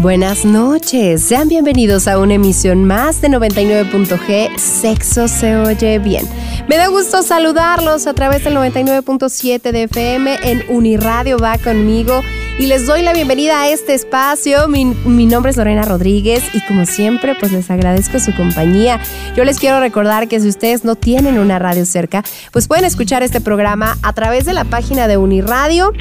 Buenas 0.00 0.46
noches, 0.46 1.22
sean 1.22 1.48
bienvenidos 1.48 2.08
a 2.08 2.18
una 2.18 2.32
emisión 2.32 2.86
más 2.86 3.20
de 3.20 3.28
99.g 3.28 4.56
Sexo 4.56 5.28
se 5.28 5.56
oye 5.56 5.98
bien. 5.98 6.26
Me 6.68 6.78
da 6.78 6.86
gusto 6.86 7.22
saludarlos 7.22 8.06
a 8.06 8.14
través 8.14 8.42
del 8.42 8.56
99.7 8.56 9.60
de 9.72 9.82
FM 9.82 10.38
en 10.42 10.64
Uniradio 10.70 11.36
va 11.36 11.58
conmigo 11.58 12.22
y 12.58 12.64
les 12.64 12.86
doy 12.86 13.02
la 13.02 13.12
bienvenida 13.12 13.60
a 13.60 13.68
este 13.68 13.92
espacio. 13.92 14.68
Mi, 14.68 14.86
mi, 14.86 15.26
nombre 15.26 15.50
es 15.50 15.58
Lorena 15.58 15.82
Rodríguez 15.82 16.44
y 16.54 16.62
como 16.62 16.86
siempre 16.86 17.34
pues 17.38 17.52
les 17.52 17.70
agradezco 17.70 18.18
su 18.20 18.34
compañía. 18.34 18.98
Yo 19.36 19.44
les 19.44 19.58
quiero 19.58 19.80
recordar 19.80 20.28
que 20.28 20.40
si 20.40 20.48
ustedes 20.48 20.82
no 20.82 20.94
tienen 20.94 21.38
una 21.38 21.58
radio 21.58 21.84
cerca 21.84 22.24
pues 22.52 22.68
pueden 22.68 22.86
escuchar 22.86 23.22
este 23.22 23.42
programa 23.42 23.98
a 24.00 24.14
través 24.14 24.46
de 24.46 24.54
la 24.54 24.64
página 24.64 25.08
de 25.08 25.18
Uniradio 25.18 25.92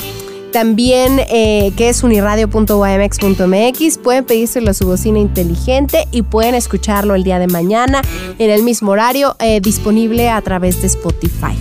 también, 0.51 1.21
eh, 1.29 1.71
que 1.77 1.89
es 1.89 2.03
uniradio.ymx.mx, 2.03 3.97
pueden 3.97 4.25
pedírselo 4.25 4.71
a 4.71 4.73
su 4.73 4.85
bocina 4.85 5.19
inteligente 5.19 6.07
y 6.11 6.21
pueden 6.23 6.55
escucharlo 6.55 7.15
el 7.15 7.23
día 7.23 7.39
de 7.39 7.47
mañana 7.47 8.01
en 8.37 8.49
el 8.49 8.63
mismo 8.63 8.91
horario, 8.91 9.35
eh, 9.39 9.61
disponible 9.61 10.29
a 10.29 10.41
través 10.41 10.81
de 10.81 10.87
Spotify. 10.87 11.55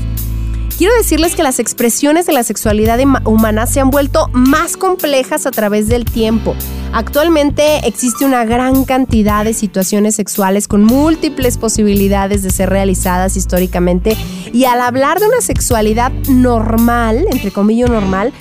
Quiero 0.79 0.95
decirles 0.95 1.35
que 1.35 1.43
las 1.43 1.59
expresiones 1.59 2.27
de 2.27 2.33
la 2.33 2.45
sexualidad 2.45 3.01
humana 3.25 3.67
se 3.67 3.81
han 3.81 3.91
vuelto 3.91 4.29
más 4.33 4.77
complejas 4.77 5.45
a 5.45 5.51
través 5.51 5.89
del 5.89 6.05
tiempo. 6.05 6.55
Actualmente 6.93 7.81
existe 7.85 8.25
una 8.25 8.45
gran 8.45 8.85
cantidad 8.85 9.45
de 9.45 9.55
situaciones 9.55 10.15
sexuales 10.15 10.69
con 10.69 10.85
múltiples 10.85 11.59
posibilidades 11.59 12.45
de 12.45 12.51
ser 12.51 12.71
realizadas 12.71 13.37
históricamente 13.37 14.17
y 14.53 14.67
al 14.67 14.81
hablar 14.81 15.19
de 15.19 15.27
una 15.27 15.41
sexualidad 15.41 16.13
normal, 16.29 17.27
entre 17.29 17.51
comillas 17.51 17.91
normal, 17.91 18.33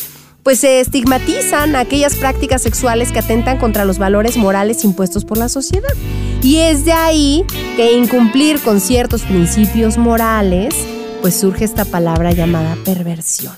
pues 0.48 0.62
se 0.62 0.80
estigmatizan 0.80 1.76
aquellas 1.76 2.16
prácticas 2.16 2.62
sexuales 2.62 3.12
que 3.12 3.20
atentan 3.20 3.58
contra 3.58 3.84
los 3.84 4.00
valores 4.00 4.38
morales 4.38 4.86
impuestos 4.86 5.26
por 5.26 5.38
la 5.38 5.50
sociedad. 5.50 5.94
Y 6.42 6.60
es 6.60 6.86
de 6.86 6.94
ahí 6.94 7.44
que 7.76 7.92
incumplir 7.92 8.62
con 8.62 8.80
ciertos 8.80 9.24
principios 9.24 9.98
morales, 9.98 10.74
pues 11.22 11.38
surge 11.38 11.66
esta 11.66 11.84
palabra 11.84 12.32
llamada 12.32 12.78
perversión. 12.86 13.58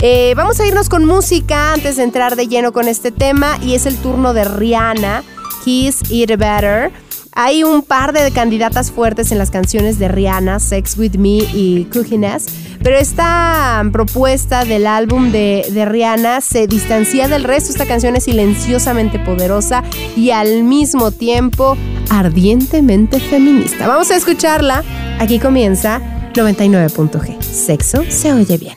Eh, 0.00 0.32
vamos 0.34 0.58
a 0.60 0.66
irnos 0.66 0.88
con 0.88 1.04
música 1.04 1.74
antes 1.74 1.96
de 1.96 2.04
entrar 2.04 2.36
de 2.36 2.48
lleno 2.48 2.72
con 2.72 2.88
este 2.88 3.10
tema 3.10 3.58
y 3.62 3.74
es 3.74 3.84
el 3.84 3.98
turno 3.98 4.32
de 4.32 4.44
Rihanna 4.44 5.24
Kiss 5.62 5.98
It 6.08 6.38
Better. 6.38 6.90
Hay 7.34 7.64
un 7.64 7.82
par 7.82 8.12
de 8.12 8.30
candidatas 8.30 8.90
fuertes 8.90 9.32
en 9.32 9.38
las 9.38 9.50
canciones 9.50 9.98
de 9.98 10.08
Rihanna, 10.08 10.60
Sex 10.60 10.98
With 10.98 11.16
Me 11.16 11.38
y 11.38 11.88
Cookiness, 11.92 12.46
pero 12.82 12.98
esta 12.98 13.82
propuesta 13.90 14.64
del 14.64 14.86
álbum 14.86 15.32
de, 15.32 15.66
de, 15.70 15.84
Rihanna 15.86 16.42
se 16.42 16.66
distancia 16.66 17.28
del 17.28 17.44
resto. 17.44 17.70
Esta 17.70 17.86
canción 17.86 18.16
es 18.16 18.24
silenciosamente 18.24 19.18
poderosa 19.18 19.82
y 20.16 20.30
al 20.30 20.64
mismo 20.64 21.10
tiempo 21.10 21.76
ardientemente 22.10 23.18
feminista. 23.18 23.88
Vamos 23.88 24.10
a 24.10 24.16
escucharla. 24.16 24.84
Aquí 25.18 25.38
comienza 25.38 26.00
99.g. 26.34 27.40
Sexo 27.40 28.04
se 28.08 28.32
oye 28.32 28.58
bien. 28.58 28.76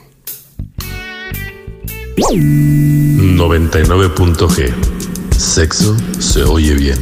99.g 2.16 4.72
Sexo 5.36 5.96
se 6.18 6.42
oye 6.44 6.74
bien. 6.74 6.96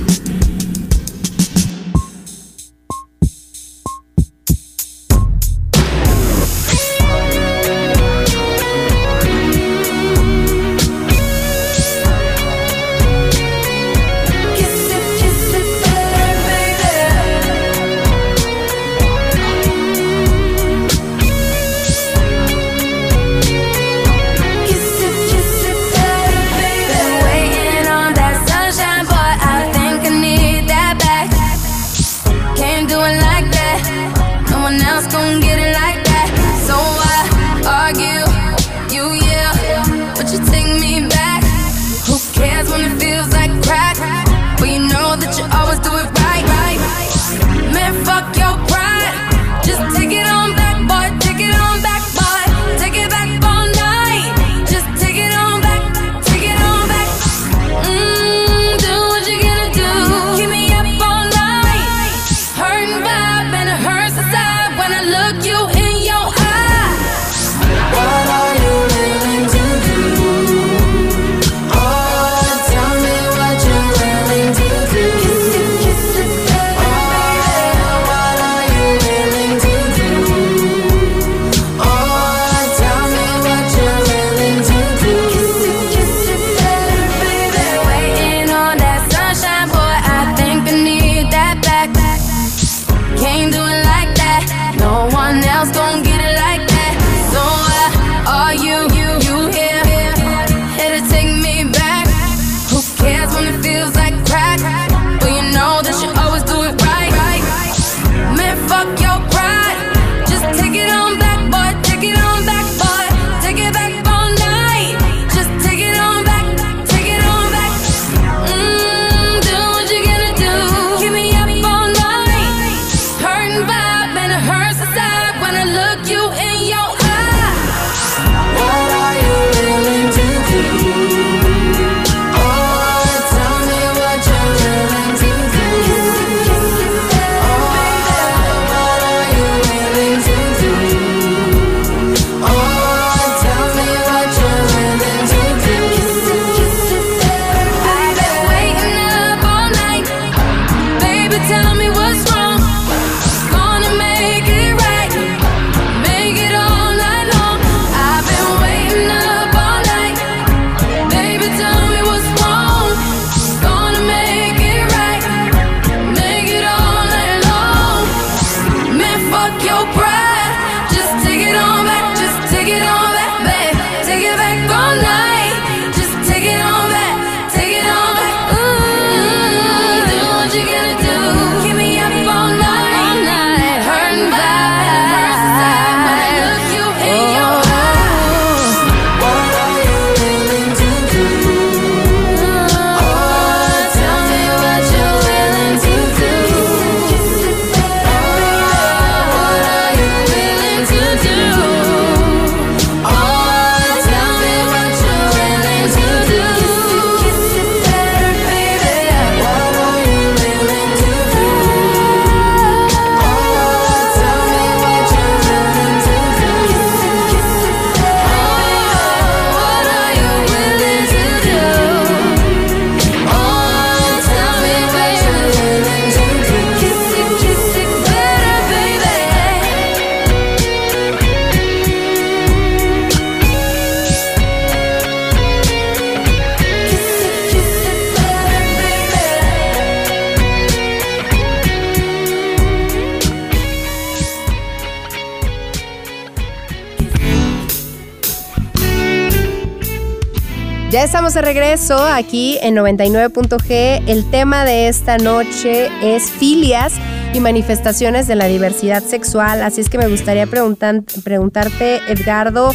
De 251.34 251.42
regreso 251.42 251.98
aquí 251.98 252.58
en 252.62 252.76
99.g. 252.76 254.04
El 254.06 254.30
tema 254.30 254.64
de 254.64 254.86
esta 254.86 255.18
noche 255.18 255.88
es 256.00 256.30
filias 256.30 256.92
y 257.32 257.40
manifestaciones 257.40 258.28
de 258.28 258.36
la 258.36 258.44
diversidad 258.44 259.02
sexual. 259.02 259.62
Así 259.62 259.80
es 259.80 259.90
que 259.90 259.98
me 259.98 260.06
gustaría 260.06 260.46
preguntarte, 260.46 262.00
Edgardo, 262.08 262.72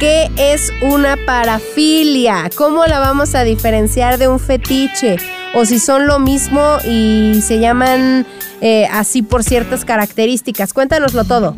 ¿qué 0.00 0.28
es 0.36 0.72
una 0.82 1.16
parafilia? 1.24 2.50
¿Cómo 2.56 2.84
la 2.86 2.98
vamos 2.98 3.36
a 3.36 3.44
diferenciar 3.44 4.18
de 4.18 4.26
un 4.26 4.40
fetiche? 4.40 5.16
O 5.54 5.64
si 5.64 5.78
son 5.78 6.08
lo 6.08 6.18
mismo 6.18 6.78
y 6.84 7.40
se 7.42 7.60
llaman 7.60 8.26
eh, 8.60 8.86
así 8.90 9.22
por 9.22 9.44
ciertas 9.44 9.84
características. 9.84 10.72
Cuéntanoslo 10.72 11.24
todo. 11.24 11.54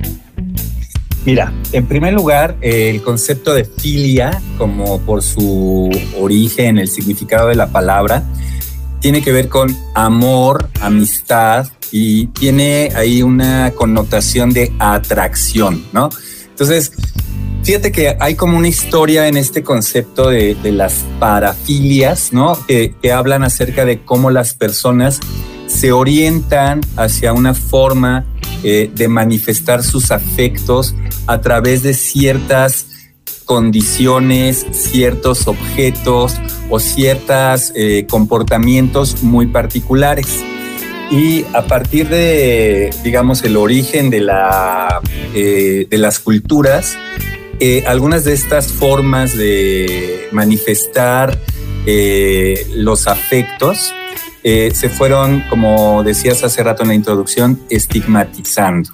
Mira, 1.26 1.52
en 1.72 1.86
primer 1.86 2.14
lugar, 2.14 2.56
el 2.60 3.02
concepto 3.02 3.52
de 3.52 3.64
filia, 3.64 4.40
como 4.56 5.00
por 5.00 5.24
su 5.24 5.90
origen, 6.20 6.78
el 6.78 6.86
significado 6.86 7.48
de 7.48 7.56
la 7.56 7.66
palabra, 7.66 8.22
tiene 9.00 9.22
que 9.22 9.32
ver 9.32 9.48
con 9.48 9.76
amor, 9.94 10.68
amistad 10.80 11.66
y 11.90 12.28
tiene 12.28 12.92
ahí 12.94 13.22
una 13.22 13.72
connotación 13.72 14.50
de 14.50 14.72
atracción, 14.78 15.84
¿no? 15.92 16.10
Entonces, 16.48 16.92
fíjate 17.64 17.90
que 17.90 18.16
hay 18.20 18.36
como 18.36 18.56
una 18.56 18.68
historia 18.68 19.26
en 19.26 19.36
este 19.36 19.64
concepto 19.64 20.30
de, 20.30 20.56
las 20.62 21.04
parafilias, 21.18 22.32
¿no? 22.32 22.56
Que, 22.68 22.94
que 23.02 23.10
hablan 23.10 23.42
acerca 23.42 23.84
de 23.84 24.04
cómo 24.04 24.30
las 24.30 24.54
personas 24.54 25.18
se 25.66 25.90
orientan 25.90 26.82
hacia 26.96 27.32
una 27.32 27.52
forma 27.52 28.24
eh, 28.68 28.90
de 28.92 29.06
manifestar 29.06 29.84
sus 29.84 30.10
afectos 30.10 30.92
a 31.28 31.40
través 31.40 31.84
de 31.84 31.94
ciertas 31.94 32.88
condiciones, 33.44 34.66
ciertos 34.72 35.46
objetos 35.46 36.34
o 36.68 36.80
ciertos 36.80 37.72
eh, 37.76 38.08
comportamientos 38.10 39.22
muy 39.22 39.46
particulares. 39.46 40.42
Y 41.12 41.44
a 41.54 41.68
partir 41.68 42.08
de, 42.08 42.90
digamos, 43.04 43.44
el 43.44 43.56
origen 43.56 44.10
de, 44.10 44.18
la, 44.22 45.00
eh, 45.32 45.86
de 45.88 45.98
las 45.98 46.18
culturas, 46.18 46.98
algunas 47.86 48.24
de 48.24 48.32
estas 48.32 48.72
formas 48.72 49.36
de 49.38 50.28
manifestar 50.32 51.40
los 52.74 53.06
afectos 53.06 53.94
eh, 54.48 54.70
se 54.72 54.88
fueron, 54.88 55.42
como 55.50 56.04
decías 56.04 56.44
hace 56.44 56.62
rato 56.62 56.84
en 56.84 56.90
la 56.90 56.94
introducción, 56.94 57.60
estigmatizando, 57.68 58.90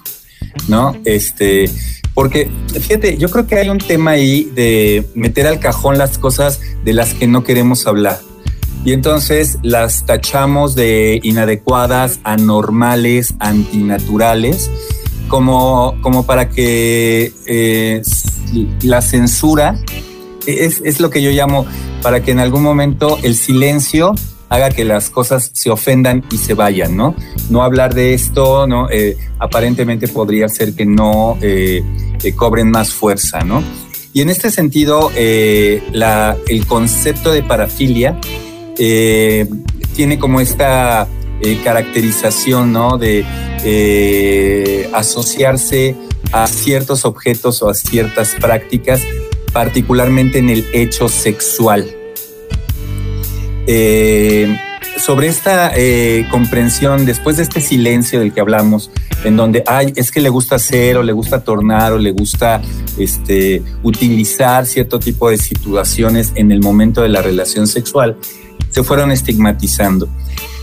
¿no? 0.67 0.97
Este, 1.05 1.69
porque, 2.15 2.49
fíjate, 2.73 3.17
yo 3.19 3.29
creo 3.29 3.45
que 3.45 3.57
hay 3.57 3.69
un 3.69 3.77
tema 3.77 4.11
ahí 4.11 4.45
de 4.55 5.07
meter 5.13 5.45
al 5.45 5.59
cajón 5.59 5.99
las 5.99 6.17
cosas 6.17 6.59
de 6.83 6.93
las 6.93 7.13
que 7.13 7.27
no 7.27 7.43
queremos 7.43 7.85
hablar. 7.85 8.19
Y 8.83 8.93
entonces 8.93 9.59
las 9.61 10.07
tachamos 10.07 10.73
de 10.73 11.19
inadecuadas, 11.21 12.19
anormales, 12.23 13.35
antinaturales, 13.37 14.71
como, 15.27 15.93
como 16.01 16.25
para 16.25 16.49
que 16.49 17.31
eh, 17.45 18.01
la 18.81 19.03
censura 19.03 19.77
es, 20.47 20.81
es, 20.83 20.99
lo 20.99 21.11
que 21.11 21.21
yo 21.21 21.29
llamo 21.29 21.67
para 22.01 22.23
que 22.23 22.31
en 22.31 22.39
algún 22.39 22.63
momento 22.63 23.19
el 23.21 23.35
silencio 23.35 24.15
haga 24.53 24.69
que 24.69 24.85
las 24.85 25.09
cosas 25.09 25.49
se 25.53 25.71
ofendan 25.71 26.23
y 26.31 26.37
se 26.37 26.53
vayan, 26.53 26.95
¿no? 26.95 27.15
No 27.49 27.63
hablar 27.63 27.95
de 27.95 28.13
esto, 28.13 28.67
¿no? 28.67 28.87
Eh, 28.91 29.17
aparentemente 29.39 30.07
podría 30.07 30.47
ser 30.47 30.75
que 30.75 30.85
no 30.85 31.39
eh, 31.41 31.81
eh, 32.23 32.33
cobren 32.33 32.69
más 32.69 32.93
fuerza, 32.93 33.39
¿no? 33.43 33.63
Y 34.13 34.21
en 34.21 34.29
este 34.29 34.51
sentido, 34.51 35.09
la, 35.91 36.37
el 36.47 36.67
concepto 36.67 37.31
de 37.31 37.41
parafilia 37.41 38.19
tiene 38.75 40.19
como 40.19 40.39
esta 40.39 41.07
caracterización, 41.63 42.73
¿no? 42.73 42.99
De 42.99 43.25
asociarse 44.93 45.95
a 46.31 46.45
ciertos 46.45 47.05
objetos 47.05 47.63
o 47.63 47.69
a 47.69 47.73
ciertas 47.73 48.35
prácticas, 48.39 49.01
particularmente 49.51 50.37
en 50.37 50.51
el 50.51 50.63
hecho 50.73 51.09
sexual. 51.09 52.02
Eh, 53.67 54.57
sobre 54.97 55.27
esta 55.27 55.71
eh, 55.75 56.27
comprensión, 56.29 57.05
después 57.05 57.37
de 57.37 57.43
este 57.43 57.61
silencio 57.61 58.19
del 58.19 58.33
que 58.33 58.39
hablamos, 58.39 58.91
en 59.23 59.35
donde, 59.35 59.63
ay, 59.65 59.93
es 59.95 60.11
que 60.11 60.21
le 60.21 60.29
gusta 60.29 60.55
hacer 60.55 60.97
o 60.97 61.03
le 61.03 61.13
gusta 61.13 61.43
tornar 61.43 61.93
o 61.93 61.97
le 61.97 62.11
gusta 62.11 62.61
este, 62.97 63.61
utilizar 63.81 64.65
cierto 64.65 64.99
tipo 64.99 65.29
de 65.29 65.37
situaciones 65.37 66.31
en 66.35 66.51
el 66.51 66.61
momento 66.61 67.01
de 67.01 67.09
la 67.09 67.21
relación 67.21 67.67
sexual, 67.67 68.17
se 68.69 68.83
fueron 68.83 69.11
estigmatizando. 69.11 70.07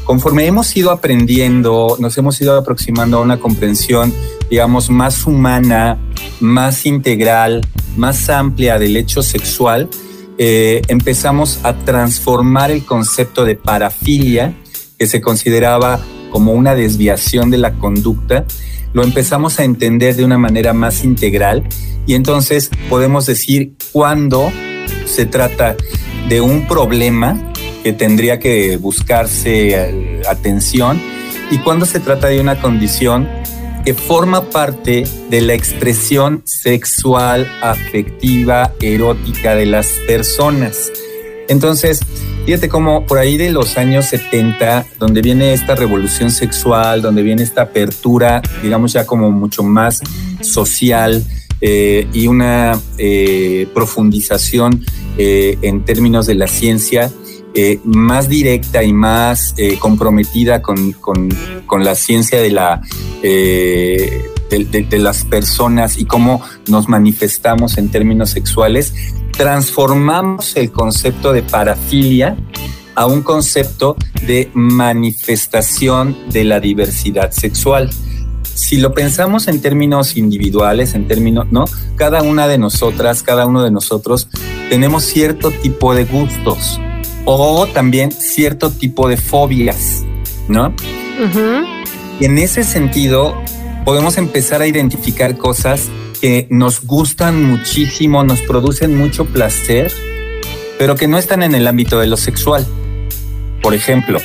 Conforme 0.04 0.46
hemos 0.46 0.74
ido 0.76 0.90
aprendiendo, 0.90 1.96
nos 2.00 2.16
hemos 2.18 2.40
ido 2.40 2.56
aproximando 2.56 3.18
a 3.18 3.20
una 3.20 3.38
comprensión, 3.38 4.12
digamos, 4.48 4.90
más 4.90 5.26
humana, 5.26 5.98
más 6.40 6.86
integral, 6.86 7.60
más 7.96 8.28
amplia 8.28 8.78
del 8.78 8.96
hecho 8.96 9.22
sexual, 9.22 9.88
eh, 10.42 10.80
empezamos 10.88 11.60
a 11.64 11.74
transformar 11.74 12.70
el 12.70 12.86
concepto 12.86 13.44
de 13.44 13.56
parafilia, 13.56 14.54
que 14.98 15.06
se 15.06 15.20
consideraba 15.20 16.00
como 16.30 16.54
una 16.54 16.74
desviación 16.74 17.50
de 17.50 17.58
la 17.58 17.74
conducta, 17.74 18.46
lo 18.94 19.04
empezamos 19.04 19.60
a 19.60 19.64
entender 19.64 20.16
de 20.16 20.24
una 20.24 20.38
manera 20.38 20.72
más 20.72 21.04
integral 21.04 21.62
y 22.06 22.14
entonces 22.14 22.70
podemos 22.88 23.26
decir 23.26 23.74
cuándo 23.92 24.50
se 25.04 25.26
trata 25.26 25.76
de 26.30 26.40
un 26.40 26.66
problema 26.66 27.52
que 27.84 27.92
tendría 27.92 28.38
que 28.38 28.78
buscarse 28.78 29.74
eh, 29.74 30.22
atención 30.26 31.02
y 31.50 31.58
cuándo 31.58 31.84
se 31.84 32.00
trata 32.00 32.28
de 32.28 32.40
una 32.40 32.62
condición 32.62 33.28
que 33.84 33.94
forma 33.94 34.50
parte 34.50 35.04
de 35.30 35.40
la 35.40 35.54
expresión 35.54 36.42
sexual, 36.44 37.50
afectiva, 37.62 38.72
erótica 38.80 39.54
de 39.54 39.66
las 39.66 39.88
personas. 40.06 40.92
Entonces, 41.48 42.00
fíjate 42.46 42.68
cómo 42.68 43.06
por 43.06 43.18
ahí 43.18 43.36
de 43.36 43.50
los 43.50 43.76
años 43.76 44.06
70, 44.06 44.86
donde 44.98 45.22
viene 45.22 45.52
esta 45.52 45.74
revolución 45.74 46.30
sexual, 46.30 47.02
donde 47.02 47.22
viene 47.22 47.42
esta 47.42 47.62
apertura, 47.62 48.42
digamos 48.62 48.92
ya 48.92 49.06
como 49.06 49.30
mucho 49.30 49.62
más 49.62 50.00
social 50.40 51.24
eh, 51.60 52.06
y 52.12 52.26
una 52.26 52.80
eh, 52.98 53.66
profundización 53.74 54.84
eh, 55.18 55.58
en 55.62 55.84
términos 55.84 56.26
de 56.26 56.34
la 56.34 56.46
ciencia, 56.46 57.10
eh, 57.52 57.80
más 57.82 58.28
directa 58.28 58.84
y 58.84 58.92
más 58.92 59.54
eh, 59.56 59.76
comprometida 59.80 60.62
con, 60.62 60.94
la 61.80 61.94
ciencia 61.96 62.40
de, 62.40 62.50
la, 62.50 62.80
eh, 63.22 64.24
de, 64.50 64.98
las 64.98 65.24
personas 65.24 65.98
y 65.98 66.04
cómo 66.04 66.42
nos 66.68 66.88
manifestamos 66.88 67.76
en 67.76 67.88
términos 67.88 68.30
sexuales, 68.30 68.94
transformamos 69.32 70.56
el 70.56 70.70
concepto 70.70 71.32
de 71.32 71.42
parafilia 71.42 72.36
a 72.94 73.06
un 73.06 73.22
concepto 73.22 73.96
de 74.26 74.50
manifestación 74.54 76.16
de 76.30 76.44
la 76.44 76.60
diversidad 76.60 77.32
sexual. 77.32 77.90
Si 78.44 78.76
lo 78.76 78.94
pensamos 78.94 79.48
en 79.48 79.60
términos 79.60 80.16
individuales, 80.16 80.94
en 80.94 81.08
términos, 81.08 81.46
¿no? 81.50 81.64
Cada 81.96 82.22
una 82.22 82.46
de 82.46 82.58
nosotras, 82.58 83.24
cada 83.24 83.46
uno 83.46 83.64
de 83.64 83.72
nosotros 83.72 84.28
tenemos 84.68 85.02
cierto 85.02 85.50
tipo 85.50 85.94
de 85.94 86.04
gustos, 86.04 86.78
o 87.24 87.66
también 87.66 88.12
cierto 88.12 88.70
tipo 88.70 89.08
de 89.08 89.16
fobias, 89.16 90.04
¿no? 90.48 90.74
Y 92.18 92.24
en 92.24 92.38
ese 92.38 92.64
sentido, 92.64 93.34
podemos 93.84 94.18
empezar 94.18 94.62
a 94.62 94.66
identificar 94.66 95.36
cosas 95.36 95.88
que 96.20 96.46
nos 96.50 96.84
gustan 96.84 97.44
muchísimo, 97.44 98.24
nos 98.24 98.40
producen 98.42 98.96
mucho 98.96 99.24
placer, 99.24 99.92
pero 100.78 100.96
que 100.96 101.08
no 101.08 101.18
están 101.18 101.42
en 101.42 101.54
el 101.54 101.66
ámbito 101.66 101.98
de 101.98 102.06
lo 102.06 102.16
sexual. 102.16 102.66
Por 103.62 103.74
ejemplo, 103.74 104.18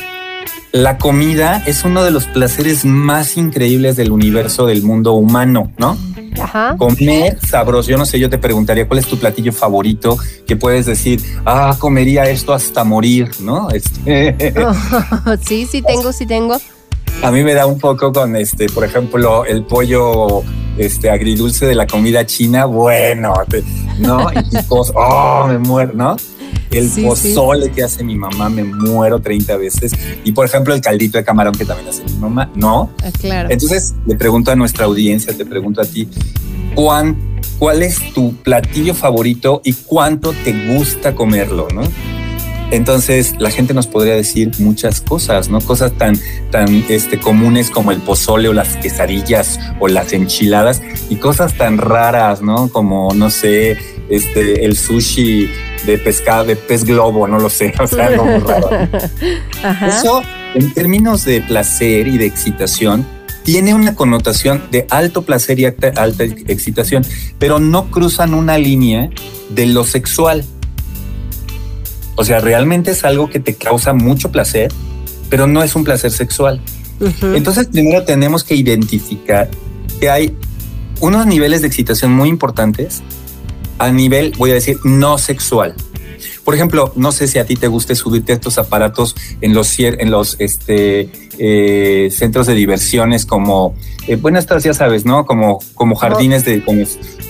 la 0.71 0.97
comida 0.97 1.63
es 1.65 1.85
uno 1.85 2.03
de 2.03 2.11
los 2.11 2.25
placeres 2.27 2.83
más 2.83 3.37
increíbles 3.37 3.95
del 3.95 4.11
universo 4.11 4.65
del 4.65 4.83
mundo 4.83 5.13
humano, 5.13 5.71
¿no? 5.77 5.97
Comer 6.77 7.39
sabroso. 7.45 7.89
Yo 7.89 7.97
no 7.97 8.05
sé, 8.05 8.19
yo 8.19 8.29
te 8.29 8.37
preguntaría 8.37 8.87
cuál 8.87 8.99
es 8.99 9.07
tu 9.07 9.17
platillo 9.17 9.51
favorito 9.51 10.17
que 10.47 10.55
puedes 10.55 10.85
decir, 10.85 11.21
ah, 11.45 11.75
comería 11.77 12.29
esto 12.29 12.53
hasta 12.53 12.83
morir, 12.83 13.29
¿no? 13.39 13.69
Este... 13.69 14.35
sí, 15.41 15.65
sí 15.65 15.81
tengo, 15.81 16.11
sí 16.11 16.25
tengo. 16.25 16.57
A 17.23 17.31
mí 17.31 17.43
me 17.43 17.53
da 17.53 17.65
un 17.65 17.79
poco 17.79 18.11
con 18.11 18.35
este, 18.35 18.67
por 18.69 18.83
ejemplo, 18.83 19.45
el 19.45 19.63
pollo 19.63 20.43
este 20.77 21.09
agridulce 21.09 21.65
de 21.65 21.75
la 21.75 21.87
comida 21.87 22.25
china, 22.25 22.65
bueno, 22.65 23.33
¿no? 23.99 24.31
Y 24.33 24.57
oh, 24.95 25.47
me 25.47 25.57
muero, 25.57 25.93
¿no? 25.93 26.15
El 26.71 26.89
pozole 27.03 27.71
que 27.71 27.83
hace 27.83 28.03
mi 28.03 28.15
mamá, 28.15 28.49
me 28.49 28.63
muero 28.63 29.19
30 29.19 29.57
veces. 29.57 29.93
Y 30.23 30.31
por 30.33 30.45
ejemplo, 30.45 30.73
el 30.73 30.81
caldito 30.81 31.17
de 31.17 31.23
camarón 31.23 31.53
que 31.55 31.65
también 31.65 31.89
hace 31.89 32.03
mi 32.03 32.13
mamá, 32.13 32.51
no. 32.55 32.91
Ah, 33.03 33.11
claro. 33.19 33.49
Entonces, 33.49 33.93
le 34.05 34.15
pregunto 34.15 34.51
a 34.51 34.55
nuestra 34.55 34.85
audiencia, 34.85 35.35
te 35.35 35.45
pregunto 35.45 35.81
a 35.81 35.85
ti, 35.85 36.09
¿cuán 36.75 37.35
cuál 37.59 37.83
es 37.83 38.13
tu 38.13 38.35
platillo 38.35 38.93
favorito 38.93 39.61
y 39.63 39.73
cuánto 39.73 40.33
te 40.43 40.73
gusta 40.73 41.15
comerlo, 41.15 41.67
¿no? 41.73 41.81
Entonces 42.71 43.35
la 43.37 43.51
gente 43.51 43.73
nos 43.73 43.87
podría 43.87 44.15
decir 44.15 44.51
muchas 44.57 44.99
cosas, 44.99 45.49
¿no? 45.49 45.61
Cosas 45.61 45.93
tan, 45.93 46.19
tan 46.51 46.83
este, 46.89 47.19
comunes 47.19 47.69
como 47.69 47.91
el 47.91 48.01
pozole 48.01 48.49
o 48.49 48.53
las 48.53 48.75
quesadillas 48.77 49.59
o 49.79 49.87
las 49.87 50.13
enchiladas 50.13 50.81
y 51.09 51.17
cosas 51.17 51.53
tan 51.53 51.77
raras, 51.77 52.41
¿no? 52.41 52.69
Como, 52.69 53.13
no 53.13 53.29
sé, 53.29 53.77
este, 54.09 54.65
el 54.65 54.75
sushi 54.77 55.49
de 55.85 55.97
pescado, 55.97 56.45
de 56.45 56.55
pez 56.55 56.83
globo, 56.83 57.27
no 57.27 57.39
lo 57.39 57.49
sé, 57.49 57.73
o 57.79 57.87
sea, 57.87 58.07
algo 58.07 58.25
muy 58.25 58.39
raro. 58.39 58.69
Eso, 59.87 60.21
en 60.53 60.73
términos 60.73 61.25
de 61.25 61.41
placer 61.41 62.07
y 62.07 62.17
de 62.17 62.25
excitación, 62.25 63.05
tiene 63.43 63.73
una 63.75 63.95
connotación 63.95 64.63
de 64.71 64.87
alto 64.89 65.21
placer 65.21 65.59
y 65.59 65.65
alta, 65.65 65.93
alta 65.95 66.23
excitación, 66.23 67.05
pero 67.37 67.59
no 67.59 67.91
cruzan 67.91 68.33
una 68.33 68.57
línea 68.57 69.09
de 69.49 69.67
lo 69.67 69.83
sexual. 69.83 70.43
O 72.15 72.25
sea, 72.25 72.39
realmente 72.39 72.91
es 72.91 73.03
algo 73.03 73.29
que 73.29 73.39
te 73.39 73.53
causa 73.53 73.93
mucho 73.93 74.31
placer, 74.31 74.71
pero 75.29 75.45
no 75.45 75.61
es 75.61 75.75
un 75.75 75.83
placer 75.83 76.11
sexual. 76.11 76.59
Entonces, 77.21 77.67
primero 77.67 78.03
tenemos 78.03 78.43
que 78.43 78.55
identificar 78.55 79.49
que 79.99 80.09
hay 80.09 80.35
unos 81.01 81.27
niveles 81.27 81.61
de 81.61 81.67
excitación 81.67 82.13
muy 82.13 82.29
importantes 82.29 83.03
a 83.77 83.91
nivel, 83.91 84.33
voy 84.37 84.51
a 84.51 84.53
decir, 84.53 84.77
no 84.83 85.17
sexual. 85.17 85.75
Por 86.43 86.53
ejemplo, 86.53 86.93
no 86.95 87.11
sé 87.11 87.27
si 87.27 87.39
a 87.39 87.45
ti 87.45 87.55
te 87.55 87.67
guste 87.67 87.95
subirte 87.95 88.31
a 88.31 88.35
estos 88.35 88.59
aparatos 88.59 89.15
en 89.41 89.55
los, 89.55 89.79
en 89.79 90.11
los 90.11 90.35
este, 90.39 91.09
eh, 91.39 92.09
centros 92.11 92.45
de 92.45 92.53
diversiones 92.53 93.25
como, 93.25 93.75
eh, 94.07 94.15
bueno, 94.15 94.37
estas 94.37 94.63
ya 94.63 94.75
sabes, 94.75 95.05
¿no? 95.05 95.25
Como, 95.25 95.59
como 95.73 95.95
jardines 95.95 96.45
de, 96.45 96.63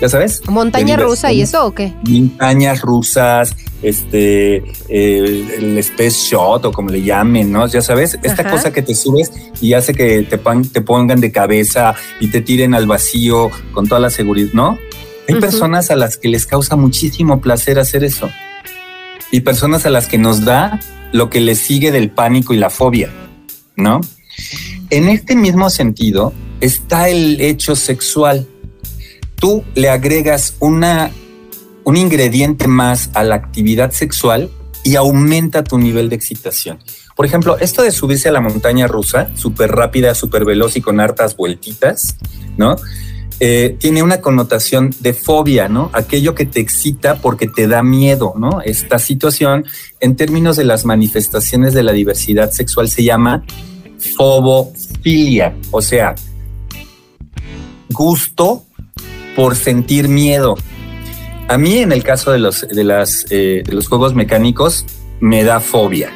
ya 0.02 0.10
sabes. 0.10 0.42
¿Montaña 0.50 0.98
rusa 0.98 1.32
y 1.32 1.42
eso 1.42 1.66
o 1.66 1.72
qué? 1.74 1.94
Montañas 2.04 2.82
rusas, 2.82 3.56
este, 3.82 4.58
eh, 4.90 5.58
el 5.60 5.78
Space 5.78 6.30
Shot 6.30 6.66
o 6.66 6.72
como 6.74 6.90
le 6.90 7.02
llamen, 7.02 7.54
¿no? 7.54 7.68
Ya 7.68 7.82
sabes, 7.82 8.20
esta 8.22 8.50
cosa 8.50 8.74
que 8.74 8.82
te 8.82 8.96
subes 8.96 9.32
y 9.62 9.74
hace 9.74 9.94
que 9.94 10.24
te, 10.24 10.38
te 10.38 10.82
pongan 10.82 11.22
de 11.22 11.32
cabeza 11.32 11.96
y 12.20 12.28
te 12.28 12.42
tiren 12.42 12.74
al 12.74 12.86
vacío 12.86 13.50
con 13.72 13.88
toda 13.88 14.02
la 14.02 14.10
seguridad, 14.10 14.52
¿no? 14.54 14.78
Hay 15.28 15.36
personas 15.40 15.92
a 15.92 15.96
las 15.96 16.18
que 16.18 16.28
les 16.28 16.46
causa 16.46 16.76
muchísimo 16.76 17.42
placer 17.42 17.80
hacer 17.80 18.04
eso 18.04 18.30
y 19.32 19.42
personas 19.42 19.86
a 19.86 19.90
las 19.90 20.08
que 20.08 20.18
nos 20.18 20.46
da 20.46 20.80
lo 21.12 21.30
que 21.30 21.42
les 21.42 21.60
sigue 21.60 21.92
del 21.92 22.12
pánico 22.12 22.54
y 22.54 22.58
la 22.58 22.70
fobia, 22.70 23.10
¿no? 23.76 24.02
En 24.90 25.10
este 25.10 25.36
mismo 25.36 25.70
sentido 25.70 26.34
está 26.62 27.10
el 27.10 27.42
hecho 27.42 27.76
sexual. 27.76 28.48
Tú 29.36 29.64
le 29.74 29.90
agregas 29.90 30.56
una, 30.60 31.12
un 31.84 31.98
ingrediente 31.98 32.68
más 32.68 33.10
a 33.14 33.24
la 33.24 33.36
actividad 33.36 33.92
sexual 33.92 34.50
y 34.84 34.96
aumenta 34.96 35.64
tu 35.64 35.80
nivel 35.80 36.10
de 36.10 36.16
excitación. 36.16 36.80
Por 37.16 37.26
ejemplo, 37.26 37.58
esto 37.58 37.82
de 37.82 37.92
subirse 37.92 38.30
a 38.30 38.32
la 38.32 38.42
montaña 38.42 38.88
rusa, 38.88 39.30
súper 39.36 39.72
rápida, 39.72 40.14
súper 40.14 40.46
veloz 40.46 40.76
y 40.76 40.82
con 40.82 41.00
hartas 41.00 41.36
vueltitas, 41.36 42.18
¿no? 42.58 42.76
Eh, 43.40 43.76
tiene 43.80 44.02
una 44.02 44.22
connotación 44.22 44.92
de 45.02 45.14
fobia, 45.14 45.68
¿no? 45.68 45.90
Aquello 45.94 46.36
que 46.36 46.46
te 46.46 46.62
excita 46.62 47.16
porque 47.16 47.48
te 47.48 47.68
da 47.68 47.84
miedo, 47.84 48.34
¿no? 48.38 48.62
Esta 48.62 48.98
situación, 48.98 49.66
en 50.00 50.16
términos 50.16 50.56
de 50.56 50.64
las 50.64 50.86
manifestaciones 50.86 51.74
de 51.74 51.84
la 51.84 51.92
diversidad 51.92 52.52
sexual, 52.52 52.90
se 52.90 53.04
llama 53.04 53.44
fobofilia, 54.16 55.56
o 55.72 55.82
sea, 55.82 56.16
gusto 57.90 58.64
por 59.36 59.56
sentir 59.56 60.08
miedo. 60.08 60.56
A 61.48 61.58
mí, 61.58 61.80
en 61.80 61.92
el 61.92 62.04
caso 62.04 62.32
de 62.32 62.40
los, 62.40 62.62
de 62.68 62.84
las, 62.84 63.26
eh, 63.30 63.64
de 63.66 63.74
los 63.74 63.88
juegos 63.88 64.16
mecánicos, 64.16 64.86
me 65.20 65.44
da 65.44 65.60
fobia 65.60 66.12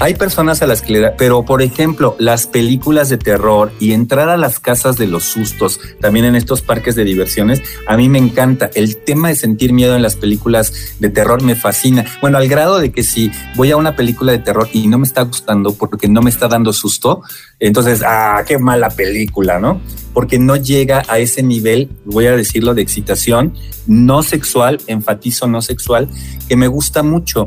hay 0.00 0.14
personas 0.14 0.62
a 0.62 0.66
las 0.66 0.82
que 0.82 0.92
le 0.92 1.00
da, 1.00 1.14
pero 1.16 1.44
por 1.44 1.62
ejemplo, 1.62 2.14
las 2.18 2.46
películas 2.46 3.08
de 3.08 3.18
terror 3.18 3.72
y 3.80 3.92
entrar 3.92 4.28
a 4.28 4.36
las 4.36 4.60
casas 4.60 4.96
de 4.96 5.06
los 5.06 5.24
sustos, 5.24 5.80
también 6.00 6.24
en 6.24 6.36
estos 6.36 6.62
parques 6.62 6.94
de 6.94 7.04
diversiones, 7.04 7.62
a 7.86 7.96
mí 7.96 8.08
me 8.08 8.18
encanta. 8.18 8.70
El 8.74 8.96
tema 8.96 9.28
de 9.28 9.34
sentir 9.34 9.72
miedo 9.72 9.96
en 9.96 10.02
las 10.02 10.16
películas 10.16 10.94
de 11.00 11.10
terror 11.10 11.42
me 11.42 11.56
fascina. 11.56 12.04
Bueno, 12.20 12.38
al 12.38 12.48
grado 12.48 12.78
de 12.78 12.92
que 12.92 13.02
si 13.02 13.32
voy 13.56 13.70
a 13.70 13.76
una 13.76 13.96
película 13.96 14.32
de 14.32 14.38
terror 14.38 14.68
y 14.72 14.86
no 14.86 14.98
me 14.98 15.06
está 15.06 15.22
gustando 15.22 15.74
porque 15.74 16.08
no 16.08 16.22
me 16.22 16.30
está 16.30 16.48
dando 16.48 16.72
susto, 16.72 17.22
entonces, 17.58 18.02
ah, 18.06 18.44
qué 18.46 18.58
mala 18.58 18.90
película, 18.90 19.58
¿no? 19.58 19.80
Porque 20.18 20.40
no 20.40 20.56
llega 20.56 21.04
a 21.06 21.20
ese 21.20 21.44
nivel, 21.44 21.90
voy 22.04 22.26
a 22.26 22.34
decirlo, 22.34 22.74
de 22.74 22.82
excitación 22.82 23.54
no 23.86 24.24
sexual, 24.24 24.80
enfatizo 24.88 25.46
no 25.46 25.62
sexual, 25.62 26.08
que 26.48 26.56
me 26.56 26.66
gusta 26.66 27.04
mucho. 27.04 27.44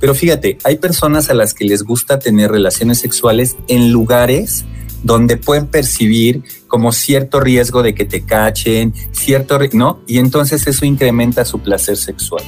Pero 0.00 0.14
fíjate, 0.14 0.56
hay 0.64 0.78
personas 0.78 1.28
a 1.28 1.34
las 1.34 1.52
que 1.52 1.66
les 1.66 1.82
gusta 1.82 2.18
tener 2.18 2.50
relaciones 2.50 2.98
sexuales 2.98 3.58
en 3.68 3.92
lugares 3.92 4.64
donde 5.02 5.36
pueden 5.36 5.66
percibir 5.66 6.42
como 6.66 6.92
cierto 6.92 7.40
riesgo 7.40 7.82
de 7.82 7.94
que 7.94 8.06
te 8.06 8.24
cachen, 8.24 8.94
cierto, 9.12 9.58
¿no? 9.74 10.00
Y 10.06 10.16
entonces 10.16 10.66
eso 10.66 10.86
incrementa 10.86 11.44
su 11.44 11.58
placer 11.58 11.98
sexual. 11.98 12.42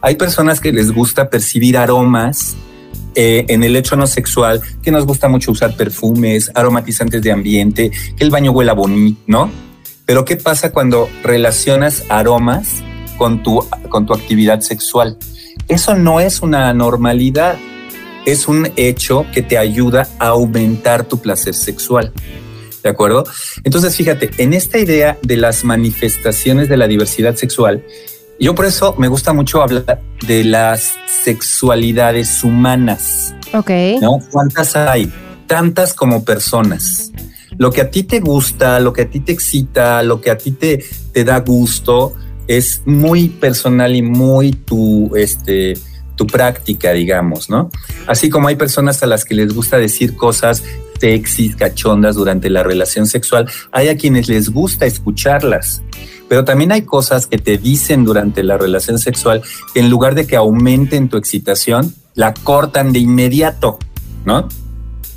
Hay 0.00 0.16
personas 0.16 0.60
que 0.60 0.72
les 0.72 0.92
gusta 0.92 1.28
percibir 1.28 1.76
aromas 1.76 2.56
eh, 3.14 3.44
en 3.48 3.62
el 3.64 3.76
hecho 3.76 3.96
no 3.96 4.06
sexual, 4.06 4.60
que 4.82 4.90
nos 4.90 5.06
gusta 5.06 5.28
mucho 5.28 5.52
usar 5.52 5.76
perfumes, 5.76 6.50
aromatizantes 6.54 7.22
de 7.22 7.32
ambiente, 7.32 7.90
que 8.16 8.24
el 8.24 8.30
baño 8.30 8.52
huela 8.52 8.72
bonito, 8.72 9.20
¿no? 9.26 9.50
Pero 10.06 10.24
¿qué 10.24 10.36
pasa 10.36 10.72
cuando 10.72 11.08
relacionas 11.22 12.04
aromas 12.08 12.82
con 13.16 13.42
tu, 13.42 13.66
con 13.88 14.06
tu 14.06 14.12
actividad 14.12 14.60
sexual? 14.60 15.16
Eso 15.68 15.94
no 15.94 16.20
es 16.20 16.42
una 16.42 16.74
normalidad, 16.74 17.56
es 18.26 18.48
un 18.48 18.70
hecho 18.76 19.24
que 19.32 19.42
te 19.42 19.56
ayuda 19.56 20.08
a 20.18 20.28
aumentar 20.28 21.04
tu 21.04 21.20
placer 21.20 21.54
sexual. 21.54 22.12
¿De 22.82 22.90
acuerdo? 22.90 23.24
Entonces, 23.64 23.96
fíjate, 23.96 24.30
en 24.36 24.52
esta 24.52 24.78
idea 24.78 25.16
de 25.22 25.38
las 25.38 25.64
manifestaciones 25.64 26.68
de 26.68 26.76
la 26.76 26.86
diversidad 26.86 27.34
sexual, 27.34 27.82
yo 28.40 28.54
por 28.54 28.66
eso 28.66 28.94
me 28.98 29.08
gusta 29.08 29.32
mucho 29.32 29.62
hablar 29.62 30.00
de 30.26 30.44
las 30.44 30.94
sexualidades 31.22 32.42
humanas. 32.44 33.34
Ok. 33.52 33.70
¿No? 34.00 34.18
¿Cuántas 34.30 34.76
hay? 34.76 35.12
Tantas 35.46 35.94
como 35.94 36.24
personas. 36.24 37.12
Lo 37.56 37.70
que 37.70 37.80
a 37.82 37.90
ti 37.90 38.02
te 38.02 38.20
gusta, 38.20 38.80
lo 38.80 38.92
que 38.92 39.02
a 39.02 39.10
ti 39.10 39.20
te 39.20 39.32
excita, 39.32 40.02
lo 40.02 40.20
que 40.20 40.30
a 40.30 40.38
ti 40.38 40.50
te, 40.50 40.84
te 41.12 41.24
da 41.24 41.40
gusto, 41.40 42.14
es 42.48 42.82
muy 42.84 43.28
personal 43.28 43.94
y 43.94 44.02
muy 44.02 44.52
tu, 44.52 45.14
este, 45.14 45.74
tu 46.16 46.26
práctica, 46.26 46.92
digamos, 46.92 47.48
¿no? 47.48 47.70
Así 48.06 48.28
como 48.28 48.48
hay 48.48 48.56
personas 48.56 49.02
a 49.02 49.06
las 49.06 49.24
que 49.24 49.34
les 49.34 49.54
gusta 49.54 49.78
decir 49.78 50.16
cosas 50.16 50.62
sexys, 50.98 51.56
cachondas 51.56 52.14
durante 52.14 52.48
la 52.50 52.62
relación 52.62 53.06
sexual, 53.06 53.48
hay 53.72 53.88
a 53.88 53.96
quienes 53.96 54.28
les 54.28 54.50
gusta 54.50 54.86
escucharlas. 54.86 55.82
Pero 56.28 56.44
también 56.44 56.72
hay 56.72 56.82
cosas 56.82 57.26
que 57.26 57.38
te 57.38 57.58
dicen 57.58 58.04
durante 58.04 58.42
la 58.42 58.58
relación 58.58 58.98
sexual 58.98 59.42
que 59.72 59.80
en 59.80 59.90
lugar 59.90 60.14
de 60.14 60.26
que 60.26 60.36
aumenten 60.36 61.08
tu 61.08 61.16
excitación, 61.16 61.94
la 62.14 62.32
cortan 62.34 62.92
de 62.92 63.00
inmediato, 63.00 63.78
¿no? 64.24 64.48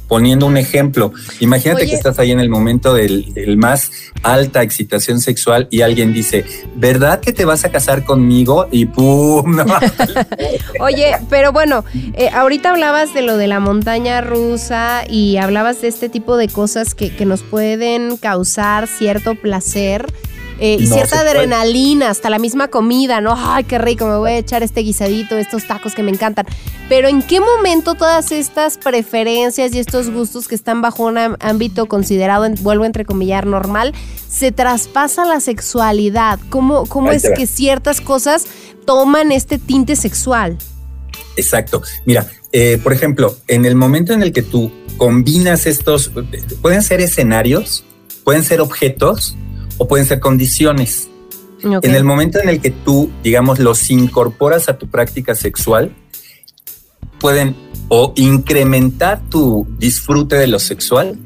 Poniendo 0.07 0.45
un 0.45 0.55
ejemplo, 0.55 1.11
imagínate 1.41 1.85
que 1.85 1.93
estás 1.93 2.17
ahí 2.17 2.31
en 2.31 2.39
el 2.39 2.49
momento 2.49 2.93
del, 2.93 3.57
más 3.57 3.91
alta 4.23 4.63
excitación 4.63 5.19
sexual 5.19 5.67
y 5.69 5.81
alguien 5.81 6.13
dice, 6.13 6.45
¿verdad 6.77 7.19
que 7.19 7.33
te 7.33 7.43
vas 7.43 7.65
a 7.65 7.71
casar 7.71 8.05
conmigo? 8.05 8.67
Y 8.71 8.85
¡pum! 8.85 9.57
Oye, 10.79 11.17
pero 11.29 11.51
bueno, 11.51 11.83
eh, 12.13 12.29
ahorita 12.29 12.69
hablabas 12.69 13.13
de 13.13 13.21
lo 13.21 13.35
de 13.35 13.47
la 13.47 13.59
montaña 13.59 14.21
rusa 14.21 15.03
y 15.09 15.35
hablabas 15.35 15.81
de 15.81 15.89
este 15.89 16.07
tipo 16.07 16.37
de 16.37 16.47
cosas 16.47 16.95
que, 16.95 17.13
que 17.13 17.25
nos 17.25 17.43
pueden 17.43 18.15
causar 18.15 18.87
cierto 18.87 19.35
placer. 19.35 20.05
Eh, 20.59 20.77
y 20.79 20.87
cierta 20.87 21.19
adrenalina, 21.19 22.09
hasta 22.09 22.29
la 22.29 22.39
misma 22.39 22.67
comida, 22.67 23.21
¿no? 23.21 23.36
Ay, 23.38 23.63
qué 23.63 23.77
rico, 23.77 24.08
me 24.08 24.17
voy 24.17 24.32
a 24.32 24.38
echar 24.38 24.63
este 24.63 24.82
guisadito, 24.82 25.38
estos 25.38 25.67
tacos 25.67 25.93
que 25.93 26.03
me 26.03 26.12
encantan. 26.12 26.45
Pero 26.89 27.08
¿en 27.08 27.21
qué 27.21 27.39
momento 27.39 27.95
todas 27.95 28.32
estas 28.32 28.77
preferencias 28.77 29.73
y 29.73 29.79
estos 29.79 30.10
gustos 30.10 30.47
que 30.47 30.55
están 30.55 30.82
bajo 30.82 31.05
un 31.05 31.17
ámbito 31.39 31.86
considerado, 31.86 32.49
vuelvo 32.62 32.84
a 32.84 32.88
entrecomillar, 32.88 33.45
normal, 33.45 33.93
se 34.29 34.51
traspasa 34.51 35.25
la 35.25 35.39
sexualidad? 35.39 36.39
¿Cómo, 36.49 36.86
cómo 36.86 37.12
es 37.12 37.23
que 37.36 37.45
ciertas 37.45 38.01
cosas 38.01 38.45
toman 38.86 39.32
este 39.32 39.60
tinte 39.60 39.95
sexual? 39.95 40.58
Exacto. 41.36 41.84
Mira, 42.05 42.27
eh, 42.51 42.79
por 42.82 42.93
ejemplo, 42.93 43.38
en 43.47 43.65
el 43.65 43.75
momento 43.75 44.13
en 44.13 44.23
el 44.23 44.34
que 44.34 44.41
tú 44.41 44.71
combinas 44.97 45.67
estos, 45.67 46.12
pueden 46.62 46.82
ser 46.82 47.01
escenarios, 47.01 47.86
pueden 48.23 48.43
ser 48.43 48.62
objetos, 48.62 49.36
o 49.77 49.87
pueden 49.87 50.05
ser 50.05 50.19
condiciones. 50.19 51.09
En 51.63 51.95
el 51.95 52.03
momento 52.03 52.39
en 52.39 52.49
el 52.49 52.61
que 52.61 52.69
tú, 52.69 53.09
digamos, 53.23 53.59
los 53.59 53.89
incorporas 53.89 54.69
a 54.69 54.77
tu 54.77 54.87
práctica 54.87 55.33
sexual, 55.33 55.91
pueden 57.19 57.55
o 57.89 58.13
incrementar 58.15 59.21
tu 59.29 59.67
disfrute 59.79 60.35
de 60.35 60.47
lo 60.47 60.59
sexual 60.59 61.17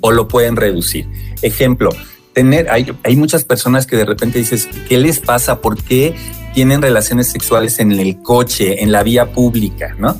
o 0.00 0.10
lo 0.10 0.26
pueden 0.28 0.56
reducir. 0.56 1.06
Ejemplo, 1.42 1.90
tener, 2.32 2.70
hay, 2.70 2.86
hay 3.02 3.16
muchas 3.16 3.44
personas 3.44 3.86
que 3.86 3.96
de 3.96 4.04
repente 4.04 4.38
dices, 4.38 4.68
¿qué 4.88 4.96
les 4.98 5.20
pasa? 5.20 5.60
¿Por 5.60 5.82
qué 5.82 6.14
tienen 6.54 6.80
relaciones 6.82 7.28
sexuales 7.28 7.78
en 7.78 7.92
el 7.92 8.22
coche, 8.22 8.82
en 8.82 8.92
la 8.92 9.02
vía 9.02 9.32
pública, 9.32 9.94
no? 9.98 10.18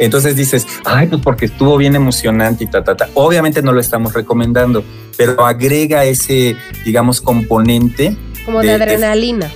Entonces 0.00 0.34
dices, 0.34 0.66
ay, 0.84 1.06
pues 1.08 1.20
porque 1.22 1.44
estuvo 1.44 1.76
bien 1.76 1.94
emocionante 1.94 2.64
y 2.64 2.66
ta, 2.66 2.82
ta, 2.82 2.96
ta. 2.96 3.08
Obviamente 3.14 3.62
no 3.62 3.72
lo 3.72 3.80
estamos 3.80 4.14
recomendando, 4.14 4.82
pero 5.16 5.44
agrega 5.46 6.04
ese, 6.06 6.56
digamos, 6.84 7.20
componente. 7.20 8.16
Como 8.46 8.62
de, 8.62 8.72
adrenalina. 8.72 9.52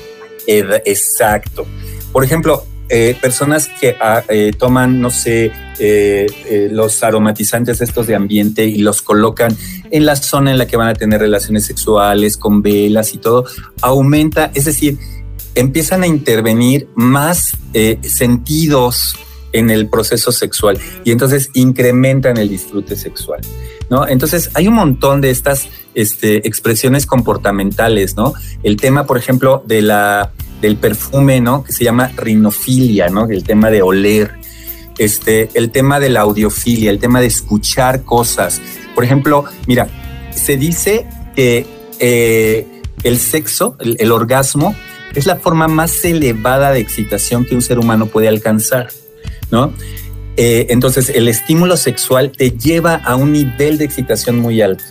exacto. 0.46 1.66
Por 2.12 2.24
ejemplo, 2.24 2.64
eh, 2.90 3.16
personas 3.18 3.70
que 3.80 3.96
ah, 3.98 4.22
eh, 4.28 4.52
toman, 4.56 5.00
no 5.00 5.08
sé, 5.08 5.50
eh, 5.78 6.68
los 6.70 7.02
aromatizantes 7.02 7.80
estos 7.80 8.06
de 8.06 8.14
ambiente 8.14 8.66
y 8.66 8.76
los 8.76 9.00
colocan 9.00 9.56
en 9.90 10.04
la 10.04 10.14
zona 10.16 10.50
en 10.50 10.58
la 10.58 10.66
que 10.66 10.76
van 10.76 10.88
a 10.88 10.94
tener 10.94 11.20
relaciones 11.20 11.64
sexuales, 11.64 12.36
con 12.36 12.60
velas 12.60 13.14
y 13.14 13.18
todo, 13.18 13.46
aumenta, 13.80 14.50
es 14.52 14.66
decir, 14.66 14.98
empiezan 15.54 16.02
a 16.02 16.06
intervenir 16.06 16.88
más 16.94 17.56
sentidos 18.02 19.16
en 19.54 19.70
el 19.70 19.88
proceso 19.88 20.32
sexual 20.32 20.78
y 21.04 21.12
entonces 21.12 21.50
incrementan 21.54 22.36
el 22.36 22.48
disfrute 22.48 22.96
sexual, 22.96 23.40
¿no? 23.88 24.06
Entonces 24.06 24.50
hay 24.54 24.68
un 24.68 24.74
montón 24.74 25.20
de 25.20 25.30
estas 25.30 25.68
este, 25.94 26.46
expresiones 26.46 27.06
comportamentales, 27.06 28.16
¿no? 28.16 28.34
El 28.62 28.76
tema, 28.76 29.06
por 29.06 29.16
ejemplo, 29.16 29.62
de 29.66 29.80
la, 29.80 30.32
del 30.60 30.76
perfume, 30.76 31.40
¿no? 31.40 31.64
Que 31.64 31.72
se 31.72 31.84
llama 31.84 32.10
rinofilia, 32.16 33.08
¿no? 33.08 33.28
El 33.28 33.44
tema 33.44 33.70
de 33.70 33.80
oler, 33.80 34.32
este, 34.98 35.48
el 35.54 35.70
tema 35.70 36.00
de 36.00 36.10
la 36.10 36.20
audiofilia, 36.20 36.90
el 36.90 36.98
tema 36.98 37.20
de 37.20 37.26
escuchar 37.26 38.02
cosas. 38.02 38.60
Por 38.94 39.04
ejemplo, 39.04 39.44
mira, 39.66 39.88
se 40.34 40.56
dice 40.56 41.06
que 41.36 41.64
eh, 42.00 42.82
el 43.04 43.18
sexo, 43.18 43.76
el 43.78 44.10
orgasmo, 44.10 44.74
es 45.14 45.26
la 45.26 45.36
forma 45.36 45.68
más 45.68 46.04
elevada 46.04 46.72
de 46.72 46.80
excitación 46.80 47.44
que 47.44 47.54
un 47.54 47.62
ser 47.62 47.78
humano 47.78 48.06
puede 48.06 48.26
alcanzar. 48.26 48.88
¿No? 49.54 49.72
Eh, 50.36 50.66
entonces, 50.70 51.10
el 51.10 51.28
estímulo 51.28 51.76
sexual 51.76 52.32
te 52.32 52.50
lleva 52.50 52.96
a 52.96 53.14
un 53.14 53.30
nivel 53.30 53.78
de 53.78 53.84
excitación 53.84 54.40
muy 54.40 54.60
alto. 54.60 54.82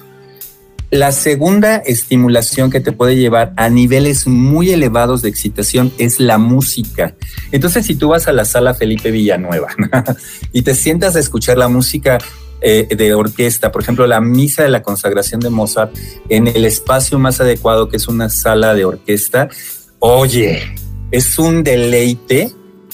La 0.90 1.12
segunda 1.12 1.78
estimulación 1.78 2.70
que 2.72 2.80
te 2.80 2.94
puede 2.94 3.18
llevar 3.18 3.52
a 3.58 3.68
niveles 3.68 4.26
muy 4.26 4.70
elevados 4.72 5.22
de 5.22 5.30
excitación 5.30 5.92
es 5.98 6.20
la 6.20 6.38
música. 6.38 7.16
Entonces, 7.52 7.86
si 7.86 7.96
tú 7.96 8.10
vas 8.10 8.28
a 8.28 8.32
la 8.32 8.46
sala 8.46 8.74
Felipe 8.74 9.12
Villanueva 9.12 9.70
y 10.54 10.62
te 10.62 10.76
sientas 10.76 11.16
a 11.16 11.20
escuchar 11.20 11.58
la 11.58 11.68
música 11.68 12.20
eh, 12.62 12.88
de 12.96 13.14
orquesta, 13.14 13.70
por 13.72 13.82
ejemplo, 13.82 14.08
la 14.08 14.22
misa 14.22 14.64
de 14.64 14.70
la 14.70 14.82
consagración 14.82 15.42
de 15.42 15.50
Mozart, 15.50 15.94
en 16.30 16.48
el 16.48 16.64
espacio 16.64 17.20
más 17.20 17.42
adecuado 17.42 17.90
que 17.90 17.98
es 17.98 18.08
una 18.08 18.30
sala 18.30 18.74
de 18.76 18.86
orquesta, 18.86 19.50
oye, 20.00 20.76
es 21.12 21.38
un 21.38 21.64
deleite 21.64 22.52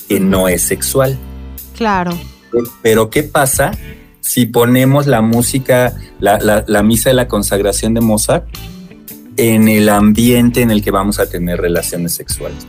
que 0.07 0.19
no 0.19 0.47
es 0.47 0.63
sexual. 0.63 1.19
Claro. 1.79 2.11
Pero 2.81 3.09
¿qué 3.09 3.23
pasa 3.23 3.71
si 4.19 4.47
ponemos 4.47 5.07
la 5.07 5.21
música, 5.21 5.95
la, 6.19 6.83
misa 6.83 7.09
de 7.09 7.13
la 7.13 7.29
consagración 7.29 7.93
de 7.93 8.01
Mozart 8.01 8.45
en 9.37 9.69
el 9.69 9.87
ambiente 9.87 10.61
en 10.61 10.71
el 10.71 10.83
que 10.83 10.91
vamos 10.91 11.21
a 11.21 11.29
tener 11.29 11.61
relaciones 11.61 12.13
sexuales? 12.13 12.67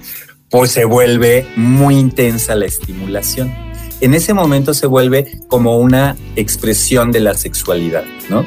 Pues 0.49 0.71
se 0.71 0.85
vuelve 0.85 1.45
muy 1.57 1.97
intensa 1.97 2.55
la 2.55 2.67
estimulación. 2.67 3.53
En 4.01 4.15
ese 4.15 4.33
momento 4.33 4.75
se 4.75 4.87
vuelve 4.87 5.41
como 5.49 5.79
una 5.79 6.15
expresión 6.37 7.11
de 7.11 7.19
la 7.19 7.35
sexualidad, 7.35 8.05
¿no? 8.29 8.47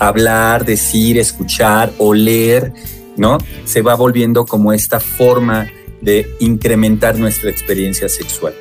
Hablar, 0.00 0.64
decir, 0.64 1.16
escuchar, 1.16 1.92
oler, 1.98 2.72
¿no? 3.16 3.38
Se 3.66 3.82
va 3.82 3.94
volviendo 3.94 4.46
como 4.46 4.72
esta 4.72 4.98
forma 4.98 5.68
de 6.00 6.28
incrementar 6.40 7.16
nuestra 7.20 7.50
experiencia 7.50 8.08
sexual 8.08 8.52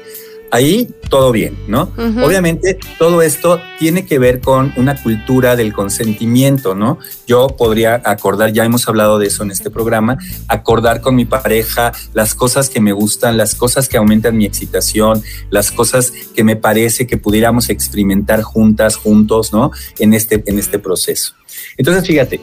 ahí 0.52 0.90
todo 1.10 1.32
bien, 1.32 1.58
¿no? 1.68 1.92
Obviamente 2.24 2.78
todo 2.98 3.22
esto 3.22 3.60
tiene 3.80 4.06
que 4.06 4.20
ver 4.20 4.40
con 4.40 4.74
una 4.78 5.02
cultura 5.02 5.56
del 5.56 5.74
consentimiento, 5.74 6.76
¿no? 6.76 7.00
Yo 7.28 7.48
podría 7.48 8.02
acordar, 8.06 8.54
ya 8.54 8.64
hemos 8.64 8.88
hablado 8.88 9.20
de 9.20 9.28
eso 9.28 9.44
en 9.44 9.52
este 9.52 9.70
programa, 9.70 10.18
acordar 10.48 11.02
con 11.02 11.16
mi 11.16 11.26
pareja 11.26 11.92
las 12.14 12.36
cosas 12.36 12.70
que 12.70 12.80
me 12.80 12.94
gustan, 12.94 13.36
las 13.36 13.56
cosas 13.56 13.90
que 13.90 13.98
aumentan 13.98 14.38
mi 14.38 14.46
excitación, 14.46 15.22
las 15.50 15.72
cosas 15.72 16.12
que 16.34 16.44
me 16.44 16.56
parece 16.56 17.08
que 17.08 17.18
pudiéramos 17.18 17.70
experimentar 17.70 18.42
juntas, 18.42 18.96
juntos, 18.96 19.52
¿no? 19.52 19.72
En 20.00 20.14
este, 20.14 20.44
en 20.46 20.60
este 20.60 20.80
proceso. 20.80 21.34
Entonces, 21.78 22.08
fíjate, 22.08 22.40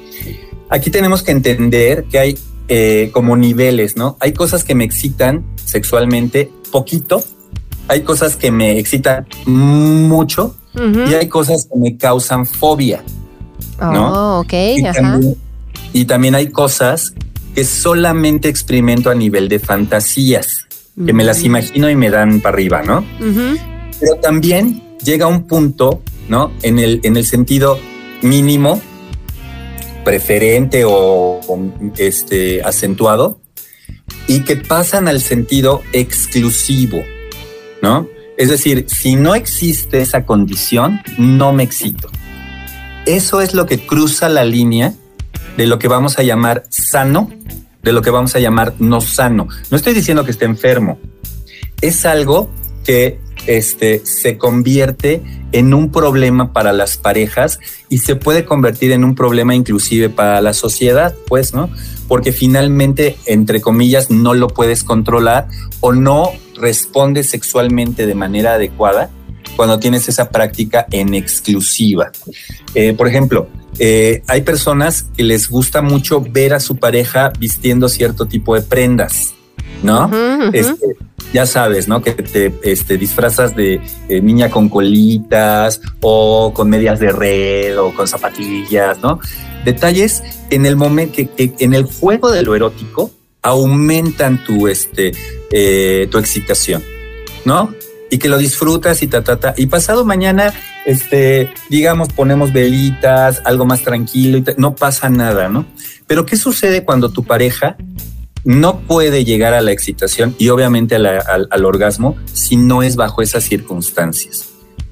aquí 0.69 0.91
tenemos 0.91 1.23
que 1.23 1.33
entender 1.33 2.05
que 2.05 2.19
hay 2.19 2.39
eh, 2.69 3.11
como 3.13 3.37
niveles, 3.37 3.97
¿no? 3.97 4.19
Hay 4.21 4.33
cosas 4.33 4.63
que 4.63 4.75
me 4.75 4.85
excitan 4.85 5.45
sexualmente 5.65 6.51
poquito, 6.71 7.25
hay 7.89 8.03
cosas 8.03 8.37
que 8.37 8.51
me 8.51 8.79
excitan 8.79 9.27
mucho 9.47 10.55
y 10.75 11.15
hay 11.15 11.29
cosas 11.29 11.67
que 11.71 11.79
me 11.79 11.97
causan 11.97 12.47
fobia. 12.47 13.03
¿no? 13.81 14.13
Oh, 14.13 14.41
ok, 14.41 14.53
y, 14.53 14.83
También, 14.83 15.37
y 15.93 16.05
también 16.05 16.35
hay 16.35 16.49
cosas 16.49 17.15
que 17.55 17.65
solamente 17.65 18.49
experimento 18.49 19.11
a 19.11 19.15
nivel 19.15 19.49
de 19.49 19.59
fantasías, 19.59 20.67
que 21.05 21.13
me 21.13 21.25
las 21.25 21.43
mm. 21.43 21.47
imagino 21.47 21.91
y 21.91 21.97
me 21.97 22.11
dan 22.11 22.41
para 22.41 22.55
arriba, 22.55 22.83
¿no? 22.83 23.05
Pero 23.99 24.17
también 24.17 24.83
llega 25.03 25.27
un 25.27 25.47
punto, 25.47 26.03
¿no? 26.29 26.53
En 26.63 26.79
el, 26.79 27.01
en 27.03 27.17
el 27.17 27.27
sentido 27.27 27.79
mínimo, 28.23 28.81
preferente 30.05 30.85
o, 30.87 31.41
este, 31.97 32.63
acentuado, 32.63 33.41
y 34.27 34.41
que 34.41 34.57
pasan 34.57 35.09
al 35.09 35.21
sentido 35.21 35.83
exclusivo. 35.93 36.99
¿No? 37.83 38.09
Es 38.37 38.49
decir, 38.49 38.87
si 38.89 39.17
no 39.17 39.35
existe 39.35 40.01
esa 40.01 40.25
condición, 40.25 41.01
no 41.19 41.53
me 41.53 41.65
excito. 41.65 42.09
Eso 43.05 43.41
es 43.41 43.55
lo 43.55 43.67
que 43.67 43.85
cruza 43.85 44.29
la 44.29 44.45
línea 44.45 44.95
de 45.57 45.67
lo 45.67 45.79
que 45.79 45.89
vamos 45.89 46.19
a 46.19 46.23
llamar 46.23 46.65
sano, 46.69 47.31
de 47.83 47.93
lo 47.93 48.03
que 48.03 48.11
vamos 48.11 48.37
a 48.37 48.39
llamar 48.39 48.75
no 48.79 49.01
sano. 49.01 49.49
No 49.71 49.77
estoy 49.77 49.93
diciendo 49.93 50.25
que 50.25 50.31
esté 50.31 50.45
enfermo. 50.45 50.99
Es 51.81 52.07
algo 52.07 52.51
que 52.85 53.19
este, 53.47 54.05
se 54.05 54.39
convierte 54.39 55.23
en 55.53 55.73
un 55.75 55.91
problema 55.91 56.53
para 56.53 56.73
las 56.73 56.97
parejas 56.97 57.59
y 57.89 57.99
se 57.99 58.15
puede 58.15 58.45
convertir 58.45 58.93
en 58.93 59.05
un 59.05 59.15
problema 59.15 59.55
inclusive 59.55 60.11
para 60.11 60.41
la 60.41 60.53
sociedad, 60.53 61.15
pues, 61.27 61.55
¿no? 61.55 61.71
Porque 62.07 62.33
finalmente, 62.33 63.17
entre 63.27 63.61
comillas, 63.61 64.11
no 64.11 64.35
lo 64.35 64.49
puedes 64.49 64.85
controlar 64.85 65.49
o 65.81 65.93
no 65.93 66.31
responde 66.61 67.23
sexualmente 67.25 68.07
de 68.07 68.15
manera 68.15 68.55
adecuada 68.55 69.11
cuando 69.57 69.79
tienes 69.79 70.09
esa 70.09 70.31
práctica 70.31 70.87
en 70.91 71.15
exclusiva. 71.15 72.13
Eh, 72.75 72.93
por 72.93 73.09
ejemplo, 73.09 73.49
eh, 73.79 74.23
hay 74.27 74.43
personas 74.43 75.07
que 75.17 75.23
les 75.23 75.49
gusta 75.49 75.83
mucho 75.83 76.21
ver 76.21 76.55
a 76.55 76.61
su 76.61 76.77
pareja 76.77 77.33
vistiendo 77.39 77.89
cierto 77.89 78.27
tipo 78.27 78.55
de 78.55 78.63
prendas, 78.63 79.35
¿no? 79.83 80.11
Este, 80.53 80.97
ya 81.33 81.47
sabes, 81.47 81.89
¿no? 81.89 82.03
Que 82.03 82.13
te 82.13 82.53
este, 82.63 82.99
disfrazas 82.99 83.57
de 83.57 83.81
niña 84.09 84.51
con 84.51 84.69
colitas 84.69 85.81
o 86.01 86.53
con 86.55 86.69
medias 86.71 87.01
de 87.01 87.13
red 87.13 87.79
o 87.79 87.93
con 87.95 88.07
zapatillas, 88.07 89.01
¿no? 89.01 89.21
Detalles 89.65 90.23
en 90.51 90.67
el 90.67 90.77
momento 90.77 91.15
que 91.15 91.55
en 91.59 91.75
el 91.75 91.85
juego 91.85 92.31
de 92.31 92.43
lo 92.43 92.55
erótico 92.55 93.11
aumentan 93.43 94.45
tu, 94.45 94.69
este, 94.69 95.13
eh, 95.53 96.09
tu 96.11 96.19
excitación, 96.19 96.83
¿no? 97.45 97.75
Y 98.11 98.19
que 98.19 98.29
lo 98.29 98.39
disfrutas 98.39 99.03
y 99.03 99.07
ta, 99.07 99.23
ta, 99.23 99.39
ta. 99.39 99.55
Y 99.57 99.67
pasado 99.67 100.05
mañana, 100.05 100.53
este, 100.87 101.51
digamos, 101.69 102.09
ponemos 102.09 102.53
velitas, 102.53 103.43
algo 103.45 103.67
más 103.67 103.83
tranquilo 103.83 104.39
y 104.39 104.45
no 104.57 104.75
pasa 104.75 105.09
nada, 105.11 105.49
¿no? 105.49 105.67
Pero 106.07 106.25
¿qué 106.25 106.37
sucede 106.37 106.85
cuando 106.85 107.11
tu 107.11 107.25
pareja 107.25 107.77
no 108.45 108.81
puede 108.81 109.25
llegar 109.25 109.53
a 109.53 109.61
la 109.61 109.73
excitación 109.73 110.35
y 110.39 110.49
obviamente 110.49 110.97
al, 110.97 111.49
al 111.51 111.65
orgasmo 111.65 112.17
si 112.33 112.57
no 112.57 112.83
es 112.83 112.97
bajo 112.97 113.21
esas 113.23 113.45
circunstancias? 113.45 114.47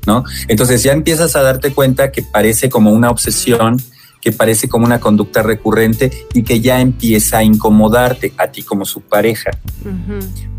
¿No? 0.07 0.23
Entonces 0.47 0.85
ya 0.85 0.93
empiezas 0.93 1.35
a 1.35 1.43
darte 1.43 1.73
cuenta 1.73 2.13
que 2.13 2.23
parece 2.23 2.69
como 2.69 2.93
una 2.93 3.11
obsesión, 3.11 3.83
que 4.27 4.33
parece 4.33 4.69
como 4.69 4.85
una 4.85 4.99
conducta 4.99 5.41
recurrente 5.41 6.11
y 6.35 6.43
que 6.43 6.61
ya 6.61 6.81
empieza 6.81 7.39
a 7.39 7.45
incomodarte 7.45 8.33
a 8.39 8.49
ti 8.49 8.65
como 8.65 8.85
su 8.85 9.01
pareja. 9.01 9.53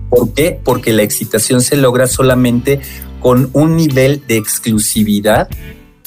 ¿Por 0.10 0.34
qué? 0.34 0.58
Porque 0.64 0.94
la 0.94 1.04
excitación 1.04 1.60
se 1.60 1.76
logra 1.76 2.08
solamente 2.08 2.80
con 3.20 3.50
un 3.52 3.76
nivel 3.76 4.24
de 4.26 4.38
exclusividad 4.38 5.50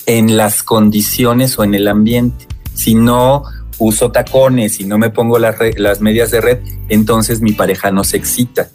en 0.06 0.38
las 0.38 0.62
condiciones 0.62 1.58
o 1.58 1.64
en 1.64 1.74
el 1.74 1.86
ambiente. 1.88 2.46
Si 2.72 2.94
no 2.94 3.42
uso 3.76 4.10
tacones, 4.10 4.76
si 4.76 4.84
no 4.84 4.96
me 4.96 5.10
pongo 5.10 5.38
las, 5.38 5.56
las 5.76 6.00
medias 6.00 6.30
de 6.30 6.40
red, 6.40 6.58
entonces 6.88 7.42
mi 7.42 7.52
pareja 7.52 7.90
no 7.90 8.04
se 8.04 8.16
excita. 8.16 8.70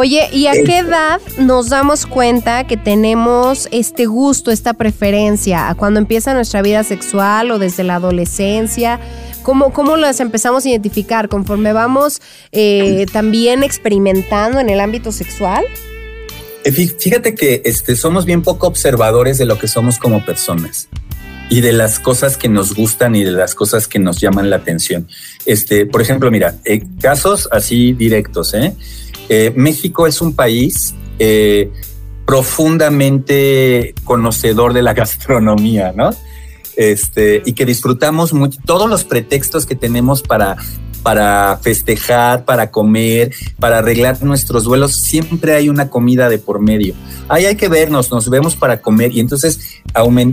Oye, 0.00 0.28
¿y 0.32 0.46
a 0.46 0.52
qué 0.52 0.78
edad 0.78 1.20
nos 1.38 1.70
damos 1.70 2.06
cuenta 2.06 2.64
que 2.68 2.76
tenemos 2.76 3.66
este 3.72 4.06
gusto, 4.06 4.52
esta 4.52 4.74
preferencia? 4.74 5.68
¿A 5.68 5.74
cuando 5.74 5.98
empieza 5.98 6.34
nuestra 6.34 6.62
vida 6.62 6.84
sexual 6.84 7.50
o 7.50 7.58
desde 7.58 7.82
la 7.82 7.96
adolescencia? 7.96 9.00
¿cómo, 9.42 9.72
cómo 9.72 9.96
las 9.96 10.20
empezamos 10.20 10.64
a 10.64 10.68
identificar? 10.68 11.28
¿Conforme 11.28 11.72
vamos 11.72 12.20
eh, 12.52 13.06
también 13.12 13.64
experimentando 13.64 14.60
en 14.60 14.68
el 14.68 14.78
ámbito 14.78 15.10
sexual? 15.10 15.64
Eh, 16.62 16.70
fíjate 16.70 17.34
que 17.34 17.62
este, 17.64 17.96
somos 17.96 18.24
bien 18.24 18.42
poco 18.42 18.68
observadores 18.68 19.36
de 19.36 19.46
lo 19.46 19.58
que 19.58 19.66
somos 19.66 19.98
como 19.98 20.24
personas 20.24 20.86
y 21.50 21.60
de 21.60 21.72
las 21.72 21.98
cosas 21.98 22.36
que 22.36 22.48
nos 22.48 22.74
gustan 22.74 23.16
y 23.16 23.24
de 23.24 23.32
las 23.32 23.54
cosas 23.54 23.88
que 23.88 23.98
nos 23.98 24.20
llaman 24.20 24.50
la 24.50 24.56
atención. 24.56 25.08
Este, 25.46 25.86
por 25.86 26.02
ejemplo, 26.02 26.30
mira, 26.30 26.56
eh, 26.64 26.82
casos 27.00 27.48
así 27.50 27.94
directos. 27.94 28.54
¿eh? 28.54 28.74
México 29.56 30.06
es 30.06 30.20
un 30.20 30.34
país 30.34 30.94
profundamente 32.26 33.94
conocedor 34.04 34.72
de 34.72 34.82
la 34.82 34.94
gastronomía, 34.94 35.92
¿no? 35.96 36.10
Este, 36.76 37.42
y 37.44 37.54
que 37.54 37.66
disfrutamos 37.66 38.32
mucho, 38.32 38.60
todos 38.64 38.88
los 38.88 39.02
pretextos 39.04 39.66
que 39.66 39.74
tenemos 39.74 40.22
para 40.22 40.56
para 41.02 41.58
festejar, 41.62 42.44
para 42.44 42.70
comer, 42.70 43.32
para 43.58 43.78
arreglar 43.78 44.22
nuestros 44.22 44.64
duelos, 44.64 44.94
siempre 44.94 45.54
hay 45.54 45.68
una 45.68 45.88
comida 45.88 46.28
de 46.28 46.38
por 46.38 46.60
medio. 46.60 46.94
Ahí 47.28 47.46
hay 47.46 47.56
que 47.56 47.68
vernos, 47.68 48.10
nos 48.10 48.28
vemos 48.28 48.56
para 48.56 48.82
comer 48.82 49.12
y 49.12 49.20
entonces, 49.20 49.80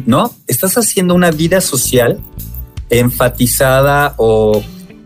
¿no? 0.05 0.33
Estás 0.47 0.77
haciendo 0.77 1.15
una 1.15 1.31
vida 1.31 1.61
social 1.61 2.19
enfatizada 2.89 4.15
o, 4.17 4.63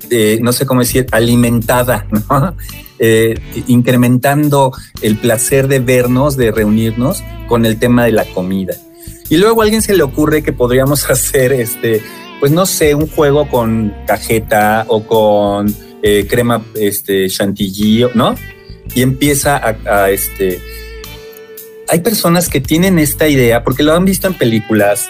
eh, 0.09 0.39
no 0.41 0.53
sé 0.53 0.65
cómo 0.65 0.79
decir, 0.81 1.05
alimentada, 1.11 2.07
¿no? 2.29 2.55
Eh, 3.01 3.39
incrementando 3.67 4.73
el 5.01 5.17
placer 5.17 5.69
de 5.69 5.79
vernos, 5.79 6.35
de 6.35 6.51
reunirnos 6.51 7.23
con 7.47 7.65
el 7.65 7.79
tema 7.79 8.03
de 8.03 8.11
la 8.11 8.25
comida. 8.25 8.75
Y 9.29 9.37
luego 9.37 9.61
a 9.61 9.63
alguien 9.63 9.81
se 9.81 9.95
le 9.95 10.03
ocurre 10.03 10.43
que 10.43 10.51
podríamos 10.51 11.09
hacer 11.09 11.53
este, 11.53 12.01
pues 12.41 12.51
no 12.51 12.65
sé, 12.65 12.95
un 12.95 13.07
juego 13.07 13.47
con 13.47 13.93
cajeta 14.05 14.85
o 14.89 15.05
con 15.05 15.73
eh, 16.01 16.27
crema 16.29 16.61
este, 16.75 17.29
chantilly, 17.29 18.07
¿no? 18.15 18.35
Y 18.93 19.01
empieza 19.01 19.61
a, 19.85 20.09
este. 20.09 20.59
Hay 21.87 21.99
personas 22.01 22.49
que 22.49 22.59
tienen 22.59 22.99
esta 22.99 23.27
idea 23.27 23.63
porque 23.63 23.83
lo 23.83 23.93
han 23.93 24.03
visto 24.03 24.27
en 24.27 24.33
películas, 24.33 25.09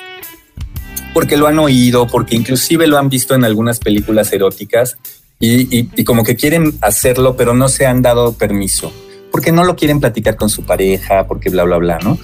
porque 1.13 1.38
lo 1.38 1.47
han 1.47 1.58
oído, 1.60 2.06
porque 2.08 2.36
inclusive 2.36 2.88
lo 2.88 2.97
han 2.97 3.10
visto 3.10 3.36
en 3.36 3.45
algunas 3.45 3.80
películas 3.80 4.32
eróticas 4.34 4.97
y, 5.39 6.04
como 6.04 6.23
que 6.23 6.36
quieren 6.36 6.73
hacerlo, 6.82 7.36
pero 7.38 7.54
no 7.54 7.69
se 7.69 7.86
han 7.86 8.02
dado 8.02 8.34
permiso, 8.34 8.91
porque 9.32 9.52
no 9.52 9.63
lo 9.63 9.75
quieren 9.75 9.99
platicar 9.99 10.36
con 10.36 10.49
su 10.49 10.63
pareja, 10.63 11.28
porque 11.28 11.49
bla, 11.49 11.63
bla, 11.63 11.78
bla, 11.78 11.99
¿no? 11.99 12.17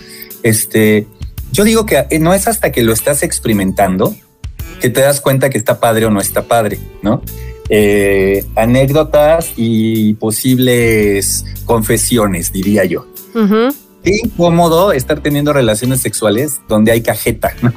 Este, 0.43 1.07
yo 1.51 1.63
digo 1.63 1.85
que 1.85 2.05
no 2.19 2.33
es 2.33 2.47
hasta 2.47 2.71
que 2.71 2.83
lo 2.83 2.93
estás 2.93 3.23
experimentando 3.23 4.15
que 4.79 4.89
te 4.89 5.01
das 5.01 5.21
cuenta 5.21 5.49
que 5.49 5.57
está 5.57 5.79
padre 5.79 6.05
o 6.05 6.11
no 6.11 6.19
está 6.19 6.43
padre, 6.43 6.79
¿no? 7.01 7.21
Eh, 7.69 8.45
anécdotas 8.55 9.53
y 9.55 10.13
posibles 10.15 11.45
confesiones, 11.65 12.51
diría 12.51 12.85
yo. 12.85 13.07
Incómodo 14.11 14.91
estar 14.91 15.19
teniendo 15.21 15.53
relaciones 15.53 16.01
sexuales 16.01 16.61
donde 16.67 16.91
hay 16.91 17.01
cajeta, 17.01 17.53
¿no? 17.61 17.71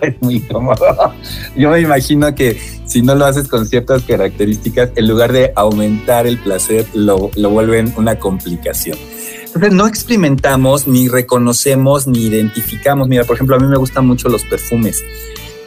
es 0.00 0.20
muy 0.20 0.36
incómodo. 0.36 1.14
Yo 1.56 1.70
me 1.70 1.80
imagino 1.80 2.34
que 2.34 2.58
si 2.86 3.02
no 3.02 3.14
lo 3.14 3.26
haces 3.26 3.48
con 3.48 3.66
ciertas 3.66 4.02
características, 4.02 4.90
en 4.96 5.08
lugar 5.08 5.32
de 5.32 5.52
aumentar 5.54 6.26
el 6.26 6.38
placer, 6.38 6.86
lo, 6.94 7.30
lo 7.36 7.50
vuelven 7.50 7.92
una 7.96 8.18
complicación. 8.18 8.98
Entonces 9.44 9.72
no 9.72 9.86
experimentamos, 9.86 10.86
ni 10.86 11.08
reconocemos, 11.08 12.06
ni 12.06 12.26
identificamos. 12.26 13.08
Mira, 13.08 13.24
por 13.24 13.36
ejemplo, 13.36 13.56
a 13.56 13.58
mí 13.58 13.66
me 13.66 13.78
gustan 13.78 14.06
mucho 14.06 14.28
los 14.28 14.44
perfumes. 14.44 15.02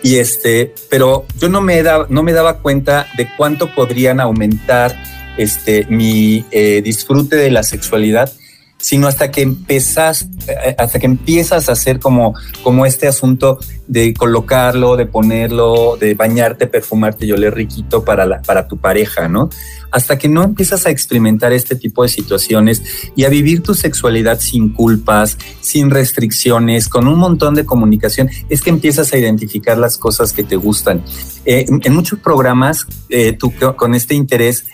Y 0.04 0.18
este, 0.18 0.74
pero 0.90 1.26
yo 1.40 1.50
no 1.50 1.62
me, 1.62 1.82
da, 1.84 2.06
no 2.10 2.24
me 2.24 2.32
daba 2.32 2.60
cuenta 2.60 3.08
de 3.18 3.28
cuánto 3.36 3.74
podrían 3.74 4.20
aumentar 4.20 4.96
este, 5.38 5.86
mi 5.90 6.46
eh, 6.52 6.82
disfrute 6.84 7.36
de 7.36 7.52
la 7.52 7.64
sexualidad 7.64 8.32
sino 8.80 9.08
hasta 9.08 9.30
que 9.30 9.42
empezas, 9.42 10.28
eh, 10.48 10.76
hasta 10.78 11.00
que 11.00 11.06
empiezas 11.06 11.70
a 11.70 11.74
hacer 11.74 12.00
como, 12.00 12.34
como 12.64 12.86
este 12.86 13.08
asunto 13.08 13.60
de 13.88 14.14
colocarlo, 14.14 14.96
de 14.96 15.06
ponerlo, 15.06 15.98
de 15.98 16.14
bañarte, 16.14 16.68
perfumarte 16.68 17.26
y 17.26 17.32
oler 17.32 17.54
riquito 17.54 18.06
para, 18.06 18.42
para 18.42 18.68
tu 18.68 18.78
pareja, 18.78 19.28
¿no? 19.28 19.50
Hasta 19.92 20.18
que 20.18 20.30
no 20.30 20.44
empiezas 20.44 20.86
a 20.86 20.92
experimentar 20.92 21.52
este 21.52 21.76
tipo 21.76 22.04
de 22.04 22.10
situaciones 22.10 22.84
y 23.16 23.26
a 23.26 23.30
vivir 23.30 23.64
tu 23.64 23.74
sexualidad 23.74 24.40
sin 24.40 24.70
culpas, 24.70 25.38
sin 25.62 25.90
restricciones, 25.90 26.88
con 26.88 27.08
un 27.08 27.18
montón 27.18 27.56
de 27.56 27.66
comunicación, 27.66 28.30
es 28.50 28.62
que 28.62 28.70
empiezas 28.70 29.12
a 29.12 29.18
identificar 29.18 29.78
las 29.78 29.98
cosas 29.98 30.32
que 30.32 30.44
te 30.44 30.56
gustan. 30.56 31.04
Eh, 31.46 31.66
en 31.68 31.94
muchos 31.94 32.20
programas, 32.20 32.86
eh, 33.10 33.34
tú 33.34 33.52
con 33.76 33.96
este 33.96 34.14
interés 34.14 34.66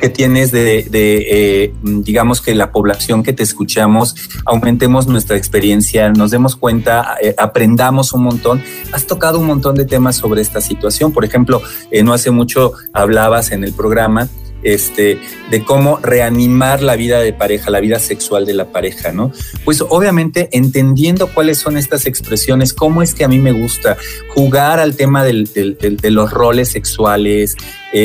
que 0.00 0.08
tienes 0.08 0.50
de, 0.50 0.88
eh, 0.92 1.72
digamos 1.82 2.40
que 2.40 2.54
la 2.54 2.72
población 2.72 3.22
que 3.22 3.32
te 3.32 3.42
escuchamos, 3.42 4.14
aumentemos 4.44 5.06
nuestra 5.06 5.36
experiencia, 5.36 6.10
nos 6.10 6.30
demos 6.30 6.56
cuenta, 6.56 7.16
eh, 7.22 7.34
aprendamos 7.38 8.12
un 8.12 8.24
montón. 8.24 8.62
Has 8.92 9.06
tocado 9.06 9.38
un 9.38 9.46
montón 9.46 9.76
de 9.76 9.84
temas 9.84 10.16
sobre 10.16 10.42
esta 10.42 10.60
situación. 10.60 11.12
Por 11.12 11.24
ejemplo, 11.24 11.62
eh, 11.90 12.02
no 12.02 12.12
hace 12.12 12.30
mucho 12.30 12.72
hablabas 12.92 13.52
en 13.52 13.62
el 13.62 13.72
programa 13.72 14.28
este, 14.62 15.20
de 15.50 15.64
cómo 15.64 15.98
reanimar 16.02 16.82
la 16.82 16.96
vida 16.96 17.20
de 17.20 17.32
pareja, 17.32 17.70
la 17.70 17.78
vida 17.78 18.00
sexual 18.00 18.44
de 18.44 18.54
la 18.54 18.72
pareja, 18.72 19.12
¿no? 19.12 19.30
Pues 19.64 19.80
obviamente 19.80 20.48
entendiendo 20.50 21.28
cuáles 21.28 21.58
son 21.58 21.76
estas 21.76 22.06
expresiones, 22.06 22.72
cómo 22.72 23.02
es 23.02 23.14
que 23.14 23.22
a 23.22 23.28
mí 23.28 23.38
me 23.38 23.52
gusta 23.52 23.96
jugar 24.34 24.80
al 24.80 24.96
tema 24.96 25.22
de 25.22 26.10
los 26.10 26.30
roles 26.32 26.70
sexuales, 26.70 27.54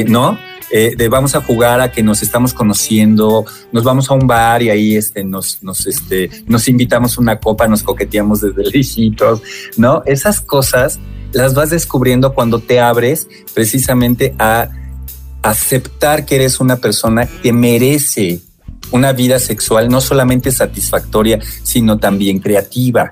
¿no? 0.08 0.38
Eh, 0.72 0.94
de 0.96 1.10
vamos 1.10 1.36
a 1.36 1.42
jugar 1.42 1.82
a 1.82 1.92
que 1.92 2.02
nos 2.02 2.22
estamos 2.22 2.54
conociendo, 2.54 3.46
nos 3.72 3.84
vamos 3.84 4.10
a 4.10 4.14
un 4.14 4.26
bar 4.26 4.62
y 4.62 4.70
ahí 4.70 4.96
este, 4.96 5.24
nos, 5.24 5.62
nos, 5.62 5.86
este, 5.86 6.30
nos 6.48 6.68
invitamos 6.68 7.18
una 7.18 7.40
copa, 7.40 7.68
nos 7.68 7.84
coqueteamos 7.84 8.42
desde 8.42 8.64
lejitos, 8.72 9.42
¿no? 9.76 10.02
Esas 10.06 10.40
cosas 10.40 11.00
las 11.34 11.54
vas 11.54 11.70
descubriendo 11.70 12.34
cuando 12.34 12.60
te 12.60 12.80
abres 12.80 13.28
precisamente 13.54 14.34
a 14.40 14.70
aceptar 15.42 16.26
que 16.26 16.36
eres 16.36 16.60
una 16.60 16.78
persona 16.78 17.26
que 17.26 17.52
merece 17.52 18.42
una 18.92 19.14
vida 19.14 19.40
sexual 19.40 19.90
no 19.90 20.02
solamente 20.02 20.52
satisfactoria, 20.52 21.40
sino 21.64 21.98
también 21.98 22.40
creativa. 22.40 23.10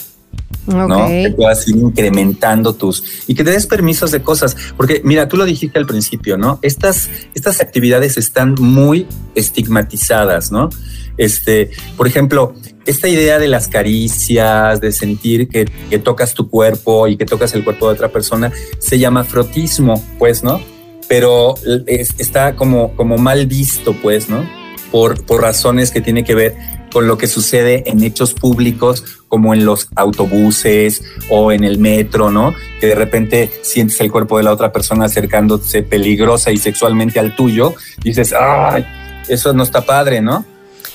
¿No? 0.67 1.07
Que 1.07 1.33
puedas 1.35 1.67
ir 1.67 1.75
incrementando 1.75 2.73
tus 2.73 3.03
y 3.27 3.35
que 3.35 3.43
te 3.43 3.51
des 3.51 3.67
permisos 3.67 4.12
de 4.12 4.21
cosas, 4.21 4.55
porque 4.77 5.01
mira, 5.03 5.27
tú 5.27 5.38
lo 5.38 5.45
dijiste 5.45 5.79
al 5.79 5.85
principio, 5.85 6.38
¿no? 6.38 6.59
Estas, 6.62 7.09
estas 7.33 7.62
actividades 7.62 8.17
están 8.17 8.55
muy 8.59 9.07
estigmatizadas, 9.35 10.51
¿no? 10.51 10.69
Este, 11.17 11.71
por 11.97 12.07
ejemplo, 12.07 12.53
esta 12.85 13.07
idea 13.07 13.39
de 13.39 13.47
las 13.47 13.67
caricias, 13.67 14.79
de 14.79 14.91
sentir 14.91 15.49
que, 15.49 15.65
que 15.89 15.99
tocas 15.99 16.33
tu 16.33 16.49
cuerpo 16.49 17.07
y 17.07 17.17
que 17.17 17.25
tocas 17.25 17.53
el 17.53 17.63
cuerpo 17.63 17.88
de 17.88 17.93
otra 17.93 18.09
persona, 18.09 18.51
se 18.79 18.99
llama 18.99 19.23
frotismo, 19.23 20.03
pues, 20.17 20.43
¿no? 20.43 20.62
Pero 21.07 21.55
está 21.95 22.55
como, 22.55 22.95
como 22.95 23.17
mal 23.17 23.47
visto, 23.47 23.93
pues, 24.01 24.29
¿no? 24.29 24.47
Por, 24.91 25.23
por 25.25 25.41
razones 25.41 25.91
que 25.91 26.01
tiene 26.01 26.23
que 26.23 26.35
ver 26.35 26.55
con 26.91 27.08
lo 27.08 27.17
que 27.17 27.28
sucede 27.28 27.84
en 27.86 28.04
hechos 28.04 28.34
públicos 28.34 29.04
como 29.28 29.54
en 29.54 29.65
los 29.65 29.89
autobuses 29.95 31.04
o 31.30 31.52
en 31.52 31.63
el 31.63 31.78
metro, 31.78 32.32
¿no? 32.32 32.54
Que 32.80 32.88
de 32.88 32.95
repente 32.95 33.52
sientes 33.62 33.99
el 34.02 34.12
cuerpo 34.12 34.38
de 34.38 34.43
la 34.43 34.52
otra 34.52 34.71
persona 34.71 35.06
acercándose 35.06 35.84
peligrosa 35.84 36.52
y 36.52 36.58
sexualmente 36.58 37.19
al 37.19 37.36
tuyo, 37.36 37.75
dices, 38.04 38.34
ay, 38.34 38.86
eso 39.28 39.54
no 39.54 39.63
está 39.63 39.82
padre, 39.82 40.21
¿no? 40.21 40.45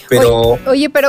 Pero 0.09 0.59
oye, 0.67 0.91
pero 0.91 1.09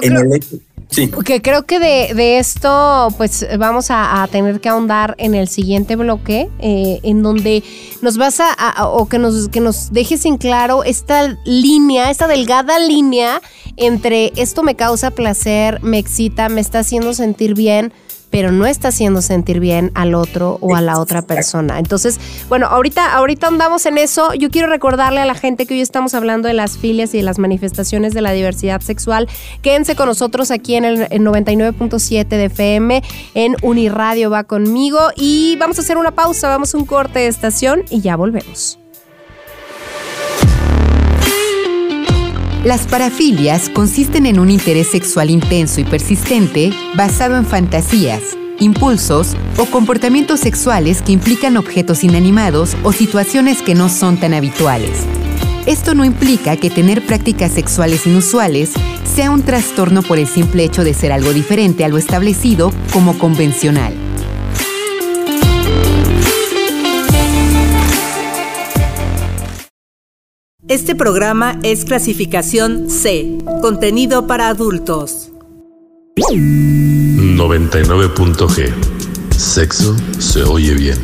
Sí. 0.91 1.07
Porque 1.07 1.41
creo 1.41 1.63
que 1.65 1.79
de, 1.79 2.37
esto, 2.37 3.07
pues 3.17 3.45
vamos 3.57 3.87
a, 3.89 4.27
tener 4.31 4.61
que 4.61 4.69
ahondar 4.69 5.15
en 5.17 5.33
el 5.33 5.47
siguiente 5.47 5.95
bloque, 5.95 6.47
eh, 6.59 6.99
en 7.01 7.23
donde 7.23 7.63
nos 8.01 8.17
vas 8.17 8.39
a, 8.39 8.87
o 8.87 9.07
que 9.07 9.17
nos, 9.17 9.49
que 9.49 9.61
nos 9.61 9.91
dejes 9.91 10.25
en 10.25 10.37
claro 10.37 10.83
esta 10.83 11.37
línea, 11.43 12.11
esta 12.11 12.27
delgada 12.27 12.77
línea 12.79 13.41
entre 13.77 14.31
esto 14.35 14.63
me 14.63 14.75
causa 14.75 15.11
placer, 15.11 15.81
me 15.81 15.97
excita, 15.97 16.49
me 16.49 16.61
está 16.61 16.79
haciendo 16.79 17.13
sentir 17.13 17.55
bien 17.55 17.91
pero 18.35 18.51
no 18.51 18.65
está 18.65 18.89
haciendo 18.89 19.21
sentir 19.21 19.61
bien 19.61 19.91
al 19.93 20.13
otro 20.13 20.57
o 20.59 20.75
a 20.75 20.81
la 20.81 20.99
otra 20.99 21.21
persona. 21.21 21.79
Entonces, 21.79 22.19
bueno, 22.49 22.67
ahorita, 22.67 23.15
ahorita 23.15 23.47
andamos 23.47 23.85
en 23.85 23.97
eso. 23.97 24.33
Yo 24.33 24.51
quiero 24.51 24.67
recordarle 24.67 25.21
a 25.21 25.25
la 25.25 25.35
gente 25.35 25.65
que 25.65 25.73
hoy 25.73 25.79
estamos 25.79 26.13
hablando 26.15 26.49
de 26.49 26.53
las 26.53 26.77
filias 26.77 27.13
y 27.13 27.19
de 27.19 27.23
las 27.23 27.39
manifestaciones 27.39 28.13
de 28.13 28.19
la 28.19 28.33
diversidad 28.33 28.81
sexual. 28.81 29.29
Quédense 29.61 29.95
con 29.95 30.09
nosotros 30.09 30.51
aquí 30.51 30.75
en 30.75 30.83
el 30.83 31.07
99.7 31.07 32.27
de 32.27 32.45
FM, 32.47 33.03
en 33.35 33.55
Uniradio 33.61 34.29
va 34.29 34.43
conmigo 34.43 34.99
y 35.15 35.55
vamos 35.55 35.79
a 35.79 35.81
hacer 35.83 35.95
una 35.95 36.11
pausa, 36.11 36.49
vamos 36.49 36.75
a 36.75 36.77
un 36.77 36.85
corte 36.85 37.19
de 37.19 37.27
estación 37.27 37.85
y 37.89 38.01
ya 38.01 38.17
volvemos. 38.17 38.79
Las 42.65 42.87
parafilias 42.87 43.69
consisten 43.69 44.25
en 44.25 44.39
un 44.39 44.49
interés 44.49 44.87
sexual 44.87 45.29
intenso 45.29 45.81
y 45.81 45.83
persistente 45.83 46.71
basado 46.95 47.37
en 47.37 47.45
fantasías, 47.45 48.35
impulsos 48.59 49.35
o 49.59 49.65
comportamientos 49.67 50.39
sexuales 50.39 51.03
que 51.03 51.11
implican 51.11 51.57
objetos 51.57 52.03
inanimados 52.03 52.75
o 52.81 52.91
situaciones 52.91 53.61
que 53.61 53.75
no 53.75 53.87
son 53.87 54.19
tan 54.19 54.33
habituales. 54.33 55.05
Esto 55.67 55.93
no 55.93 56.05
implica 56.05 56.57
que 56.57 56.71
tener 56.71 57.05
prácticas 57.05 57.51
sexuales 57.51 58.07
inusuales 58.07 58.71
sea 59.13 59.29
un 59.29 59.43
trastorno 59.43 60.01
por 60.01 60.17
el 60.17 60.25
simple 60.25 60.63
hecho 60.63 60.83
de 60.83 60.95
ser 60.95 61.11
algo 61.11 61.33
diferente 61.33 61.85
a 61.85 61.87
lo 61.87 61.99
establecido 61.99 62.73
como 62.91 63.19
convencional. 63.19 63.93
Este 70.67 70.95
programa 70.95 71.59
es 71.61 71.85
clasificación 71.85 72.89
C, 72.89 73.37
contenido 73.61 74.25
para 74.25 74.47
adultos. 74.47 75.31
99.g. 76.15 78.73
Sexo 79.29 79.95
se 80.17 80.41
oye 80.41 80.73
bien. 80.73 80.97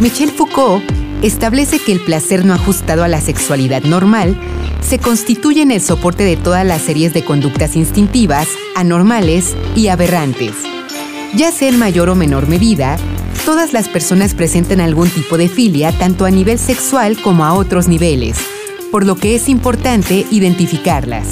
Michel 0.00 0.32
Foucault 0.32 0.82
establece 1.22 1.78
que 1.78 1.92
el 1.92 2.00
placer 2.00 2.44
no 2.44 2.52
ajustado 2.52 3.04
a 3.04 3.08
la 3.08 3.20
sexualidad 3.20 3.84
normal 3.84 4.36
se 4.80 4.98
constituye 4.98 5.62
en 5.62 5.70
el 5.70 5.80
soporte 5.80 6.24
de 6.24 6.36
todas 6.36 6.66
las 6.66 6.82
series 6.82 7.14
de 7.14 7.24
conductas 7.24 7.76
instintivas, 7.76 8.48
anormales 8.74 9.54
y 9.76 9.86
aberrantes. 9.86 10.56
Ya 11.36 11.52
sea 11.52 11.68
en 11.68 11.78
mayor 11.78 12.08
o 12.08 12.16
menor 12.16 12.48
medida, 12.48 12.98
todas 13.44 13.72
las 13.72 13.88
personas 13.88 14.34
presentan 14.34 14.80
algún 14.80 15.10
tipo 15.10 15.36
de 15.36 15.48
filia 15.48 15.92
tanto 15.92 16.24
a 16.24 16.30
nivel 16.30 16.58
sexual 16.58 17.20
como 17.20 17.44
a 17.44 17.54
otros 17.54 17.88
niveles, 17.88 18.36
por 18.90 19.04
lo 19.04 19.16
que 19.16 19.34
es 19.34 19.48
importante 19.48 20.26
identificarlas. 20.30 21.26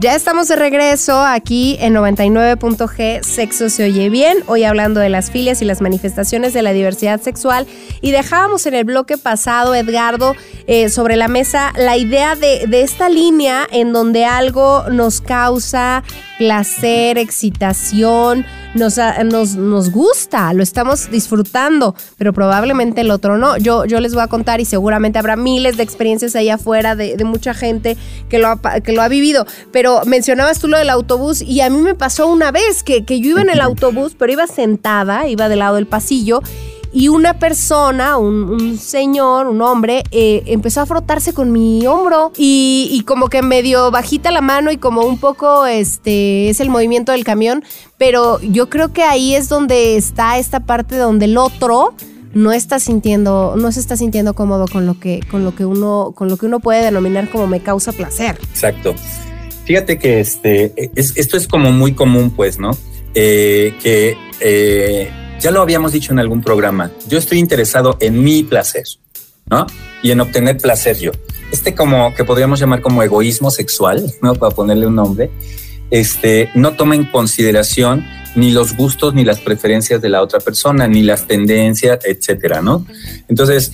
Ya 0.00 0.14
estamos 0.14 0.46
de 0.46 0.54
regreso 0.54 1.20
aquí 1.20 1.76
en 1.80 1.92
99.g 1.92 3.24
Sexo 3.24 3.68
se 3.68 3.82
oye 3.82 4.08
bien, 4.10 4.38
hoy 4.46 4.62
hablando 4.62 5.00
de 5.00 5.08
las 5.08 5.32
filias 5.32 5.60
y 5.60 5.64
las 5.64 5.80
manifestaciones 5.80 6.52
de 6.52 6.62
la 6.62 6.72
diversidad 6.72 7.20
sexual 7.20 7.66
y 8.00 8.12
dejábamos 8.12 8.64
en 8.66 8.74
el 8.74 8.84
bloque 8.84 9.18
pasado, 9.18 9.74
Edgardo, 9.74 10.36
eh, 10.68 10.88
sobre 10.88 11.16
la 11.16 11.26
mesa 11.26 11.72
la 11.76 11.96
idea 11.96 12.36
de, 12.36 12.68
de 12.68 12.82
esta 12.82 13.08
línea 13.08 13.66
en 13.72 13.92
donde 13.92 14.24
algo 14.24 14.84
nos 14.88 15.20
causa 15.20 16.04
placer, 16.38 17.18
excitación, 17.18 18.46
nos, 18.74 18.98
nos, 19.24 19.56
nos, 19.56 19.90
gusta, 19.90 20.52
lo 20.52 20.62
estamos 20.62 21.10
disfrutando, 21.10 21.94
pero 22.16 22.32
probablemente 22.32 23.00
el 23.00 23.10
otro 23.10 23.36
no. 23.36 23.56
Yo, 23.58 23.84
yo 23.84 24.00
les 24.00 24.14
voy 24.14 24.22
a 24.22 24.28
contar 24.28 24.60
y 24.60 24.64
seguramente 24.64 25.18
habrá 25.18 25.36
miles 25.36 25.76
de 25.76 25.82
experiencias 25.82 26.36
allá 26.36 26.54
afuera 26.54 26.94
de, 26.94 27.16
de 27.16 27.24
mucha 27.24 27.54
gente 27.54 27.96
que 28.28 28.38
lo, 28.38 28.48
ha, 28.48 28.80
que 28.80 28.92
lo 28.92 29.02
ha 29.02 29.08
vivido. 29.08 29.46
Pero 29.72 30.02
mencionabas 30.06 30.60
tú 30.60 30.68
lo 30.68 30.78
del 30.78 30.90
autobús 30.90 31.42
y 31.42 31.60
a 31.60 31.70
mí 31.70 31.78
me 31.78 31.94
pasó 31.94 32.28
una 32.28 32.52
vez 32.52 32.82
que, 32.82 33.04
que 33.04 33.20
yo 33.20 33.30
iba 33.30 33.42
en 33.42 33.50
el 33.50 33.60
autobús, 33.60 34.14
pero 34.16 34.32
iba 34.32 34.46
sentada, 34.46 35.26
iba 35.26 35.48
del 35.48 35.58
lado 35.58 35.74
del 35.76 35.86
pasillo 35.86 36.40
y 36.92 37.08
una 37.08 37.38
persona, 37.38 38.16
un, 38.16 38.78
señor, 38.78 39.46
un 39.46 39.60
hombre, 39.62 40.04
eh, 40.10 40.42
empezó 40.46 40.80
a 40.80 40.86
frotarse 40.86 41.32
con 41.32 41.52
mi 41.52 41.86
hombro 41.86 42.32
y, 42.36 43.02
como 43.06 43.28
que 43.28 43.42
medio 43.42 43.90
bajita 43.90 44.30
la 44.30 44.40
mano 44.40 44.70
y 44.70 44.76
como 44.76 45.02
un 45.02 45.18
poco 45.18 45.66
este 45.66 46.48
es 46.48 46.60
el 46.60 46.70
movimiento 46.70 47.12
del 47.12 47.24
camión, 47.24 47.64
pero 47.96 48.40
yo 48.40 48.68
creo 48.68 48.92
que 48.92 49.02
ahí 49.02 49.34
es 49.34 49.48
donde 49.48 49.96
está 49.96 50.38
esta 50.38 50.60
parte 50.60 50.96
donde 50.96 51.26
el 51.26 51.36
otro 51.36 51.94
no 52.34 52.52
está 52.52 52.78
sintiendo, 52.78 53.54
no 53.56 53.72
se 53.72 53.80
está 53.80 53.96
sintiendo 53.96 54.34
cómodo 54.34 54.66
con 54.66 54.86
lo 54.86 54.98
que, 54.98 55.20
con 55.30 55.44
lo 55.44 55.54
que 55.54 55.64
uno, 55.64 56.12
con 56.14 56.28
lo 56.28 56.36
que 56.36 56.46
uno 56.46 56.60
puede 56.60 56.84
denominar 56.84 57.30
como 57.30 57.46
me 57.46 57.60
causa 57.60 57.92
placer. 57.92 58.38
Exacto. 58.50 58.94
Fíjate 59.64 59.98
que 59.98 60.20
este, 60.20 60.72
es, 60.94 61.16
esto 61.16 61.36
es 61.36 61.46
como 61.46 61.72
muy 61.72 61.92
común, 61.92 62.30
pues, 62.30 62.58
¿no? 62.58 62.70
Eh, 63.14 63.74
que 63.82 64.16
eh, 64.40 65.10
ya 65.40 65.50
lo 65.50 65.60
habíamos 65.62 65.92
dicho 65.92 66.12
en 66.12 66.18
algún 66.18 66.42
programa, 66.42 66.90
yo 67.08 67.18
estoy 67.18 67.38
interesado 67.38 67.96
en 68.00 68.22
mi 68.22 68.42
placer, 68.42 68.84
¿no? 69.50 69.66
Y 70.02 70.10
en 70.10 70.20
obtener 70.20 70.58
placer 70.58 70.98
yo. 70.98 71.12
Este 71.52 71.74
como 71.74 72.14
que 72.14 72.24
podríamos 72.24 72.60
llamar 72.60 72.82
como 72.82 73.02
egoísmo 73.02 73.50
sexual, 73.50 74.12
¿no? 74.22 74.34
Para 74.34 74.54
ponerle 74.54 74.86
un 74.86 74.96
nombre, 74.96 75.30
este, 75.90 76.50
no 76.54 76.72
toma 76.72 76.94
en 76.94 77.04
consideración 77.04 78.04
ni 78.36 78.50
los 78.50 78.76
gustos 78.76 79.14
ni 79.14 79.24
las 79.24 79.40
preferencias 79.40 80.02
de 80.02 80.08
la 80.08 80.22
otra 80.22 80.38
persona, 80.38 80.86
ni 80.86 81.02
las 81.02 81.26
tendencias, 81.26 81.98
etcétera, 82.04 82.60
¿no? 82.60 82.84
Entonces, 83.28 83.72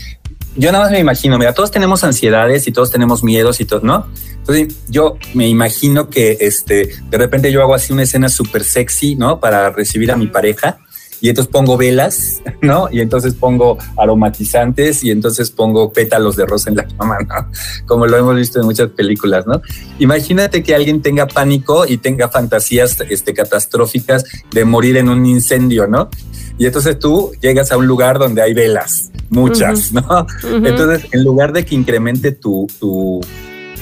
yo 0.57 0.71
nada 0.71 0.85
más 0.85 0.93
me 0.93 1.01
imagino, 1.01 1.37
mira, 1.39 1.53
todos 1.53 1.73
tenemos 1.73 2.05
ansiedades 2.05 2.69
y 2.69 2.73
todos 2.73 2.93
tenemos 2.93 3.25
miedos 3.25 3.61
y 3.61 3.65
todo, 3.65 3.81
¿no? 3.81 4.07
Entonces 4.37 4.77
yo 4.89 5.17
me 5.33 5.49
imagino 5.49 6.11
que 6.11 6.37
este, 6.41 6.91
de 7.11 7.19
repente 7.19 7.51
yo 7.51 7.63
hago 7.63 7.75
así 7.75 7.93
una 7.93 8.03
escena 8.03 8.29
súper 8.29 8.63
sexy, 8.63 9.17
¿no? 9.17 9.41
Para 9.41 9.71
recibir 9.71 10.13
a 10.13 10.17
mi 10.17 10.29
pareja 10.29 10.79
y 11.25 11.31
entonces 11.31 11.51
pongo 11.51 11.79
velas, 11.79 12.43
¿no? 12.61 12.87
Y 12.93 13.01
entonces 13.01 13.33
pongo 13.33 13.79
aromatizantes 13.97 15.03
y 15.03 15.11
entonces 15.11 15.51
pongo 15.51 15.91
pétalos 15.91 16.37
de 16.37 16.45
rosa 16.45 16.69
en 16.69 16.77
la 16.77 16.87
cama, 16.87 17.17
¿no? 17.27 17.51
Como 17.87 18.07
lo 18.07 18.19
hemos 18.19 18.37
visto 18.37 18.61
en 18.61 18.67
muchas 18.67 18.91
películas, 18.91 19.47
¿no? 19.47 19.63
Imagínate 19.99 20.63
que 20.63 20.75
alguien 20.75 21.01
tenga 21.01 21.27
pánico 21.27 21.87
y 21.89 21.97
tenga 21.97 22.29
fantasías 22.29 22.99
este, 23.09 23.33
catastróficas 23.33 24.27
de 24.53 24.67
morir 24.67 24.99
en 24.99 25.09
un 25.09 25.25
incendio, 25.25 25.87
¿no? 25.87 26.11
Y 26.59 26.67
entonces 26.67 26.99
tú 26.99 27.33
llegas 27.41 27.73
a 27.73 27.79
un 27.79 27.87
lugar 27.87 28.19
donde 28.19 28.43
hay 28.43 28.53
velas, 28.53 29.11
muchas, 29.31 29.93
uh 29.93 29.95
-huh. 29.95 30.07
¿no? 30.07 30.27
Uh 30.51 30.61
-huh. 30.61 30.69
Entonces, 30.69 31.07
en 31.11 31.25
lugar 31.25 31.55
de 31.55 31.65
que 31.65 31.75
incremente 31.75 32.33
tu, 32.33 32.67
tu, 32.79 33.23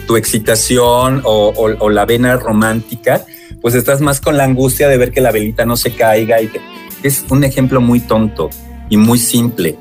tu 0.07 0.17
excitación 0.17 1.23
o, 1.25 1.53
o, 1.57 1.77
o, 1.77 1.91
la 1.91 2.07
vena 2.07 2.37
romántica, 2.37 3.25
pues 3.61 3.75
estás 3.75 4.01
más 4.01 4.21
con 4.21 4.37
la 4.37 4.45
angustia 4.45 4.87
de 4.87 4.97
ver 4.97 5.11
que 5.11 5.21
la 5.21 5.33
velita 5.33 5.67
no 5.67 5.77
se 5.77 5.91
caiga 5.91 6.41
y 6.41 6.47
que 6.47 6.61
es 7.03 7.25
un 7.29 7.45
ejemplo 7.45 7.81
muy 7.81 8.01
tonto 8.01 8.51
y 8.89 8.97
muy 8.97 9.19
simple, 9.19 9.77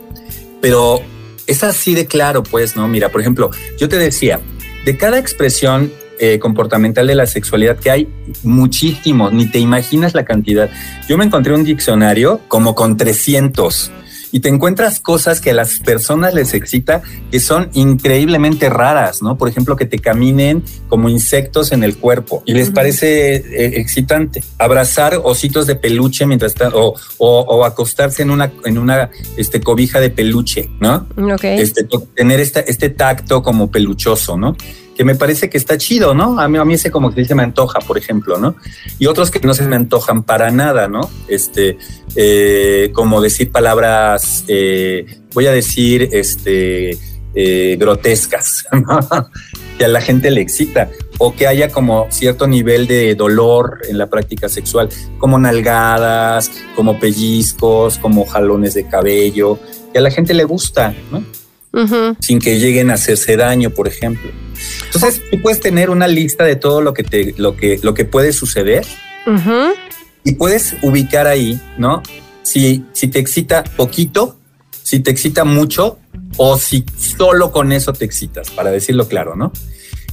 pero 0.62 1.02
es 1.48 1.64
así 1.64 1.96
de 1.96 2.06
claro, 2.06 2.44
pues, 2.44 2.76
¿no? 2.76 2.88
Mira, 2.88 3.10
por 3.10 3.22
ejemplo, 3.22 3.50
yo 3.78 3.90
te 3.90 3.98
decía, 3.98 4.40
de 4.86 4.98
cada 4.98 5.20
expresión 5.20 5.92
eh, 6.20 6.40
comportamental 6.40 7.08
de 7.08 7.16
la 7.16 7.26
sexualidad 7.26 7.78
que 7.78 7.90
hay 7.90 8.08
muchísimos, 8.44 9.34
ni 9.34 9.48
te 9.48 9.60
imaginas 9.60 10.14
la 10.14 10.24
cantidad. 10.24 10.70
Yo 11.10 11.18
me 11.18 11.26
encontré 11.26 11.54
un 11.54 11.64
diccionario 11.64 12.42
como 12.48 12.76
con 12.76 12.96
300 12.96 13.92
y 14.32 14.40
te 14.40 14.50
encuentras 14.50 15.00
cosas 15.00 15.42
que 15.42 15.52
a 15.52 15.54
las 15.54 15.80
personas 15.80 16.34
les 16.34 16.54
excita 16.54 17.02
que 17.32 17.40
son 17.40 17.70
increíblemente 17.74 18.70
raras, 18.70 19.22
¿no? 19.22 19.38
Por 19.38 19.50
ejemplo, 19.50 19.76
que 19.76 19.86
te 19.86 20.00
caminen 20.00 20.64
como 20.88 21.10
insectos 21.10 21.72
en 21.72 21.84
el 21.84 21.98
cuerpo 21.98 22.44
y 22.46 22.54
les 22.54 22.68
uh 22.68 22.72
-huh. 22.72 22.76
parece 22.76 23.36
eh, 23.36 23.80
excitante. 23.80 24.44
Abrazar 24.58 25.20
ositos 25.24 25.68
de 25.68 25.76
peluche 25.76 26.26
mientras 26.26 26.54
están, 26.54 26.72
o, 26.74 26.96
o, 27.18 27.40
o, 27.40 27.66
acostarse 27.66 28.22
en 28.22 28.32
una, 28.32 28.52
en 28.66 28.78
una 28.78 29.10
este, 29.38 29.62
cobija 29.62 30.00
de 30.00 30.10
peluche, 30.10 30.70
¿no? 30.80 31.08
Okay. 31.36 31.60
Este, 31.60 31.86
tener 32.16 32.40
esta, 32.40 32.62
este 32.62 32.90
tacto 32.90 33.42
como 33.42 33.70
peluchoso, 33.72 34.38
¿no? 34.38 34.56
Que 34.96 35.04
me 35.04 35.16
parece 35.16 35.50
que 35.50 35.58
está 35.58 35.78
chido, 35.78 36.14
¿no? 36.14 36.40
A 36.40 36.48
mí, 36.48 36.58
a 36.58 36.66
mí 36.66 36.74
ese 36.74 36.92
como 36.92 37.14
que 37.14 37.26
se 37.26 37.36
me 37.36 37.44
antoja, 37.44 37.80
por 37.80 37.98
ejemplo, 37.98 38.38
¿no? 38.38 38.56
Y 39.00 39.08
otros 39.08 39.32
que 39.32 39.40
no 39.40 39.54
se 39.54 39.66
me 39.68 39.76
antojan 39.76 40.24
para 40.24 40.52
nada, 40.52 40.88
¿no? 40.88 41.10
Este, 41.28 41.78
eh, 42.16 42.92
como 42.94 43.22
decir 43.22 43.52
palabras, 43.52 44.44
eh, 44.48 45.06
voy 45.34 45.48
a 45.48 45.52
decir, 45.52 46.10
este, 46.12 46.98
eh, 47.34 47.78
grotescas, 47.80 48.66
¿no? 48.74 49.00
que 49.78 49.86
a 49.86 49.88
la 49.88 50.02
gente 50.02 50.30
le 50.32 50.42
excita, 50.42 50.90
o 51.18 51.34
que 51.34 51.48
haya 51.48 51.70
como 51.70 52.08
cierto 52.12 52.46
nivel 52.46 52.88
de 52.88 53.16
dolor 53.16 53.80
en 53.88 53.98
la 53.98 54.08
práctica 54.08 54.50
sexual, 54.50 54.90
como 55.18 55.40
nalgadas, 55.40 56.52
como 56.76 57.00
pellizcos, 57.00 57.98
como 57.98 58.26
jalones 58.26 58.74
de 58.74 58.88
cabello, 58.88 59.58
que 59.94 60.00
a 60.00 60.02
la 60.02 60.12
gente 60.12 60.34
le 60.34 60.44
gusta, 60.44 60.94
¿no? 61.12 61.24
Uh 61.74 61.80
-huh. 61.80 62.16
Sin 62.20 62.40
que 62.40 62.60
lleguen 62.60 62.92
a 62.92 62.96
hacerse 62.96 63.38
daño, 63.38 63.70
por 63.70 63.88
ejemplo. 63.88 64.30
Entonces, 64.86 65.22
tú 65.32 65.42
puedes 65.42 65.60
tener 65.60 65.90
una 65.90 66.08
lista 66.08 66.44
de 66.44 66.56
todo 66.56 66.82
lo 66.82 66.94
que 66.94 67.04
te, 67.04 67.34
lo 67.38 67.56
que, 67.56 67.80
lo 67.82 67.94
que 67.94 68.06
puede 68.06 68.34
suceder 68.34 68.86
uh 69.26 69.32
-huh. 69.32 69.74
y 70.24 70.34
puedes 70.34 70.76
ubicar 70.82 71.28
ahí, 71.28 71.60
¿no? 71.78 72.04
Si, 72.44 72.84
si 72.94 73.08
te 73.08 73.20
excita 73.20 73.64
poquito, 73.64 74.38
si 74.84 75.00
te 75.00 75.12
excita 75.12 75.46
mucho 75.46 76.00
o 76.38 76.58
si 76.58 76.86
solo 76.98 77.52
con 77.52 77.72
eso 77.72 77.94
te 77.94 78.06
excitas, 78.06 78.50
para 78.50 78.72
decirlo 78.72 79.08
claro, 79.08 79.36
¿no? 79.36 79.52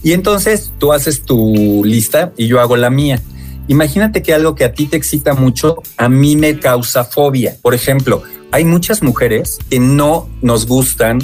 Y 0.02 0.12
entonces 0.12 0.72
tú 0.78 0.92
haces 0.92 1.22
tu 1.22 1.82
lista 1.84 2.32
y 2.36 2.46
yo 2.46 2.60
hago 2.60 2.76
la 2.76 2.90
mía. 2.90 3.20
Imagínate 3.66 4.22
que 4.22 4.32
algo 4.32 4.54
que 4.54 4.64
a 4.64 4.72
ti 4.72 4.86
te 4.86 4.96
excita 4.96 5.34
mucho, 5.34 5.82
a 5.96 6.08
mí 6.08 6.36
me 6.36 6.58
causa 6.58 7.04
fobia. 7.04 7.56
Por 7.60 7.74
ejemplo, 7.74 8.22
hay 8.50 8.64
muchas 8.64 9.02
mujeres 9.02 9.58
que 9.68 9.78
no 9.80 10.28
nos 10.40 10.66
gustan 10.66 11.18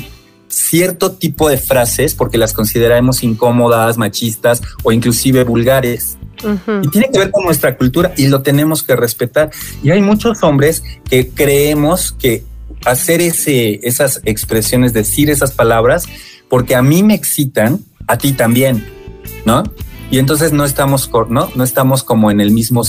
cierto 0.55 1.13
tipo 1.13 1.49
de 1.49 1.59
frases 1.59 2.15
porque 2.15 2.39
las 2.39 2.53
consideramos 2.53 3.23
incómodas, 3.23 3.99
machistas 3.99 4.63
o 4.83 4.93
inclusive 4.93 5.45
vulgares. 5.45 6.17
Uh 6.43 6.59
-huh. 6.67 6.85
Y 6.85 6.89
tiene 6.89 7.11
que 7.13 7.19
ver 7.19 7.31
con 7.31 7.45
nuestra 7.45 7.77
cultura 7.77 8.13
y 8.17 8.29
lo 8.29 8.43
tenemos 8.43 8.83
que 8.83 8.97
respetar. 8.97 9.51
Y 9.83 9.91
hay 9.91 10.01
muchos 10.01 10.43
hombres 10.43 10.83
que 11.09 11.29
creemos 11.29 12.13
que 12.13 12.45
hacer 12.85 13.21
ese, 13.21 13.81
esas 13.83 14.21
expresiones, 14.25 14.93
decir 14.93 15.31
esas 15.31 15.53
palabras, 15.53 16.05
porque 16.49 16.75
a 16.75 16.83
mí 16.83 17.03
me 17.03 17.15
excitan, 17.15 17.81
a 18.07 18.19
ti 18.19 18.33
también, 18.33 18.87
¿no? 19.45 19.65
Y 20.15 20.21
entonces 20.21 20.53
no 20.53 20.65
estamos, 20.65 21.11
¿no? 21.29 21.51
No 21.57 21.65
estamos 21.65 22.05
como 22.05 22.31
en 22.31 22.41
el 22.41 22.53
mismo 22.53 22.83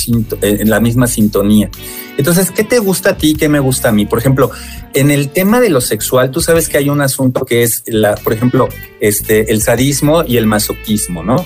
en 0.43 0.69
la 0.69 0.79
misma 0.79 1.07
sintonía. 1.07 1.71
Entonces, 2.19 2.51
¿qué 2.51 2.63
te 2.63 2.77
gusta 2.77 3.09
a 3.09 3.17
ti? 3.17 3.33
¿Qué 3.33 3.49
me 3.49 3.59
gusta 3.59 3.89
a 3.89 3.91
mí? 3.91 4.05
Por 4.05 4.19
ejemplo, 4.19 4.51
en 4.93 5.09
el 5.09 5.29
tema 5.29 5.59
de 5.59 5.71
lo 5.71 5.81
sexual, 5.81 6.29
tú 6.29 6.39
sabes 6.39 6.69
que 6.69 6.77
hay 6.77 6.87
un 6.87 7.01
asunto 7.01 7.43
que 7.43 7.63
es 7.63 7.81
la, 7.87 8.13
por 8.13 8.31
ejemplo, 8.31 8.69
este, 8.99 9.51
el 9.51 9.63
sadismo 9.63 10.23
y 10.23 10.37
el 10.37 10.45
masoquismo, 10.45 11.23
¿no? 11.23 11.43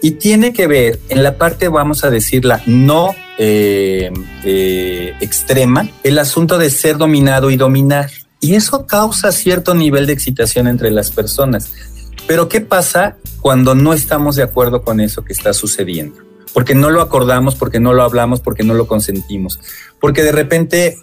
Y 0.00 0.12
tiene 0.12 0.54
que 0.54 0.66
ver 0.66 0.98
en 1.10 1.22
la 1.22 1.36
parte, 1.36 1.68
vamos 1.68 2.02
a 2.02 2.08
decirla, 2.08 2.62
no 2.64 3.14
eh, 3.36 4.10
eh, 4.42 5.12
extrema, 5.20 5.86
el 6.02 6.18
asunto 6.18 6.56
de 6.56 6.70
ser 6.70 6.96
dominado 6.96 7.50
y 7.50 7.58
dominar. 7.58 8.10
Y 8.40 8.54
eso 8.54 8.86
causa 8.86 9.32
cierto 9.32 9.74
nivel 9.74 10.06
de 10.06 10.14
excitación 10.14 10.66
entre 10.66 10.90
las 10.90 11.10
personas. 11.10 11.70
Pero 12.30 12.48
¿qué 12.48 12.60
pasa 12.60 13.16
cuando 13.40 13.74
no 13.74 13.92
estamos 13.92 14.36
de 14.36 14.44
acuerdo 14.44 14.82
con 14.82 15.00
eso 15.00 15.24
que 15.24 15.32
está 15.32 15.52
sucediendo? 15.52 16.14
Porque 16.54 16.76
no 16.76 16.88
lo 16.88 17.02
acordamos, 17.02 17.56
porque 17.56 17.80
no 17.80 17.92
lo 17.92 18.04
hablamos, 18.04 18.38
porque 18.38 18.62
no 18.62 18.72
lo 18.72 18.86
consentimos. 18.86 19.58
Porque 20.00 20.22
de 20.22 20.30
repente 20.30 20.96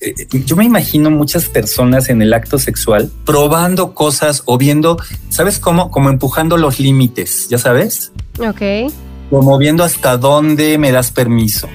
eh, 0.00 0.14
yo 0.46 0.54
me 0.54 0.64
imagino 0.64 1.10
muchas 1.10 1.46
personas 1.48 2.10
en 2.10 2.22
el 2.22 2.32
acto 2.32 2.60
sexual 2.60 3.10
probando 3.26 3.92
cosas 3.92 4.44
o 4.44 4.56
viendo, 4.56 4.98
¿sabes 5.30 5.58
cómo? 5.58 5.90
Como 5.90 6.10
empujando 6.10 6.56
los 6.56 6.78
límites, 6.78 7.48
¿ya 7.48 7.58
sabes? 7.58 8.12
Ok. 8.38 8.92
Como 9.30 9.58
viendo 9.58 9.82
hasta 9.82 10.16
dónde 10.16 10.78
me 10.78 10.92
das 10.92 11.10
permiso, 11.10 11.68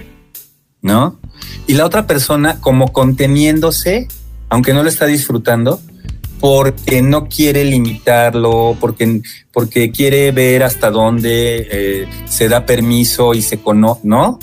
¿no? 0.82 1.20
Y 1.68 1.74
la 1.74 1.86
otra 1.86 2.08
persona 2.08 2.62
como 2.62 2.94
conteniéndose, 2.94 4.08
aunque 4.48 4.74
no 4.74 4.82
lo 4.82 4.88
está 4.88 5.08
disfrutando, 5.08 5.82
porque 6.44 7.02
no 7.02 7.30
quiere 7.30 7.64
limitarlo, 7.64 8.76
porque, 8.82 9.22
porque 9.54 9.92
quiere 9.92 10.34
ver 10.34 10.64
hasta 10.64 10.92
dónde 10.92 11.70
eh, 11.72 12.08
se 12.26 12.50
da 12.50 12.66
permiso 12.66 13.34
y 13.34 13.42
se 13.42 13.62
conoce, 13.62 14.02
¿no? 14.04 14.40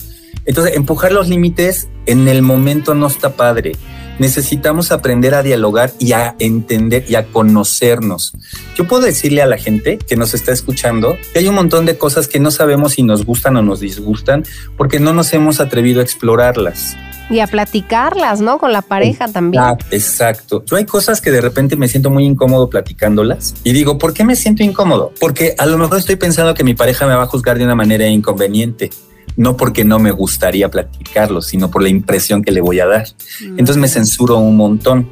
Entonces, 0.47 0.77
empujar 0.77 1.13
los 1.13 1.29
límites 1.29 1.89
en 2.07 2.27
el 2.27 2.41
momento 2.41 2.95
no 2.95 3.07
está 3.07 3.37
padre. 3.37 3.73
Necesitamos 4.21 4.93
aprender 4.93 5.35
a 5.35 5.43
dialogar 5.43 5.93
y 5.99 6.13
a 6.13 6.37
entender 6.39 7.07
y 7.09 7.15
a 7.15 7.25
conocernos. 7.25 8.35
Yo 8.77 8.87
puedo 8.87 9.03
decirle 9.03 9.41
a 9.41 9.47
la 9.47 9.57
gente 9.57 9.97
que 9.97 10.15
nos 10.15 10.35
está 10.35 10.53
escuchando 10.53 11.17
que 11.33 11.39
hay 11.39 11.49
un 11.49 11.55
montón 11.55 11.87
de 11.87 11.97
cosas 11.97 12.29
que 12.29 12.39
no 12.39 12.51
sabemos 12.51 12.93
si 12.93 13.03
nos 13.03 13.25
gustan 13.25 13.57
o 13.57 13.63
nos 13.63 13.81
disgustan 13.81 14.45
porque 14.77 15.01
no 15.01 15.15
nos 15.15 15.33
hemos 15.33 15.59
atrevido 15.59 16.01
a 16.01 16.03
explorarlas. 16.03 16.99
Y 17.31 17.41
a 17.41 17.47
platicarlas, 17.47 18.43
¿no? 18.43 18.59
Con 18.59 18.75
la 18.75 18.83
pareja 18.83 19.27
también. 19.27 19.65
Exacto. 19.91 20.63
Yo 20.67 20.77
hay 20.77 20.85
cosas 20.85 21.23
que 21.23 21.31
de 21.31 21.41
repente 21.41 21.77
me 21.77 21.89
siento 21.89 22.11
muy 22.11 22.27
incómodo 22.27 22.69
platicándolas 22.69 23.55
y 23.65 23.73
digo, 23.73 23.97
¿por 23.97 24.13
qué 24.13 24.25
me 24.25 24.37
siento 24.37 24.63
incómodo? 24.63 25.15
Porque 25.19 25.55
a 25.57 25.65
lo 25.65 25.79
mejor 25.79 25.97
estoy 25.97 26.17
pensando 26.17 26.53
que 26.53 26.63
mi 26.63 26.75
pareja 26.75 27.07
me 27.07 27.15
va 27.15 27.23
a 27.23 27.27
juzgar 27.27 27.57
de 27.57 27.65
una 27.65 27.75
manera 27.75 28.07
inconveniente 28.07 28.91
no 29.37 29.57
porque 29.57 29.85
no 29.85 29.99
me 29.99 30.11
gustaría 30.11 30.71
platicarlo, 30.71 31.43
sino 31.43 31.71
por 31.71 31.83
la 31.83 31.89
impresión 31.89 32.43
que 32.43 32.53
le 32.53 32.61
voy 32.61 32.81
a 32.81 32.87
dar. 32.87 33.07
Mm. 33.41 33.59
Entonces 33.59 33.77
me 33.77 33.89
censuro 33.89 34.39
un 34.39 34.57
montón. 34.57 35.09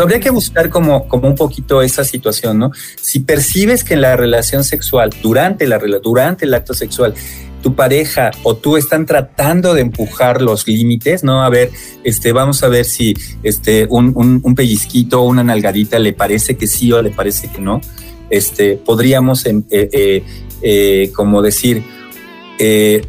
habría 0.00 0.20
que 0.20 0.30
buscar 0.30 0.68
como, 0.68 1.08
como 1.08 1.28
un 1.28 1.34
poquito 1.34 1.82
esa 1.82 2.04
situación, 2.04 2.58
¿no? 2.58 2.70
Si 3.00 3.20
percibes 3.20 3.84
que 3.84 3.94
en 3.94 4.02
la 4.02 4.16
relación 4.16 4.64
sexual, 4.64 5.10
durante, 5.22 5.66
la, 5.66 5.78
durante 5.78 6.44
el 6.44 6.54
acto 6.54 6.74
sexual, 6.74 7.14
tu 7.62 7.74
pareja 7.74 8.32
o 8.42 8.56
tú 8.56 8.76
están 8.76 9.06
tratando 9.06 9.72
de 9.72 9.82
empujar 9.82 10.42
los 10.42 10.66
límites, 10.66 11.22
¿no? 11.24 11.42
A 11.42 11.48
ver, 11.48 11.70
este, 12.04 12.32
vamos 12.32 12.62
a 12.62 12.68
ver 12.68 12.84
si 12.84 13.14
este, 13.42 13.86
un, 13.88 14.12
un, 14.42 14.54
pellizquito 14.54 15.22
o 15.22 15.28
una 15.28 15.44
nalgadita 15.44 15.98
le 15.98 16.12
parece 16.12 16.56
que 16.56 16.66
sí 16.66 16.92
o 16.92 17.00
le 17.00 17.10
parece 17.10 17.48
que 17.48 17.60
no. 17.60 17.80
Este, 18.28 18.76
podríamos, 18.76 19.46
em, 19.46 19.62
eh, 19.70 19.88
eh, 19.92 20.24
eh, 20.62 21.12
como 21.14 21.40
decir, 21.40 21.82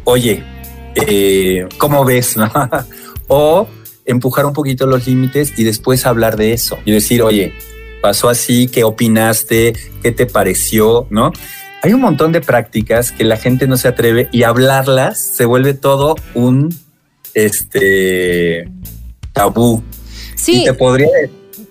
oye, 0.04 0.42
¿cómo 1.78 2.04
ves? 2.04 2.36
o 3.28 3.68
empujar 4.04 4.46
un 4.46 4.52
poquito 4.52 4.86
los 4.86 5.06
límites 5.06 5.54
y 5.56 5.64
después 5.64 6.06
hablar 6.06 6.36
de 6.36 6.52
eso 6.52 6.78
y 6.84 6.92
decir, 6.92 7.22
oye, 7.22 7.52
pasó 8.02 8.28
así, 8.28 8.68
¿qué 8.68 8.84
opinaste? 8.84 9.74
¿Qué 10.02 10.12
te 10.12 10.26
pareció? 10.26 11.06
¿No? 11.10 11.32
hay 11.84 11.92
un 11.92 12.00
montón 12.00 12.32
de 12.32 12.40
prácticas 12.40 13.12
que 13.12 13.24
la 13.24 13.36
gente 13.36 13.66
no 13.66 13.76
se 13.76 13.88
atreve 13.88 14.30
y 14.32 14.44
hablarlas 14.44 15.20
se 15.20 15.44
vuelve 15.44 15.74
todo 15.74 16.16
un 16.32 16.74
este 17.34 18.70
tabú. 19.34 19.82
Sí. 20.34 20.62
Y 20.62 20.64
te 20.64 20.72
podría 20.72 21.08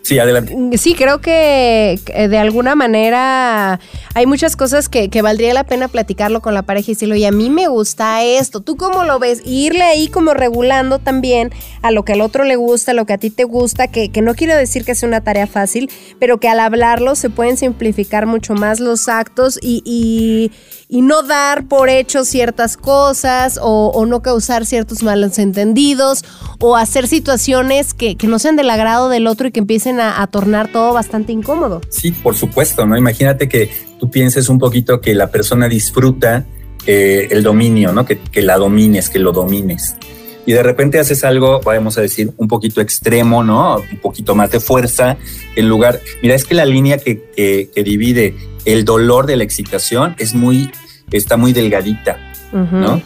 Sí, 0.04 0.20
adelante. 0.20 0.78
Sí, 0.78 0.95
creo 0.95 1.22
que 1.22 1.97
de 2.30 2.38
alguna 2.38 2.76
manera 2.76 3.80
hay 4.14 4.26
muchas 4.26 4.58
cosas 4.58 4.89
que, 4.89 5.10
valdría 5.22 5.54
la 5.54 5.64
pena 5.64 5.88
platicarlo 5.88 6.41
con 6.41 6.54
la 6.54 6.64
pareja 6.64 6.91
y 6.91 6.93
decirle, 6.93 7.16
oye, 7.16 7.28
a 7.28 7.32
mí 7.32 7.49
me 7.49 7.68
gusta 7.68 8.22
esto, 8.22 8.60
¿tú 8.60 8.76
cómo 8.76 9.06
lo 9.06 9.18
ves? 9.18 9.41
irle 9.45 9.84
ahí 9.84 10.10
como 10.10 10.34
regulando 10.34 10.99
también 10.99 11.51
a 11.82 11.91
lo 11.91 12.04
que 12.04 12.14
al 12.14 12.22
otro 12.22 12.43
le 12.43 12.58
gusta, 12.58 12.91
a 12.91 12.93
lo 12.93 13.06
que 13.06 13.14
a 13.14 13.18
ti 13.18 13.30
te 13.30 13.45
gusta, 13.45 13.88
que, 13.88 14.10
que 14.10 14.22
no 14.22 14.36
quiero 14.36 14.58
decir 14.58 14.84
que 14.84 14.93
sea 14.93 15.08
una 15.08 15.22
tarea 15.22 15.47
fácil, 15.47 15.89
pero 16.20 16.38
que 16.38 16.49
al 16.49 16.60
hablarlo 16.60 17.16
se 17.16 17.30
pueden 17.30 17.56
simplificar 17.56 18.26
mucho 18.26 18.54
más 18.56 18.82
los 18.82 19.08
actos 19.08 19.58
y, 19.62 19.82
y, 19.86 20.51
no 21.01 21.23
dar 21.23 21.67
por 21.67 21.89
hecho 21.89 22.23
ciertas 22.25 22.77
cosas 22.77 23.59
o, 23.61 24.05
no 24.05 24.21
causar 24.21 24.65
ciertos 24.65 25.01
malos 25.01 25.39
entendidos 25.39 26.23
o 26.59 26.75
hacer 26.75 27.07
situaciones 27.07 27.93
que, 27.93 28.15
que 28.15 28.27
no 28.27 28.37
sean 28.39 28.55
del 28.55 28.69
agrado 28.69 29.09
del 29.09 29.27
otro 29.27 29.47
y 29.47 29.51
que 29.51 29.59
empiecen 29.59 29.99
a, 29.99 30.25
tornar 30.27 30.71
todo 30.71 30.93
bastante 30.93 31.31
incómodo. 31.31 31.81
Sí, 31.89 32.11
por 32.11 32.35
supuesto, 32.35 32.85
¿no? 32.85 32.97
Imagínate 32.97 33.49
que 33.49 33.69
tú 33.99 34.09
pienses 34.09 34.49
un 34.49 34.59
poquito 34.59 35.01
que 35.01 35.13
la 35.13 35.31
persona 35.31 35.67
disfruta 35.67 36.45
eh, 36.85 37.27
el 37.31 37.43
dominio, 37.43 37.93
¿no? 37.93 38.05
Que, 38.05 38.19
la 38.41 38.57
domines, 38.57 39.09
que 39.09 39.19
lo 39.19 39.31
domines. 39.31 39.95
Y 40.45 40.51
de 40.51 40.61
repente 40.61 40.99
haces 40.99 41.23
algo, 41.23 41.61
vamos 41.61 41.97
a 41.97 42.01
decir, 42.01 42.31
un 42.37 42.47
poquito 42.47 42.81
extremo, 42.81 43.43
¿no? 43.43 43.77
Un 43.77 43.99
poquito 43.99 44.35
más 44.35 44.51
de 44.51 44.59
fuerza, 44.59 45.17
en 45.55 45.69
lugar, 45.69 46.01
mira, 46.21 46.35
es 46.35 46.43
que 46.43 46.53
la 46.53 46.65
línea 46.65 46.97
que, 46.97 47.69
divide 47.75 48.35
el 48.65 48.83
dolor 48.83 49.25
de 49.25 49.37
la 49.37 49.43
excitación 49.43 50.15
es 50.19 50.33
muy, 50.33 50.69
está 51.18 51.38
muy 51.38 51.53
delgadita, 51.53 52.18
¿no? 52.51 53.01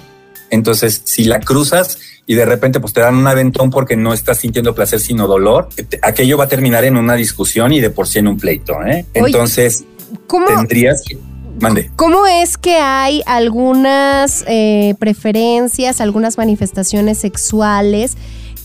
Entonces, 0.50 1.02
si 1.04 1.26
la 1.26 1.40
cruzas, 1.40 2.00
y 2.26 2.36
de 2.36 2.46
repente 2.46 2.80
pues 2.80 2.94
te 2.94 3.02
dan 3.02 3.16
un 3.16 3.26
aventón 3.26 3.70
porque 3.70 3.96
no 3.96 4.14
estás 4.14 4.40
sintiendo 4.40 4.76
placer 4.76 5.00
sino 5.00 5.28
dolor, 5.28 5.70
aquello 6.02 6.38
va 6.38 6.44
a 6.44 6.48
terminar 6.48 6.84
en 6.84 6.98
una 6.98 7.16
discusión 7.16 7.72
y 7.72 7.80
de 7.80 7.90
por 7.90 8.08
sí 8.08 8.20
en 8.20 8.28
un 8.28 8.38
pleito. 8.38 8.74
¿eh? 8.86 9.06
Entonces, 9.14 9.86
¿cómo, 10.28 10.46
tendrías... 10.46 11.04
Mande. 11.60 11.90
¿Cómo 11.96 12.28
es 12.28 12.56
que 12.56 12.76
hay 12.76 13.24
algunas 13.26 14.46
eh, 14.48 14.94
preferencias, 15.00 16.02
algunas 16.02 16.38
manifestaciones 16.38 17.18
sexuales 17.18 18.16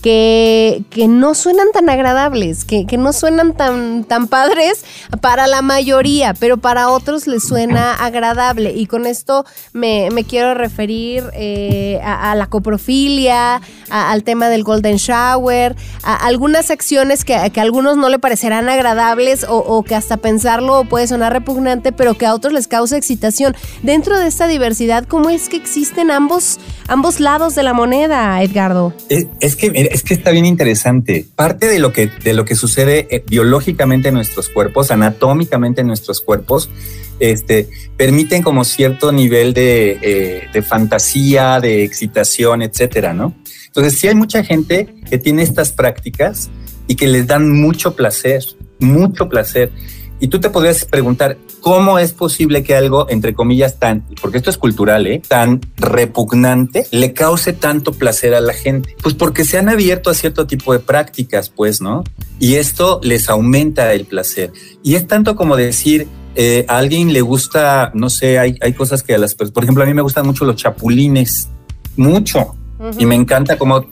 que, 0.03 0.83
que 0.89 1.07
no 1.07 1.33
suenan 1.33 1.67
tan 1.73 1.89
agradables, 1.89 2.65
que, 2.65 2.85
que, 2.85 2.97
no 2.97 3.13
suenan 3.13 3.53
tan, 3.53 4.03
tan 4.03 4.27
padres 4.27 4.83
para 5.21 5.47
la 5.47 5.61
mayoría, 5.61 6.33
pero 6.33 6.57
para 6.57 6.89
otros 6.89 7.25
les 7.25 7.47
suena 7.47 7.95
agradable. 7.95 8.73
Y 8.73 8.85
con 8.85 9.07
esto 9.07 9.45
me, 9.71 10.09
me 10.11 10.25
quiero 10.25 10.55
referir 10.55 11.23
eh, 11.33 12.01
a, 12.03 12.35
la 12.35 12.47
coprofilia, 12.47 13.61
al 13.89 14.23
tema 14.25 14.49
del 14.49 14.65
golden 14.65 14.97
shower, 14.97 15.77
a 16.03 16.15
algunas 16.25 16.69
acciones 16.69 17.23
que, 17.23 17.49
que 17.53 17.61
a 17.61 17.63
algunos 17.63 17.95
no 17.95 18.09
le 18.09 18.19
parecerán 18.19 18.67
agradables 18.67 19.45
o, 19.47 19.83
que 19.83 19.95
hasta 19.95 20.17
pensarlo 20.17 20.83
puede 20.83 21.07
sonar 21.07 21.31
repugnante, 21.31 21.93
pero 21.93 22.15
que 22.15 22.25
a 22.25 22.33
otros 22.33 22.51
les 22.51 22.67
causa 22.67 22.97
excitación. 22.97 23.55
Dentro 23.83 24.19
de 24.19 24.27
esta 24.27 24.47
diversidad, 24.47 25.05
¿cómo 25.07 25.29
es 25.29 25.47
que 25.47 25.55
existen 25.55 26.11
ambos, 26.11 26.59
ambos 26.89 27.21
lados 27.21 27.55
de 27.55 27.63
la 27.63 27.71
moneda, 27.71 28.43
Edgardo? 28.43 28.93
Es, 29.07 29.27
es 29.39 29.55
que 29.55 29.92
es 29.93 30.01
que 30.01 30.15
está 30.15 30.31
bien 30.31 30.45
interesante. 30.45 31.25
Parte 31.35 31.67
de 31.67 31.77
lo 31.77 31.93
que, 31.93 32.07
de 32.07 32.33
lo 32.33 32.45
que 32.45 32.55
sucede 32.55 33.07
eh, 33.11 33.23
biológicamente 33.27 34.07
en 34.07 34.15
nuestros 34.15 34.49
cuerpos, 34.49 34.89
anatómicamente 34.89 35.81
en 35.81 35.87
nuestros 35.87 36.19
cuerpos, 36.19 36.71
este, 37.19 37.69
permiten 37.95 38.41
como 38.41 38.65
cierto 38.65 39.11
nivel 39.11 39.53
de, 39.53 39.99
eh, 40.01 40.47
de 40.51 40.61
fantasía, 40.63 41.59
de 41.59 41.83
excitación, 41.83 42.63
etcétera, 42.63 43.13
¿no? 43.13 43.35
Entonces, 43.67 43.99
sí 43.99 44.07
hay 44.07 44.15
mucha 44.15 44.43
gente 44.43 44.87
que 45.07 45.19
tiene 45.19 45.43
estas 45.43 45.71
prácticas 45.71 46.49
y 46.87 46.95
que 46.95 47.07
les 47.07 47.27
dan 47.27 47.51
mucho 47.51 47.95
placer, 47.95 48.43
mucho 48.79 49.29
placer. 49.29 49.71
Y 50.19 50.27
tú 50.27 50.39
te 50.39 50.49
podrías 50.49 50.85
preguntar, 50.85 51.37
¿cómo 51.63 51.97
es 51.97 52.11
posible 52.11 52.61
que 52.61 52.75
algo, 52.75 53.09
entre 53.09 53.33
comillas, 53.33 53.79
tan, 53.79 54.03
porque 54.21 54.37
esto 54.37 54.49
es 54.49 54.57
cultural, 54.57 55.07
¿eh? 55.07 55.21
tan 55.25 55.61
repugnante, 55.77 56.85
le 56.91 57.13
cause 57.13 57.53
tanto 57.53 57.93
placer 57.93 58.35
a 58.35 58.41
la 58.41 58.53
gente? 58.53 58.97
Pues 59.01 59.15
porque 59.15 59.45
se 59.45 59.57
han 59.57 59.69
abierto 59.69 60.09
a 60.09 60.13
cierto 60.13 60.45
tipo 60.45 60.73
de 60.73 60.79
prácticas, 60.79 61.49
pues, 61.49 61.79
¿no? 61.79 62.03
Y 62.37 62.55
esto 62.55 62.99
les 63.01 63.29
aumenta 63.29 63.93
el 63.93 64.05
placer. 64.05 64.51
Y 64.83 64.95
es 64.95 65.07
tanto 65.07 65.37
como 65.37 65.55
decir, 65.55 66.09
eh, 66.35 66.65
a 66.67 66.79
alguien 66.79 67.13
le 67.13 67.21
gusta, 67.21 67.91
no 67.93 68.09
sé, 68.09 68.39
hay, 68.39 68.57
hay 68.59 68.73
cosas 68.73 69.01
que 69.01 69.15
a 69.15 69.17
las 69.17 69.33
personas, 69.33 69.53
por 69.53 69.63
ejemplo, 69.63 69.83
a 69.83 69.87
mí 69.87 69.93
me 69.93 70.01
gustan 70.01 70.25
mucho 70.25 70.43
los 70.43 70.57
chapulines, 70.57 71.47
mucho. 71.95 72.55
Y 72.99 73.05
me 73.05 73.15
encanta 73.15 73.57
como 73.57 73.85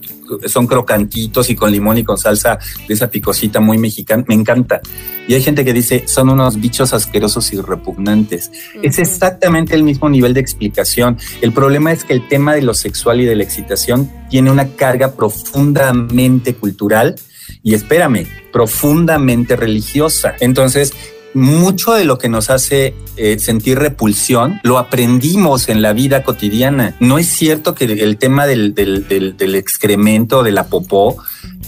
son 0.48 0.68
crocantitos 0.68 1.50
y 1.50 1.56
con 1.56 1.72
limón 1.72 1.98
y 1.98 2.04
con 2.04 2.18
salsa 2.18 2.60
de 2.88 2.94
esa 2.94 3.10
picosita 3.10 3.60
muy 3.60 3.78
mexicana, 3.78 4.24
me 4.28 4.36
encanta. 4.36 4.82
Y 5.28 5.34
hay 5.34 5.42
gente 5.42 5.64
que 5.64 5.74
dice, 5.74 6.08
son 6.08 6.30
unos 6.30 6.60
bichos 6.60 6.94
asquerosos 6.94 7.54
y 7.54 7.62
repugnantes. 7.62 8.52
Es 8.82 9.00
exactamente 9.00 9.76
el 9.76 9.84
mismo 9.84 10.10
nivel 10.10 10.34
de 10.34 10.42
explicación. 10.42 11.18
El 11.42 11.52
problema 11.52 11.92
es 11.92 12.04
que 12.04 12.14
el 12.14 12.28
tema 12.28 12.54
de 12.54 12.62
lo 12.62 12.74
sexual 12.74 13.22
y 13.22 13.26
de 13.26 13.36
la 13.36 13.44
excitación 13.44 14.12
tiene 14.30 14.52
una 14.52 14.68
carga 14.76 15.14
profundamente 15.14 16.56
cultural 16.56 17.16
y 17.64 17.76
espérame, 17.76 18.28
profundamente 18.52 19.56
religiosa. 19.56 20.36
Entonces, 20.40 20.94
mucho 21.34 21.94
de 21.94 22.06
lo 22.06 22.18
que 22.18 22.30
nos 22.30 22.50
hace 22.50 22.94
eh, 23.18 23.40
sentir 23.40 23.80
repulsión 23.80 24.60
lo 24.64 24.78
aprendimos 24.78 25.70
en 25.70 25.82
la 25.82 25.94
vida 25.94 26.24
cotidiana. 26.24 26.96
No 27.00 27.18
es 27.18 27.28
cierto 27.28 27.76
que 27.76 27.86
el 27.86 28.18
tema 28.18 28.46
del, 28.48 28.74
del, 28.74 29.08
del, 29.08 29.38
del 29.38 29.56
excremento, 29.56 30.44
de 30.44 30.52
la 30.52 30.66
popó, 30.68 31.18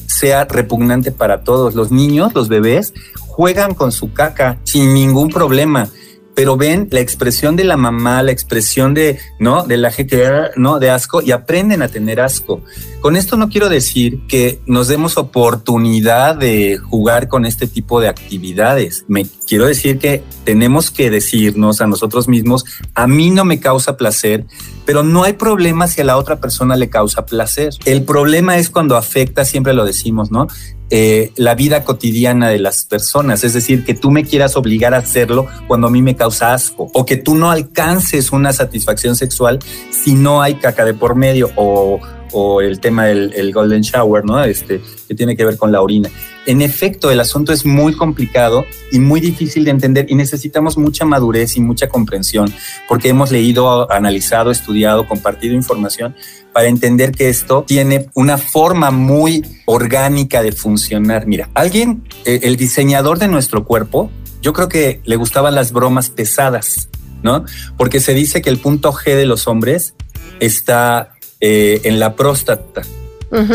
sea 0.08 0.46
repugnante 0.46 1.12
para 1.12 1.42
todos. 1.44 1.76
Los 1.76 1.92
niños, 1.92 2.34
los 2.34 2.50
bebés, 2.50 2.94
juegan 3.20 3.74
con 3.74 3.92
su 3.92 4.14
caca 4.14 4.60
sin 4.64 4.94
ningún 4.94 5.30
problema 5.30 5.90
pero 6.36 6.58
ven 6.58 6.88
la 6.92 7.00
expresión 7.00 7.56
de 7.56 7.64
la 7.64 7.78
mamá, 7.78 8.24
la 8.24 8.32
expresión 8.32 8.94
de, 8.94 9.20
¿no? 9.40 9.64
De 9.64 9.78
la 9.78 9.92
gente, 9.92 10.24
¿no? 10.56 10.80
De 10.80 10.90
asco 10.90 11.22
y 11.22 11.32
aprenden 11.32 11.82
a 11.82 11.88
tener 11.88 12.20
asco. 12.20 12.62
Con 13.02 13.16
esto 13.16 13.36
no 13.36 13.50
quiero 13.50 13.70
decir 13.70 14.22
que 14.28 14.62
nos 14.66 14.88
demos 14.88 15.18
oportunidad 15.18 16.36
de 16.36 16.78
jugar 16.78 17.28
con 17.28 17.46
este 17.46 17.68
tipo 17.68 18.00
de 18.00 18.08
actividades. 18.08 19.06
Me 19.08 19.26
quiero 19.48 19.66
decir 19.66 20.00
que 20.00 20.24
tenemos 20.46 20.90
que 20.90 21.10
decirnos 21.10 21.82
a 21.82 21.88
nosotros 21.88 22.28
mismos, 22.28 22.66
a 22.96 23.08
mí 23.08 23.30
no 23.30 23.46
me 23.46 23.60
causa 23.60 23.98
placer, 23.98 24.46
pero 24.86 25.04
no 25.04 25.24
hay 25.24 25.34
problema 25.34 25.88
si 25.88 26.02
a 26.02 26.06
la 26.06 26.18
otra 26.18 26.40
persona 26.40 26.76
le 26.76 26.90
causa 26.90 27.26
placer. 27.26 27.74
El 27.86 28.04
problema 28.04 28.58
es 28.58 28.70
cuando 28.70 28.98
afecta, 28.98 29.46
siempre 29.46 29.74
lo 29.74 29.86
decimos, 29.86 30.32
¿no? 30.32 30.48
Eh, 30.96 31.32
la 31.38 31.56
vida 31.56 31.84
cotidiana 31.84 32.50
de 32.50 32.60
las 32.60 32.86
personas. 32.86 33.44
Es 33.44 33.54
decir, 33.54 33.84
que 33.84 33.96
tú 33.96 34.12
me 34.12 34.24
quieras 34.24 34.56
obligar 34.56 34.94
a 34.94 34.98
hacerlo 34.98 35.48
cuando 35.66 35.88
a 35.88 35.90
mí 35.90 36.04
me 36.04 36.16
causa 36.16 36.54
asco 36.54 36.92
o 36.94 37.04
que 37.04 37.18
tú 37.18 37.34
no 37.34 37.50
alcances 37.50 38.32
una 38.32 38.54
satisfacción 38.54 39.16
sexual 39.16 39.58
si 39.90 40.14
no 40.14 40.44
hay 40.44 40.54
caca 40.54 40.86
de 40.86 40.94
por 40.94 41.16
medio 41.16 41.50
o, 41.56 42.00
o 42.34 42.62
el 42.62 42.80
tema 42.80 43.06
del 43.06 43.54
golden 43.54 43.82
shower, 43.82 44.26
¿no? 44.26 44.44
Este, 44.44 44.82
que 45.08 45.16
tiene 45.16 45.38
que 45.38 45.46
ver 45.46 45.58
con 45.58 45.72
la 45.72 45.82
orina. 45.82 46.10
En 46.46 46.62
efecto, 46.62 47.10
el 47.10 47.22
asunto 47.22 47.54
es 47.54 47.66
muy 47.66 47.94
complicado 47.94 48.66
y 48.92 49.00
muy 49.00 49.22
difícil 49.22 49.64
de 49.64 49.72
entender 49.72 50.08
y 50.10 50.16
necesitamos 50.16 50.78
mucha 50.78 51.06
madurez 51.06 51.56
y 51.56 51.62
mucha 51.62 51.88
comprensión 51.88 52.54
porque 52.90 53.10
hemos 53.10 53.32
leído, 53.32 53.90
analizado, 53.90 54.52
estudiado, 54.52 55.08
compartido 55.08 55.56
información 55.56 56.16
para 56.52 56.68
entender 56.68 57.12
que 57.12 57.30
esto 57.30 57.64
tiene 57.66 58.10
una 58.14 58.38
forma 58.38 58.92
muy 58.92 59.46
orgánica 59.66 60.44
de 60.44 60.52
funcionar. 60.52 61.28
Mira, 61.28 61.50
alguien, 61.54 62.04
eh, 62.26 62.42
el 62.44 62.58
diseñador 62.58 63.20
de 63.20 63.30
nuestro 63.30 63.64
cuerpo, 63.64 64.12
yo 64.42 64.52
creo 64.52 64.68
que 64.68 65.02
le 65.06 65.16
gustaban 65.16 65.56
las 65.56 65.72
bromas 65.72 66.10
pesadas, 66.10 66.90
¿no? 67.24 67.46
Porque 67.78 68.02
se 68.02 68.14
dice 68.14 68.42
que 68.42 68.50
el 68.50 68.60
punto 68.60 68.92
G 68.92 69.16
de 69.16 69.26
los 69.26 69.48
hombres 69.48 69.96
está 70.42 71.13
eh, 71.46 71.82
en 71.84 72.00
la 72.00 72.16
próstata. 72.16 72.84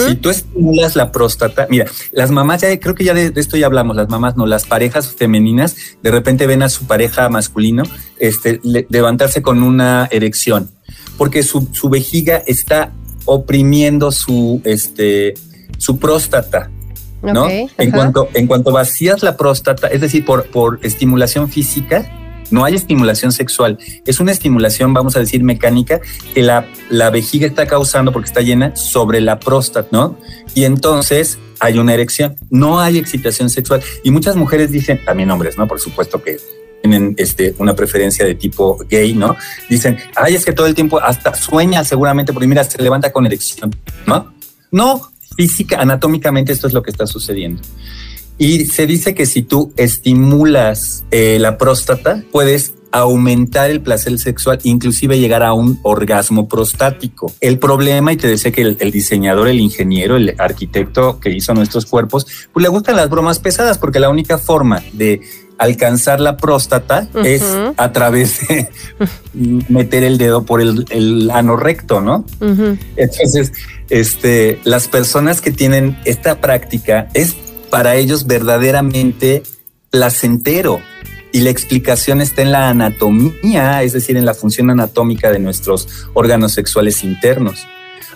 Si 0.09 0.17
tú 0.17 0.29
estimulas 0.29 0.95
la 0.95 1.13
próstata, 1.13 1.69
mira, 1.71 1.87
las 2.11 2.33
mamás, 2.33 2.63
ya 2.63 2.81
creo 2.81 2.97
que 2.97 3.05
ya 3.05 3.15
de, 3.15 3.33
esto 3.37 3.57
ya 3.57 3.67
hablamos, 3.67 3.95
las 3.95 4.09
mamás 4.09 4.37
no, 4.37 4.45
las 4.45 4.67
parejas 4.67 5.15
femeninas 5.15 5.77
de 6.03 6.11
repente 6.11 6.49
ven 6.49 6.63
a 6.63 6.69
su 6.69 6.87
pareja 6.89 7.29
masculino 7.29 7.85
este, 8.19 8.61
levantarse 8.91 9.41
con 9.41 9.63
una 9.63 10.09
erección 10.11 10.69
porque 11.17 11.43
su, 11.43 11.69
su 11.73 11.89
vejiga 11.91 12.43
está 12.47 12.93
oprimiendo 13.25 14.13
su, 14.13 14.61
este, 14.65 15.35
su 15.79 15.99
próstata. 15.99 16.71
¿no? 17.21 17.49
en, 17.49 17.91
cuanto, 17.91 18.29
en 18.35 18.47
cuanto 18.47 18.71
vacías 18.71 19.23
la 19.25 19.37
próstata, 19.37 19.89
es 19.89 20.01
decir, 20.01 20.25
por, 20.25 20.47
por 20.51 20.79
estimulación 20.83 21.49
física, 21.49 22.28
no 22.51 22.65
hay 22.65 22.75
estimulación 22.75 23.33
sexual, 23.33 23.79
es 24.07 24.21
una 24.21 24.33
estimulación, 24.33 24.95
vamos 24.95 25.17
a 25.17 25.21
decir, 25.21 25.43
mecánica 25.43 26.01
que 26.35 26.43
la, 26.43 26.67
la 26.91 27.11
vejiga 27.11 27.47
está 27.47 27.67
causando 27.67 28.13
porque 28.13 28.27
está 28.27 28.41
llena 28.41 28.75
sobre 28.77 29.21
la 29.21 29.39
próstata, 29.39 29.89
¿no? 29.91 30.19
Y 30.55 30.65
entonces 30.65 31.39
hay 31.61 31.79
una 31.79 31.95
erección, 31.95 32.37
no 32.51 32.81
hay 32.81 32.99
excitación 32.99 33.51
sexual. 33.51 33.83
Y 34.05 34.11
muchas 34.11 34.37
mujeres 34.37 34.71
dicen, 34.71 35.05
también 35.05 35.31
hombres, 35.31 35.59
¿no? 35.59 35.67
Por 35.67 35.81
supuesto 35.81 36.23
que 36.23 36.39
tienen 36.83 37.15
este, 37.19 37.55
una 37.59 37.75
preferencia 37.75 38.25
de 38.25 38.35
tipo 38.35 38.79
gay, 38.89 39.15
¿no? 39.15 39.37
Dicen, 39.69 39.99
ay, 40.17 40.35
es 40.35 40.45
que 40.45 40.53
todo 40.53 40.67
el 40.67 40.75
tiempo 40.75 41.01
hasta 41.01 41.35
sueña 41.35 41.85
seguramente 41.85 42.33
porque 42.33 42.47
mira, 42.47 42.65
se 42.65 42.81
levanta 42.83 43.13
con 43.13 43.27
erección, 43.27 43.75
¿no? 44.07 44.33
No, 44.71 45.11
física, 45.37 45.81
anatómicamente 45.81 46.53
esto 46.53 46.67
es 46.67 46.73
lo 46.73 46.83
que 46.83 46.91
está 46.91 47.07
sucediendo. 47.07 47.63
Y 48.39 48.67
se 48.67 48.87
dice 48.87 49.15
que 49.15 49.27
si 49.27 49.43
tú 49.43 49.73
estimulas 49.77 51.05
eh, 51.11 51.39
la 51.41 51.59
próstata, 51.59 52.23
puedes 52.31 52.75
aumentar 52.91 53.71
el 53.71 53.81
placer 53.81 54.19
sexual, 54.19 54.59
inclusive 54.63 55.19
llegar 55.19 55.43
a 55.43 55.53
un 55.53 55.79
orgasmo 55.83 56.49
prostático. 56.49 57.33
El 57.41 57.59
problema, 57.59 58.13
y 58.13 58.17
te 58.17 58.29
decía 58.29 58.53
que 58.53 58.63
el, 58.63 58.91
diseñador, 58.91 59.49
el 59.49 59.61
ingeniero, 59.61 60.17
el 60.17 60.35
arquitecto 60.39 61.21
que 61.21 61.31
hizo 61.31 61.53
nuestros 61.55 61.87
cuerpos, 61.87 62.27
pues 62.53 62.63
le 62.63 62.69
gustan 62.69 62.97
las 62.97 63.11
bromas 63.11 63.39
pesadas, 63.41 63.79
porque 63.79 64.01
la 64.01 64.09
única 64.09 64.39
forma 64.39 64.83
de 64.93 65.21
alcanzar 65.59 66.21
la 66.21 66.37
próstata 66.37 67.09
es 67.25 67.43
a 67.77 67.93
través 67.93 68.47
de 68.47 68.69
meter 69.69 70.05
el 70.05 70.17
dedo 70.17 70.45
por 70.45 70.61
el, 70.61 71.31
ano 71.33 71.57
recto, 71.57 72.01
¿no? 72.01 72.25
Entonces, 72.97 73.53
este, 73.91 74.61
las 74.63 74.87
personas 74.87 75.41
que 75.41 75.51
tienen 75.51 75.99
esta 76.05 76.41
práctica 76.41 77.09
es 77.13 77.35
para 77.71 77.97
ellos 77.97 78.27
verdaderamente 78.27 79.43
placentero. 79.91 80.81
Y 81.33 81.41
la 81.41 81.51
explicación 81.51 82.21
está 82.21 82.43
en 82.43 82.53
la 82.53 82.71
anatomía, 82.71 83.83
es 83.83 83.93
decir, 83.93 84.17
en 84.17 84.25
la 84.25 84.35
función 84.35 84.71
anatómica 84.71 85.31
de 85.31 85.39
nuestros 85.39 86.07
órganos 86.15 86.53
sexuales 86.53 87.05
internos. 87.05 87.67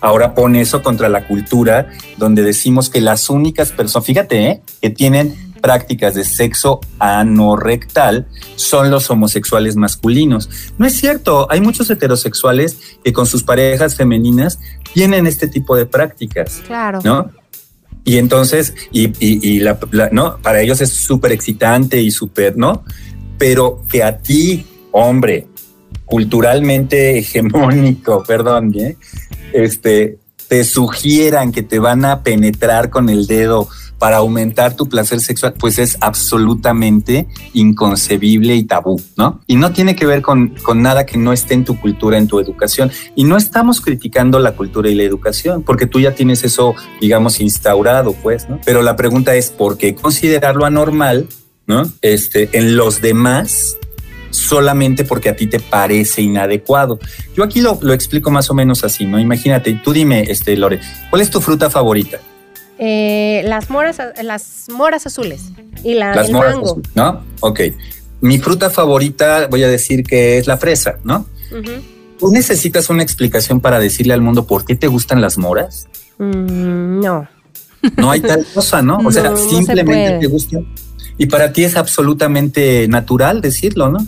Ahora 0.00 0.34
pone 0.34 0.60
eso 0.60 0.82
contra 0.82 1.08
la 1.08 1.26
cultura, 1.26 1.90
donde 2.16 2.42
decimos 2.42 2.90
que 2.90 3.00
las 3.00 3.30
únicas 3.30 3.70
personas, 3.70 4.06
fíjate, 4.06 4.46
¿eh? 4.48 4.62
que 4.80 4.90
tienen 4.90 5.52
prácticas 5.60 6.14
de 6.14 6.24
sexo 6.24 6.80
anorrectal 6.98 8.26
son 8.56 8.90
los 8.90 9.08
homosexuales 9.10 9.76
masculinos. 9.76 10.50
No 10.76 10.86
es 10.86 10.96
cierto, 10.96 11.46
hay 11.50 11.60
muchos 11.60 11.88
heterosexuales 11.88 12.76
que 13.04 13.12
con 13.12 13.26
sus 13.26 13.44
parejas 13.44 13.94
femeninas 13.94 14.58
tienen 14.92 15.26
este 15.26 15.46
tipo 15.46 15.76
de 15.76 15.86
prácticas. 15.86 16.62
Claro. 16.66 16.98
¿No? 17.04 17.30
Y 18.04 18.18
entonces, 18.18 18.74
y, 18.90 19.60
la, 19.60 19.78
¿no? 20.10 20.38
Para 20.38 20.60
ellos 20.60 20.80
es 20.80 20.90
súper 20.90 21.32
excitante 21.32 22.00
y 22.00 22.10
súper, 22.10 22.56
¿no? 22.56 22.84
Pero 23.38 23.82
que 23.88 24.02
a 24.02 24.18
ti, 24.18 24.66
hombre, 24.90 25.46
culturalmente 26.04 27.18
hegemónico, 27.18 28.22
perdón, 28.26 28.74
¿eh? 28.78 28.96
este, 29.52 30.18
te 30.48 30.64
sugieran 30.64 31.52
que 31.52 31.62
te 31.62 31.78
van 31.78 32.04
a 32.04 32.22
penetrar 32.22 32.90
con 32.90 33.08
el 33.08 33.26
dedo 33.26 33.68
para 34.02 34.16
aumentar 34.16 34.74
tu 34.74 34.88
placer 34.88 35.20
sexual, 35.20 35.54
pues 35.56 35.78
es 35.78 35.96
absolutamente 36.00 37.28
inconcebible 37.52 38.56
y 38.56 38.64
tabú, 38.64 39.00
¿no? 39.16 39.40
Y 39.46 39.54
no 39.54 39.72
tiene 39.72 39.94
que 39.94 40.06
ver 40.06 40.22
con, 40.22 40.56
con 40.64 40.82
nada 40.82 41.06
que 41.06 41.16
no 41.16 41.32
esté 41.32 41.54
en 41.54 41.64
tu 41.64 41.78
cultura, 41.78 42.18
en 42.18 42.26
tu 42.26 42.40
educación. 42.40 42.90
Y 43.14 43.22
no 43.22 43.36
estamos 43.36 43.80
criticando 43.80 44.40
la 44.40 44.56
cultura 44.56 44.90
y 44.90 44.96
la 44.96 45.04
educación, 45.04 45.62
porque 45.62 45.86
tú 45.86 46.00
ya 46.00 46.16
tienes 46.16 46.42
eso, 46.42 46.74
digamos, 47.00 47.38
instaurado, 47.38 48.12
pues, 48.14 48.48
¿no? 48.48 48.60
Pero 48.64 48.82
la 48.82 48.96
pregunta 48.96 49.36
es, 49.36 49.50
¿por 49.50 49.78
qué 49.78 49.94
considerarlo 49.94 50.64
anormal, 50.64 51.28
¿no? 51.68 51.88
Este, 52.00 52.48
en 52.58 52.76
los 52.76 53.02
demás 53.02 53.76
solamente 54.30 55.04
porque 55.04 55.28
a 55.28 55.36
ti 55.36 55.46
te 55.46 55.60
parece 55.60 56.22
inadecuado. 56.22 56.98
Yo 57.36 57.44
aquí 57.44 57.60
lo, 57.60 57.78
lo, 57.80 57.92
explico 57.92 58.32
más 58.32 58.50
o 58.50 58.54
menos 58.54 58.82
así, 58.82 59.06
¿no? 59.06 59.20
Imagínate, 59.20 59.80
tú 59.84 59.92
dime, 59.92 60.24
este, 60.28 60.56
Lore, 60.56 60.80
¿cuál 61.08 61.22
es 61.22 61.30
tu 61.30 61.40
fruta 61.40 61.70
favorita? 61.70 62.18
Eh, 62.84 63.42
las 63.44 63.70
moras, 63.70 63.98
las 64.24 64.66
moras 64.68 65.06
azules 65.06 65.52
y 65.84 65.94
la, 65.94 66.16
las 66.16 66.32
moras 66.32 66.56
Azules, 66.56 66.88
¿no? 66.96 67.22
Ok. 67.38 67.60
Mi 68.20 68.40
fruta 68.40 68.70
favorita, 68.70 69.46
voy 69.46 69.62
a 69.62 69.68
decir 69.68 70.02
que 70.02 70.38
es 70.38 70.48
la 70.48 70.56
fresa, 70.56 70.98
¿no? 71.04 71.26
¿Tú 72.18 72.32
necesitas 72.32 72.90
una 72.90 73.04
explicación 73.04 73.60
para 73.60 73.78
decirle 73.78 74.14
al 74.14 74.20
mundo 74.20 74.48
por 74.48 74.64
qué 74.64 74.74
te 74.74 74.88
gustan 74.88 75.20
las 75.20 75.38
moras? 75.38 75.86
Mm, 76.18 76.98
no. 77.02 77.28
No 77.96 78.10
hay 78.10 78.20
tal 78.20 78.44
cosa, 78.52 78.82
¿no? 78.82 78.98
O 79.04 79.12
sea, 79.12 79.36
simplemente 79.50 80.18
te 80.18 80.26
gustan. 80.26 80.66
Y 81.18 81.26
para 81.26 81.52
ti 81.52 81.62
es 81.62 81.76
absolutamente 81.76 82.88
natural 82.88 83.40
decirlo, 83.40 83.90
¿no? 83.90 84.04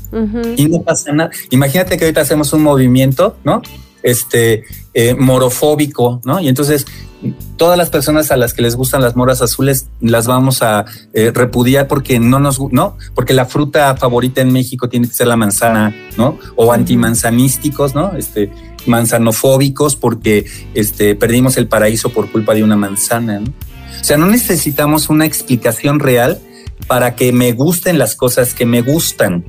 Y 0.57 0.67
no 0.67 0.83
pasa 0.83 1.13
nada. 1.13 1.31
Imagínate 1.51 1.97
que 1.97 2.07
ahorita 2.07 2.23
hacemos 2.23 2.53
un 2.53 2.65
movimiento, 2.65 3.37
¿no? 3.45 3.63
Este, 4.03 4.65
eh, 4.95 5.15
morofóbico, 5.15 6.21
¿no? 6.25 6.41
Y 6.41 6.49
entonces 6.49 6.87
todas 7.57 7.79
las 7.79 7.91
personas 7.91 8.31
a 8.31 8.37
las 8.37 8.55
que 8.55 8.63
les 8.63 8.77
gustan 8.77 9.03
las 9.03 9.17
moras 9.17 9.43
azules 9.43 9.89
las 10.01 10.27
vamos 10.27 10.63
a 10.63 10.85
eh, 11.13 11.31
repudiar 11.35 11.89
porque 11.89 12.19
no 12.19 12.39
nos, 12.41 12.61
no, 12.73 12.97
porque 13.15 13.35
la 13.35 13.47
fruta 13.47 13.97
favorita 13.97 14.41
en 14.41 14.53
México 14.53 14.89
tiene 14.89 15.09
que 15.09 15.15
ser 15.15 15.27
la 15.27 15.37
manzana, 15.37 15.95
¿no? 16.17 16.39
O 16.57 16.73
antimanzanísticos, 16.73 17.95
¿no? 17.95 18.13
Este, 18.17 18.51
manzanofóbicos 18.87 19.97
porque 19.97 20.47
este, 20.75 21.15
perdimos 21.15 21.57
el 21.57 21.69
paraíso 21.69 22.11
por 22.11 22.31
culpa 22.31 22.55
de 22.55 22.63
una 22.63 22.77
manzana. 22.77 23.41
¿no? 23.41 23.53
O 24.01 24.05
sea, 24.05 24.17
no 24.17 24.27
necesitamos 24.27 25.09
una 25.09 25.27
explicación 25.27 26.01
real 26.01 26.39
para 26.87 27.15
que 27.15 27.33
me 27.33 27.53
gusten 27.53 27.99
las 27.99 28.15
cosas 28.15 28.55
que 28.55 28.67
me 28.67 28.83
gustan. 28.83 29.45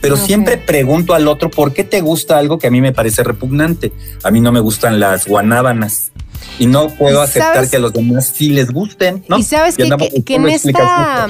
Pero 0.00 0.16
siempre 0.16 0.56
pregunto 0.56 1.14
al 1.14 1.28
otro, 1.28 1.48
¿por 1.48 1.72
qué 1.72 1.84
te 1.84 2.00
gusta 2.00 2.36
algo 2.36 2.58
que 2.58 2.66
a 2.66 2.70
mí 2.70 2.80
me 2.80 2.92
parece 2.92 3.22
repugnante? 3.22 3.92
A 4.24 4.32
mí 4.32 4.40
no 4.40 4.50
me 4.50 4.58
gustan 4.58 4.98
las 4.98 5.28
guanábanas 5.28 6.10
y 6.58 6.66
no 6.66 6.88
puedo 6.88 7.20
aceptar 7.20 7.68
que 7.68 7.76
a 7.76 7.80
los 7.80 7.92
demás 7.92 8.32
sí 8.34 8.50
les 8.50 8.70
gusten. 8.70 9.24
¿no? 9.28 9.38
Y 9.38 9.42
sabes 9.42 9.76
que, 9.76 9.88
que 10.24 10.34
en 10.34 10.48
esta 10.48 11.28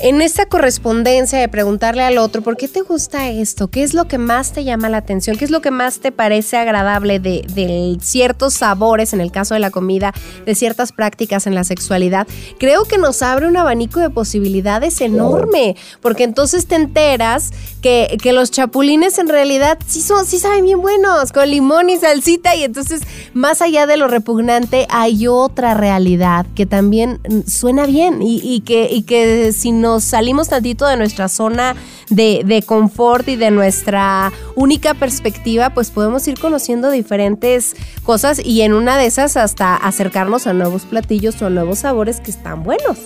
en 0.00 0.20
esta 0.20 0.46
correspondencia 0.46 1.38
de 1.38 1.48
preguntarle 1.48 2.02
al 2.02 2.18
otro, 2.18 2.42
¿por 2.42 2.56
qué 2.56 2.68
te 2.68 2.82
gusta 2.82 3.30
esto? 3.30 3.68
¿Qué 3.68 3.82
es 3.82 3.94
lo 3.94 4.06
que 4.06 4.18
más 4.18 4.52
te 4.52 4.62
llama 4.62 4.88
la 4.88 4.98
atención? 4.98 5.36
¿Qué 5.36 5.44
es 5.44 5.50
lo 5.50 5.62
que 5.62 5.70
más 5.70 6.00
te 6.00 6.12
parece 6.12 6.58
agradable 6.58 7.18
de, 7.18 7.96
ciertos 8.02 8.54
sabores, 8.54 9.14
en 9.14 9.20
el 9.20 9.32
caso 9.32 9.54
de 9.54 9.60
la 9.60 9.70
comida, 9.70 10.12
de 10.44 10.54
ciertas 10.54 10.92
prácticas 10.92 11.46
en 11.46 11.54
la 11.54 11.64
sexualidad? 11.64 12.26
Creo 12.58 12.84
que 12.84 12.98
nos 12.98 13.22
abre 13.22 13.48
un 13.48 13.56
abanico 13.56 14.00
de 14.00 14.10
posibilidades 14.10 15.00
enorme, 15.00 15.76
porque 16.02 16.24
entonces 16.24 16.66
te 16.66 16.74
enteras 16.74 17.52
que, 17.80 18.18
los 18.36 18.50
chapulines 18.50 19.18
en 19.18 19.28
realidad 19.28 19.78
sí, 19.86 20.02
son, 20.02 20.26
sí 20.26 20.38
saben 20.38 20.64
bien 20.64 20.82
buenos, 20.82 21.32
con 21.32 21.48
limón 21.48 21.88
y 21.88 21.96
salsita, 21.96 22.54
y 22.54 22.64
entonces 22.64 23.00
más 23.32 23.62
allá 23.62 23.86
de 23.86 23.96
lo 23.96 24.08
repugnante 24.08 24.86
hay 24.90 25.26
otra 25.26 25.72
realidad 25.74 26.44
que 26.54 26.66
también 26.66 27.20
suena 27.46 27.86
bien 27.86 28.18
y, 28.20 28.60
que, 28.60 28.88
y 28.90 29.04
que 29.04 29.52
si 29.52 29.72
no 29.72 29.85
nos 29.86 30.02
salimos 30.02 30.48
tantito 30.48 30.84
de 30.84 30.96
nuestra 30.96 31.28
zona 31.28 31.76
de, 32.10 32.64
confort 32.66 33.28
y 33.28 33.36
de 33.36 33.52
nuestra 33.52 34.32
única 34.56 34.94
perspectiva, 34.94 35.70
pues 35.70 35.92
podemos 35.92 36.26
ir 36.26 36.40
conociendo 36.40 36.90
diferentes 36.90 37.76
cosas 38.02 38.40
y 38.44 38.62
en 38.62 38.72
una 38.72 38.98
de 38.98 39.06
esas 39.06 39.36
hasta 39.36 39.76
acercarnos 39.76 40.48
a 40.48 40.54
nuevos 40.54 40.82
platillos 40.86 41.40
o 41.40 41.46
a 41.46 41.50
nuevos 41.50 41.78
sabores 41.78 42.18
que 42.18 42.32
están 42.32 42.64
buenos. 42.64 42.98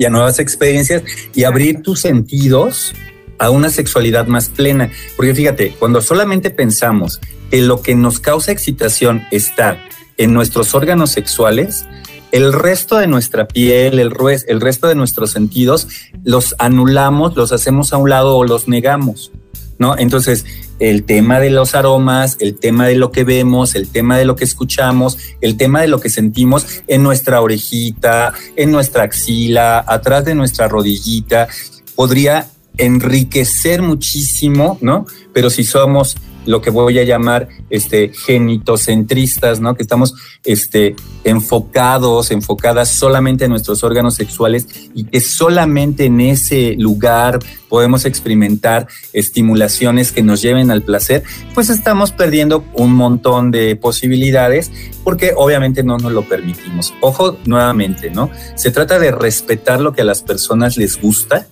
Y 0.00 0.04
a 0.04 0.10
nuevas 0.10 0.40
experiencias 0.40 1.04
y 1.32 1.44
abrir 1.44 1.82
tus 1.82 2.00
sentidos 2.00 2.92
a 3.38 3.50
una 3.50 3.70
sexualidad 3.70 4.26
más 4.26 4.48
plena. 4.48 4.90
Porque 5.16 5.32
fíjate, 5.32 5.76
cuando 5.78 6.02
solamente 6.02 6.50
pensamos 6.50 7.20
que 7.52 7.62
lo 7.62 7.82
que 7.82 7.94
nos 7.94 8.18
causa 8.18 8.50
excitación 8.50 9.22
está 9.30 9.78
en 10.16 10.32
nuestros 10.32 10.74
órganos 10.74 11.12
sexuales, 11.12 11.86
el 12.32 12.52
resto 12.52 12.96
de 12.96 13.06
nuestra 13.06 13.48
piel, 13.48 13.98
el, 13.98 14.12
el 14.46 14.60
resto 14.60 14.88
de 14.88 14.94
nuestros 14.94 15.30
sentidos, 15.30 15.88
los 16.24 16.54
anulamos, 16.58 17.36
los 17.36 17.52
hacemos 17.52 17.92
a 17.92 17.96
un 17.96 18.10
lado 18.10 18.36
o 18.36 18.44
los 18.44 18.68
negamos. 18.68 19.32
¿No? 19.78 19.98
Entonces, 19.98 20.46
el 20.78 21.04
tema 21.04 21.38
de 21.38 21.50
los 21.50 21.74
aromas, 21.74 22.38
el 22.40 22.58
tema 22.58 22.86
de 22.86 22.96
lo 22.96 23.12
que 23.12 23.24
vemos, 23.24 23.74
el 23.74 23.88
tema 23.88 24.16
de 24.16 24.24
lo 24.24 24.34
que 24.34 24.44
escuchamos, 24.44 25.18
el 25.42 25.58
tema 25.58 25.82
de 25.82 25.88
lo 25.88 26.00
que 26.00 26.08
sentimos 26.08 26.82
en 26.86 27.02
nuestra 27.02 27.42
orejita, 27.42 28.32
en 28.56 28.72
nuestra 28.72 29.02
axila, 29.02 29.84
atrás 29.86 30.24
de 30.24 30.34
nuestra 30.34 30.66
rodillita, 30.66 31.48
podría 31.94 32.48
enriquecer 32.78 33.82
muchísimo, 33.82 34.78
¿no? 34.80 35.06
Pero 35.32 35.50
si 35.50 35.64
somos 35.64 36.16
lo 36.46 36.62
que 36.62 36.70
voy 36.70 36.98
a 36.98 37.04
llamar 37.04 37.48
este 37.70 38.12
genitocentristas, 38.14 39.60
¿no? 39.60 39.74
Que 39.74 39.82
estamos 39.82 40.14
este 40.44 40.96
enfocados, 41.24 42.30
enfocadas 42.30 42.88
solamente 42.88 43.44
en 43.44 43.50
nuestros 43.50 43.82
órganos 43.84 44.14
sexuales 44.14 44.66
y 44.94 45.04
que 45.04 45.20
solamente 45.20 46.06
en 46.06 46.20
ese 46.20 46.74
lugar 46.78 47.40
podemos 47.68 48.04
experimentar 48.04 48.86
estimulaciones 49.12 50.12
que 50.12 50.22
nos 50.22 50.40
lleven 50.40 50.70
al 50.70 50.82
placer, 50.82 51.24
pues 51.52 51.68
estamos 51.68 52.12
perdiendo 52.12 52.64
un 52.74 52.92
montón 52.94 53.50
de 53.50 53.76
posibilidades 53.76 54.70
porque 55.02 55.32
obviamente 55.36 55.82
no 55.82 55.98
nos 55.98 56.12
lo 56.12 56.22
permitimos. 56.22 56.94
Ojo 57.00 57.36
nuevamente, 57.44 58.10
¿no? 58.10 58.30
Se 58.54 58.70
trata 58.70 58.98
de 58.98 59.10
respetar 59.10 59.80
lo 59.80 59.92
que 59.92 60.02
a 60.02 60.04
las 60.04 60.22
personas 60.22 60.76
les 60.76 61.00
gusta 61.00 61.48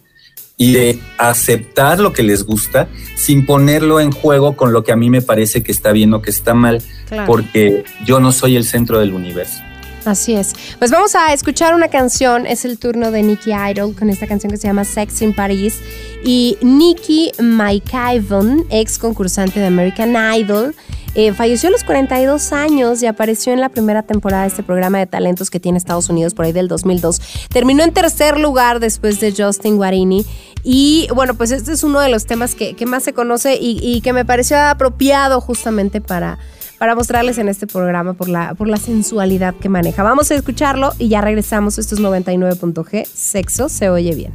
y 0.56 0.72
de 0.72 0.98
aceptar 1.18 1.98
lo 1.98 2.12
que 2.12 2.22
les 2.22 2.44
gusta 2.44 2.88
sin 3.16 3.44
ponerlo 3.44 4.00
en 4.00 4.12
juego 4.12 4.56
con 4.56 4.72
lo 4.72 4.84
que 4.84 4.92
a 4.92 4.96
mí 4.96 5.10
me 5.10 5.22
parece 5.22 5.62
que 5.62 5.72
está 5.72 5.92
bien 5.92 6.14
o 6.14 6.22
que 6.22 6.30
está 6.30 6.54
mal, 6.54 6.82
porque 7.26 7.84
yo 8.04 8.20
no 8.20 8.32
soy 8.32 8.56
el 8.56 8.64
centro 8.64 9.00
del 9.00 9.12
universo. 9.12 9.62
Así 10.04 10.34
es. 10.34 10.52
Pues 10.78 10.90
vamos 10.90 11.14
a 11.14 11.32
escuchar 11.32 11.74
una 11.74 11.88
canción, 11.88 12.46
es 12.46 12.64
el 12.64 12.78
turno 12.78 13.10
de 13.10 13.22
Nicky 13.22 13.52
Idol 13.52 13.94
con 13.94 14.10
esta 14.10 14.26
canción 14.26 14.50
que 14.50 14.58
se 14.58 14.66
llama 14.66 14.84
Sex 14.84 15.22
in 15.22 15.34
Paris 15.34 15.80
y 16.24 16.58
Nicky 16.60 17.32
McIvon, 17.38 18.66
ex 18.70 18.98
concursante 18.98 19.60
de 19.60 19.66
American 19.66 20.14
Idol, 20.36 20.74
eh, 21.14 21.32
falleció 21.32 21.68
a 21.68 21.72
los 21.72 21.84
42 21.84 22.52
años 22.52 23.00
y 23.02 23.06
apareció 23.06 23.52
en 23.52 23.60
la 23.60 23.68
primera 23.68 24.02
temporada 24.02 24.42
de 24.42 24.48
este 24.48 24.64
programa 24.64 24.98
de 24.98 25.06
talentos 25.06 25.48
que 25.48 25.60
tiene 25.60 25.78
Estados 25.78 26.08
Unidos 26.08 26.34
por 26.34 26.44
ahí 26.44 26.52
del 26.52 26.66
2002. 26.66 27.20
Terminó 27.50 27.84
en 27.84 27.92
tercer 27.92 28.38
lugar 28.38 28.80
después 28.80 29.20
de 29.20 29.32
Justin 29.36 29.76
Guarini. 29.76 30.26
Y 30.64 31.06
bueno, 31.14 31.34
pues 31.34 31.52
este 31.52 31.72
es 31.72 31.84
uno 31.84 32.00
de 32.00 32.08
los 32.08 32.26
temas 32.26 32.54
que, 32.54 32.74
más 32.86 33.04
se 33.04 33.12
conoce 33.12 33.56
y, 33.60 34.00
que 34.00 34.12
me 34.12 34.24
pareció 34.24 34.58
apropiado 34.58 35.40
justamente 35.40 36.00
para, 36.00 36.38
para 36.84 36.96
mostrarles 36.96 37.38
en 37.38 37.48
este 37.48 37.66
programa 37.66 38.12
por 38.12 38.28
la, 38.28 38.52
por 38.52 38.68
la 38.68 38.76
sensualidad 38.76 39.54
que 39.54 39.70
maneja. 39.70 40.02
Vamos 40.02 40.30
a 40.30 40.34
escucharlo 40.34 40.92
y 40.98 41.08
ya 41.08 41.22
regresamos. 41.22 41.78
Esto 41.78 41.94
es 41.94 42.00
99.g. 42.02 43.06
Sexo 43.06 43.70
se 43.70 43.88
oye 43.88 44.14
bien. 44.14 44.34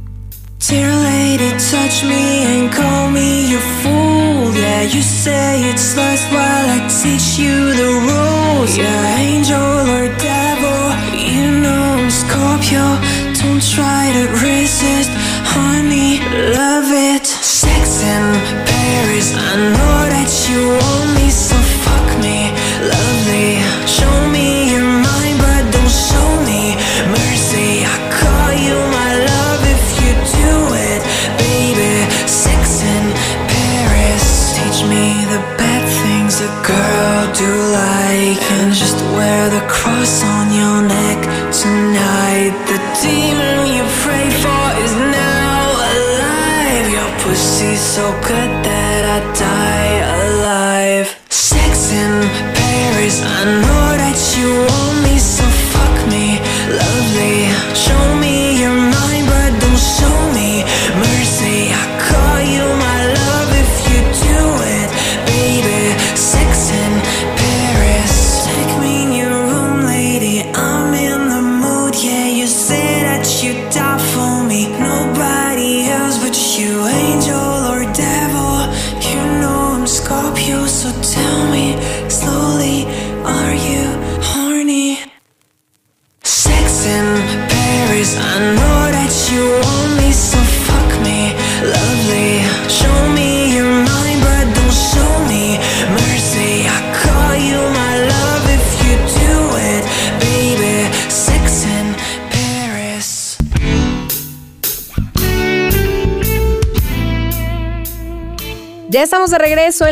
Dear 0.58 0.92
lady, 1.04 1.52
touch 1.70 2.02
me 2.02 2.44
and 2.46 2.74
call 2.74 3.08
me 3.12 3.48
your 3.52 3.60
fool. 3.84 4.52
Yeah, 4.52 4.82
you 4.82 5.00
say 5.00 5.62
it's 5.70 5.96
lust 5.96 6.26
while 6.32 6.66
I 6.68 6.80
teach 6.88 7.38
you 7.38 7.72
the 7.72 7.90
rules. 8.10 8.76
Yeah, 8.76 9.18
angel 9.18 9.86
or 9.88 10.08
devil, 10.18 10.90
you 11.14 11.60
know 11.62 12.08
Scorpio. 12.10 12.98
Don't 13.38 13.62
try 13.62 14.10
to 14.12 14.26
resist, 14.44 15.10
honey, 15.54 16.18
love 16.58 16.90
it. 16.90 17.24
Sex 17.24 18.02
in 18.02 18.34
Paris, 18.66 19.36
I 19.36 19.54
know 19.70 19.98
that 20.14 20.30
you 20.50 20.60
want 20.82 21.10
me, 21.14 21.19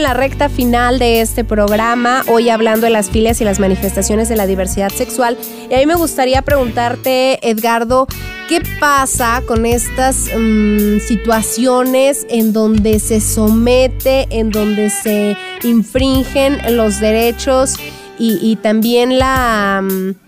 la 0.09 0.15
recta 0.15 0.49
final 0.49 0.99
de 0.99 1.21
este 1.21 1.45
programa, 1.45 2.25
hoy 2.29 2.49
hablando 2.49 2.87
de 2.87 2.91
las 2.91 3.11
filias 3.11 3.43
y 3.43 3.45
las 3.45 3.61
manifestaciones 3.61 4.31
de 4.31 4.37
la 4.37 4.47
diversidad 4.47 4.89
sexual. 4.89 5.37
Y 5.71 5.75
a 5.75 5.77
mí 5.77 5.85
me 5.85 5.97
gustaría 5.97 6.41
preguntarte, 6.41 7.47
Edgardo, 7.47 8.07
¿qué 8.49 8.63
pasa 8.81 9.43
con 9.47 9.67
estas 9.67 10.31
mm, 10.35 11.01
situaciones 11.01 12.27
en 12.31 12.55
donde 12.55 13.01
se 13.01 13.21
somete, 13.21 14.27
en 14.31 14.49
donde 14.49 14.89
se 14.89 15.37
infringen 15.63 16.57
los 16.75 17.01
derechos 17.01 17.75
y, 18.19 18.57
también 18.63 19.19
la... 19.19 19.83
Mm, 19.83 20.28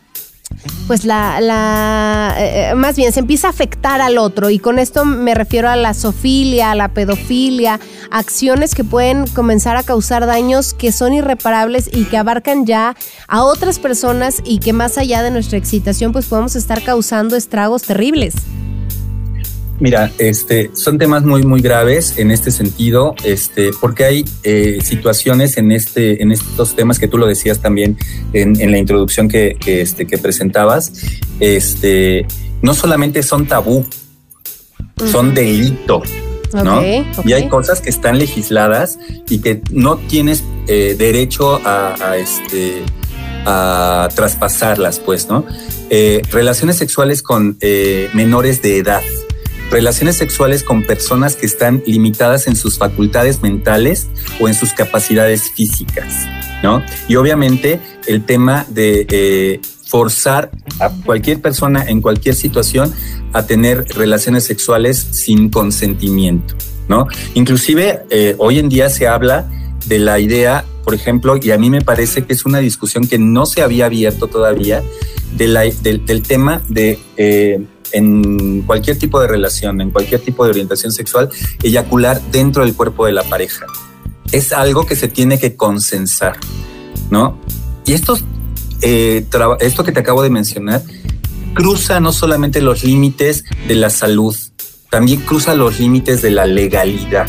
pues 0.86 1.04
la, 1.04 1.40
la 1.40 2.34
eh, 2.38 2.74
más 2.74 2.96
bien 2.96 3.12
se 3.12 3.20
empieza 3.20 3.46
a 3.46 3.50
afectar 3.50 4.00
al 4.00 4.18
otro 4.18 4.50
y 4.50 4.58
con 4.58 4.78
esto 4.78 5.04
me 5.04 5.34
refiero 5.34 5.68
a 5.68 5.76
la 5.76 5.94
sofilia, 5.94 6.72
a 6.72 6.74
la 6.74 6.88
pedofilia, 6.88 7.78
acciones 8.10 8.74
que 8.74 8.84
pueden 8.84 9.26
comenzar 9.28 9.76
a 9.76 9.82
causar 9.82 10.26
daños 10.26 10.74
que 10.74 10.92
son 10.92 11.14
irreparables 11.14 11.88
y 11.92 12.04
que 12.04 12.16
abarcan 12.16 12.66
ya 12.66 12.96
a 13.28 13.44
otras 13.44 13.78
personas 13.78 14.42
y 14.44 14.58
que 14.58 14.72
más 14.72 14.98
allá 14.98 15.22
de 15.22 15.30
nuestra 15.30 15.58
excitación 15.58 16.12
pues 16.12 16.26
podemos 16.26 16.56
estar 16.56 16.82
causando 16.82 17.36
estragos 17.36 17.82
terribles. 17.82 18.34
Mira, 19.80 20.12
este, 20.18 20.70
son 20.74 20.98
temas 20.98 21.24
muy, 21.24 21.42
muy 21.42 21.62
graves 21.62 22.18
en 22.18 22.30
este 22.30 22.50
sentido, 22.50 23.14
este, 23.24 23.70
porque 23.80 24.04
hay 24.04 24.24
eh, 24.42 24.78
situaciones 24.84 25.56
en, 25.56 25.72
este, 25.72 26.22
en 26.22 26.32
estos 26.32 26.76
temas 26.76 26.98
que 26.98 27.08
tú 27.08 27.16
lo 27.16 27.26
decías 27.26 27.60
también 27.60 27.96
en, 28.34 28.70
la 28.70 28.76
introducción 28.76 29.28
que, 29.28 29.56
este, 29.64 30.06
que 30.06 30.18
presentabas, 30.18 30.92
este, 31.40 32.26
no 32.60 32.74
solamente 32.74 33.22
son 33.22 33.46
tabú, 33.46 33.86
son 35.10 35.34
delito. 35.34 36.02
¿no? 36.52 36.82
Y 37.24 37.32
hay 37.32 37.48
cosas 37.48 37.80
que 37.80 37.88
están 37.88 38.18
legisladas 38.18 38.98
y 39.30 39.38
que 39.38 39.62
no 39.70 39.96
tienes 39.96 40.44
eh, 40.66 40.94
derecho 40.98 41.58
a, 41.64 42.16
este, 42.18 42.82
a 43.46 44.08
traspasarlas, 44.14 44.98
pues, 44.98 45.28
¿no? 45.28 45.46
Eh, 45.88 46.20
relaciones 46.30 46.76
sexuales 46.76 47.22
con 47.22 47.56
menores 48.12 48.60
de 48.60 48.76
edad 48.76 49.02
relaciones 49.70 50.16
sexuales 50.16 50.62
con 50.62 50.82
personas 50.82 51.36
que 51.36 51.46
están 51.46 51.82
limitadas 51.86 52.46
en 52.46 52.56
sus 52.56 52.78
facultades 52.78 53.40
mentales 53.42 54.08
o 54.40 54.48
en 54.48 54.54
sus 54.54 54.72
capacidades 54.72 55.50
físicas, 55.52 56.26
¿no? 56.62 56.82
Y 57.08 57.16
obviamente 57.16 57.80
el 58.06 58.24
tema 58.24 58.66
de 58.68 59.06
eh, 59.10 59.60
forzar 59.86 60.50
a 60.78 60.90
cualquier 60.90 61.40
persona 61.40 61.84
en 61.86 62.00
cualquier 62.00 62.34
situación 62.34 62.92
a 63.32 63.46
tener 63.46 63.84
relaciones 63.96 64.44
sexuales 64.44 64.98
sin 64.98 65.50
consentimiento, 65.50 66.54
¿no? 66.88 67.06
Inclusive 67.34 68.00
eh, 68.10 68.34
hoy 68.38 68.58
en 68.58 68.68
día 68.68 68.90
se 68.90 69.06
habla 69.06 69.48
de 69.86 69.98
la 69.98 70.18
idea, 70.18 70.64
por 70.84 70.94
ejemplo, 70.94 71.38
y 71.40 71.50
a 71.52 71.58
mí 71.58 71.70
me 71.70 71.80
parece 71.80 72.24
que 72.24 72.32
es 72.32 72.44
una 72.44 72.58
discusión 72.58 73.06
que 73.06 73.18
no 73.18 73.46
se 73.46 73.62
había 73.62 73.86
abierto 73.86 74.26
todavía, 74.26 74.82
de 75.36 75.46
la, 75.46 75.62
del, 75.62 76.22
tema 76.22 76.60
de 76.68 76.98
eh, 77.16 77.64
en 77.92 78.62
cualquier 78.62 78.98
tipo 78.98 79.20
de 79.20 79.28
relación, 79.28 79.80
en 79.80 79.90
cualquier 79.90 80.20
tipo 80.20 80.44
de 80.44 80.50
orientación 80.50 80.92
sexual, 80.92 81.28
eyacular 81.62 82.20
dentro 82.30 82.64
del 82.64 82.74
cuerpo 82.74 83.06
de 83.06 83.12
la 83.12 83.22
pareja. 83.24 83.66
Es 84.32 84.52
algo 84.52 84.86
que 84.86 84.96
se 84.96 85.08
tiene 85.08 85.38
que 85.38 85.56
consensar, 85.56 86.38
¿no? 87.10 87.38
Y 87.84 87.92
estos, 87.92 88.24
eh, 88.82 89.26
esto 89.60 89.84
que 89.84 89.92
te 89.92 90.00
acabo 90.00 90.22
de 90.22 90.30
mencionar 90.30 90.82
cruza 91.54 92.00
no 92.00 92.12
solamente 92.12 92.60
los 92.60 92.84
límites 92.84 93.44
de 93.66 93.74
la 93.74 93.90
salud, 93.90 94.36
también 94.88 95.20
cruza 95.20 95.54
los 95.54 95.80
límites 95.80 96.22
de 96.22 96.30
la 96.30 96.46
legalidad. 96.46 97.28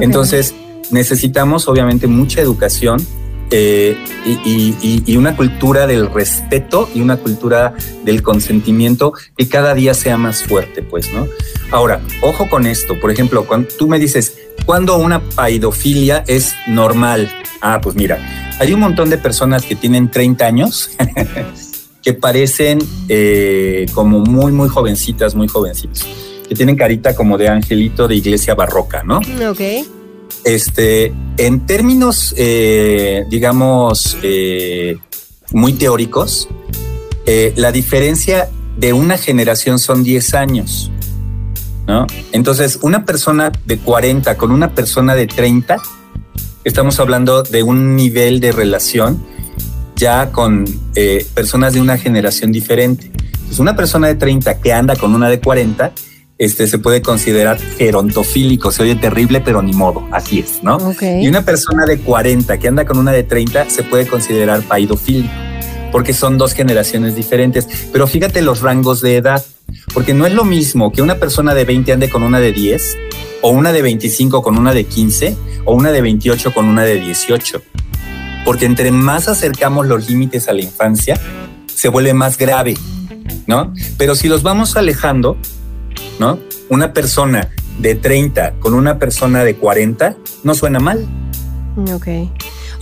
Entonces, 0.00 0.54
necesitamos 0.90 1.68
obviamente 1.68 2.06
mucha 2.06 2.40
educación 2.40 3.04
eh, 3.50 3.96
y, 4.44 5.16
una 5.16 5.36
cultura 5.36 5.86
del 5.86 6.12
respeto 6.12 6.88
y 6.94 7.00
una 7.00 7.16
cultura 7.16 7.74
del 8.04 8.22
consentimiento 8.22 9.12
que 9.36 9.48
cada 9.48 9.74
día 9.74 9.94
sea 9.94 10.16
más 10.16 10.42
fuerte, 10.42 10.82
pues, 10.82 11.12
¿no? 11.12 11.26
Ahora, 11.70 12.00
ojo 12.20 12.48
con 12.48 12.66
esto, 12.66 12.98
por 13.00 13.10
ejemplo, 13.10 13.46
cuando 13.46 13.68
tú 13.78 13.88
me 13.88 13.98
dices, 13.98 14.36
¿cuándo 14.64 14.96
una 14.96 15.20
paidofilia 15.20 16.24
es 16.26 16.54
normal? 16.66 17.30
Ah, 17.60 17.80
pues 17.80 17.96
mira, 17.96 18.18
hay 18.58 18.72
un 18.72 18.80
montón 18.80 19.10
de 19.10 19.18
personas 19.18 19.64
que 19.64 19.74
tienen 19.74 20.10
30 20.10 20.44
años 20.44 20.90
que 22.02 22.12
parecen 22.12 22.78
eh, 23.08 23.86
como 23.94 24.20
muy, 24.20 24.52
muy 24.52 24.68
jovencitas, 24.68 25.34
muy 25.34 25.48
jovencitos, 25.48 26.06
que 26.48 26.54
tienen 26.54 26.76
carita 26.76 27.14
como 27.14 27.38
de 27.38 27.48
angelito 27.48 28.06
de 28.06 28.16
iglesia 28.16 28.54
barroca, 28.54 29.02
¿no? 29.02 29.18
Ok. 29.50 29.95
Este, 30.46 31.12
en 31.38 31.66
términos, 31.66 32.32
eh, 32.36 33.24
digamos, 33.28 34.16
eh, 34.22 34.96
muy 35.50 35.72
teóricos, 35.72 36.48
eh, 37.26 37.52
la 37.56 37.72
diferencia 37.72 38.48
de 38.76 38.92
una 38.92 39.18
generación 39.18 39.80
son 39.80 40.04
10 40.04 40.34
años. 40.34 40.92
¿no? 41.88 42.06
Entonces, 42.30 42.78
una 42.82 43.04
persona 43.04 43.50
de 43.64 43.78
40 43.78 44.36
con 44.36 44.52
una 44.52 44.72
persona 44.72 45.16
de 45.16 45.26
30, 45.26 45.82
estamos 46.62 47.00
hablando 47.00 47.42
de 47.42 47.64
un 47.64 47.96
nivel 47.96 48.38
de 48.38 48.52
relación 48.52 49.26
ya 49.96 50.30
con 50.30 50.64
personas 51.34 51.74
de 51.74 51.80
una 51.80 51.98
generación 51.98 52.52
diferente. 52.52 53.10
Entonces, 53.12 53.58
una 53.58 53.74
persona 53.74 54.06
de 54.06 54.14
30 54.14 54.60
que 54.60 54.72
anda 54.72 54.94
con 54.94 55.12
una 55.12 55.28
de 55.28 55.40
40 55.40 55.92
este, 56.38 56.66
se 56.66 56.78
puede 56.78 57.02
considerar 57.02 57.58
gerontofílico. 57.58 58.70
Se 58.70 58.82
oye 58.82 58.96
terrible, 58.96 59.40
pero 59.40 59.62
ni 59.62 59.72
modo, 59.72 60.06
así 60.12 60.40
es, 60.40 60.62
¿no? 60.62 60.78
Y 61.00 61.28
una 61.28 61.42
persona 61.42 61.86
de 61.86 61.98
40 61.98 62.58
que 62.58 62.68
anda 62.68 62.84
con 62.84 62.98
una 62.98 63.12
de 63.12 63.22
30 63.22 63.70
se 63.70 63.82
puede 63.82 64.06
considerar 64.06 64.62
paidofílico, 64.62 65.32
porque 65.92 66.12
son 66.12 66.38
dos 66.38 66.52
generaciones 66.52 67.16
diferentes. 67.16 67.66
Pero 67.92 68.06
fíjate 68.06 68.42
los 68.42 68.60
rangos 68.60 69.00
de 69.00 69.16
edad, 69.16 69.44
porque 69.94 70.14
no 70.14 70.26
es 70.26 70.34
lo 70.34 70.44
mismo 70.44 70.92
que 70.92 71.02
una 71.02 71.16
persona 71.16 71.54
de 71.54 71.64
20 71.64 71.92
ande 71.92 72.10
con 72.10 72.22
una 72.22 72.38
de 72.38 72.52
10, 72.52 72.98
o 73.42 73.50
una 73.50 73.72
de 73.72 73.82
25 73.82 74.42
con 74.42 74.58
una 74.58 74.74
de 74.74 74.84
15, 74.84 75.36
o 75.64 75.74
una 75.74 75.90
de 75.90 76.00
28 76.02 76.52
con 76.52 76.66
una 76.66 76.84
de 76.84 77.00
18. 77.00 77.62
Porque 78.44 78.66
entre 78.66 78.92
más 78.92 79.28
acercamos 79.28 79.86
los 79.86 80.08
límites 80.08 80.48
a 80.48 80.52
la 80.52 80.62
infancia, 80.62 81.18
se 81.74 81.88
vuelve 81.88 82.14
más 82.14 82.38
grave, 82.38 82.76
¿no? 83.46 83.72
Pero 83.98 84.14
si 84.14 84.28
los 84.28 84.42
vamos 84.42 84.76
alejando, 84.76 85.36
¿no? 86.18 86.38
Una 86.68 86.92
persona 86.92 87.50
de 87.78 87.94
30 87.94 88.54
con 88.60 88.74
una 88.74 88.98
persona 88.98 89.44
de 89.44 89.56
40 89.56 90.16
no 90.44 90.54
suena 90.54 90.80
mal. 90.80 91.06
Ok. 91.92 92.08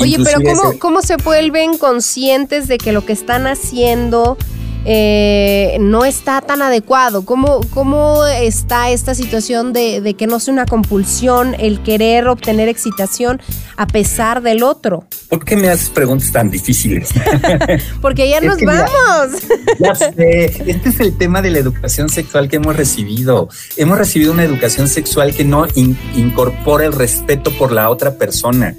Oye, 0.00 0.18
pero 0.24 0.40
¿cómo, 0.42 0.78
¿cómo 0.78 1.02
se 1.02 1.16
vuelven 1.16 1.78
conscientes 1.78 2.68
de 2.68 2.78
que 2.78 2.92
lo 2.92 3.04
que 3.04 3.12
están 3.12 3.46
haciendo 3.46 4.36
eh, 4.84 5.76
no 5.80 6.04
está 6.04 6.40
tan 6.40 6.62
adecuado? 6.62 7.24
¿Cómo, 7.24 7.60
cómo 7.70 8.26
está 8.26 8.90
esta 8.90 9.14
situación 9.14 9.72
de, 9.72 10.14
que 10.18 10.26
no 10.26 10.40
sea 10.40 10.52
una 10.52 10.66
compulsión 10.66 11.54
el 11.58 11.82
querer 11.82 12.28
obtener 12.28 12.68
excitación 12.68 13.40
a 13.76 13.86
pesar 13.86 14.42
del 14.42 14.62
otro? 14.62 15.04
¿Por 15.28 15.44
qué 15.44 15.56
me 15.56 15.68
haces 15.68 15.90
preguntas 15.90 16.30
tan 16.32 16.50
difíciles? 16.50 17.10
Porque 18.00 18.28
ya 18.28 18.40
nos 18.40 18.60
vamos. 18.60 19.42
Ya, 19.78 19.94
sé, 19.94 20.44
este 20.66 20.88
es 20.90 21.00
el 21.00 21.16
tema 21.16 21.40
de 21.42 21.50
la 21.50 21.58
educación 21.58 22.08
sexual 22.08 22.48
que 22.48 22.56
hemos 22.56 22.76
recibido. 22.76 23.48
Hemos 23.76 23.98
recibido 23.98 24.32
una 24.32 24.44
educación 24.44 24.88
sexual 24.88 25.34
que 25.34 25.44
no 25.44 25.66
incorpora 25.74 26.84
el 26.84 26.92
respeto 26.92 27.50
por 27.58 27.72
la 27.72 27.90
otra 27.90 28.16
persona. 28.16 28.74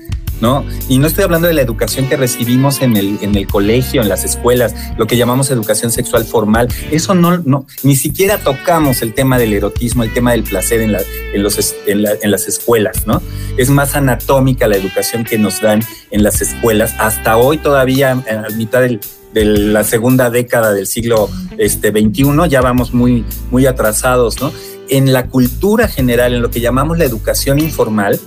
¿No? 0.46 0.64
Y 0.88 1.00
no 1.00 1.08
estoy 1.08 1.24
hablando 1.24 1.48
de 1.48 1.56
la 1.56 1.64
educación 1.64 2.08
que 2.08 2.18
recibimos 2.18 2.84
en 2.84 2.96
el, 2.98 3.18
en 3.24 3.34
el 3.34 3.48
colegio, 3.48 4.04
en 4.04 4.10
las 4.10 4.24
escuelas, 4.24 4.76
lo 4.96 5.08
que 5.08 5.18
llamamos 5.18 5.50
educación 5.50 5.92
sexual 5.92 6.24
formal. 6.24 6.68
Eso 6.92 7.16
no, 7.16 7.40
no 7.40 7.66
ni 7.82 7.96
siquiera 7.96 8.38
tocamos 8.38 9.02
el 9.02 9.16
tema 9.16 9.40
del 9.40 9.54
erotismo, 9.54 10.04
el 10.04 10.14
tema 10.14 10.34
del 10.34 10.44
placer 10.44 10.82
en, 10.82 10.96
en, 11.34 11.42
los, 11.42 11.76
en, 11.88 12.32
las 12.32 12.48
escuelas, 12.48 13.08
¿no? 13.08 13.24
Es 13.58 13.72
más 13.72 13.96
anatómica 13.96 14.68
la 14.68 14.76
educación 14.76 15.24
que 15.24 15.40
nos 15.40 15.62
dan 15.62 15.82
en 16.12 16.22
las 16.22 16.42
escuelas. 16.42 16.94
Hasta 17.00 17.38
hoy 17.38 17.58
todavía, 17.58 18.12
a 18.12 18.56
mitad 18.56 18.82
de 18.82 19.00
la 19.46 19.84
segunda 19.84 20.30
década 20.30 20.74
del 20.74 20.86
siglo 20.86 21.28
este, 21.58 21.90
XXI, 21.90 22.48
ya 22.50 22.62
vamos 22.62 22.94
muy, 22.94 23.26
muy 23.50 23.66
atrasados, 23.66 24.40
¿no? 24.40 24.52
En 24.90 25.12
la 25.12 25.26
cultura 25.26 25.88
general, 25.88 26.36
en 26.36 26.44
lo 26.44 26.52
que 26.52 26.62
llamamos 26.62 27.00
la 27.00 27.06
educación 27.06 27.58
informal, 27.58 28.20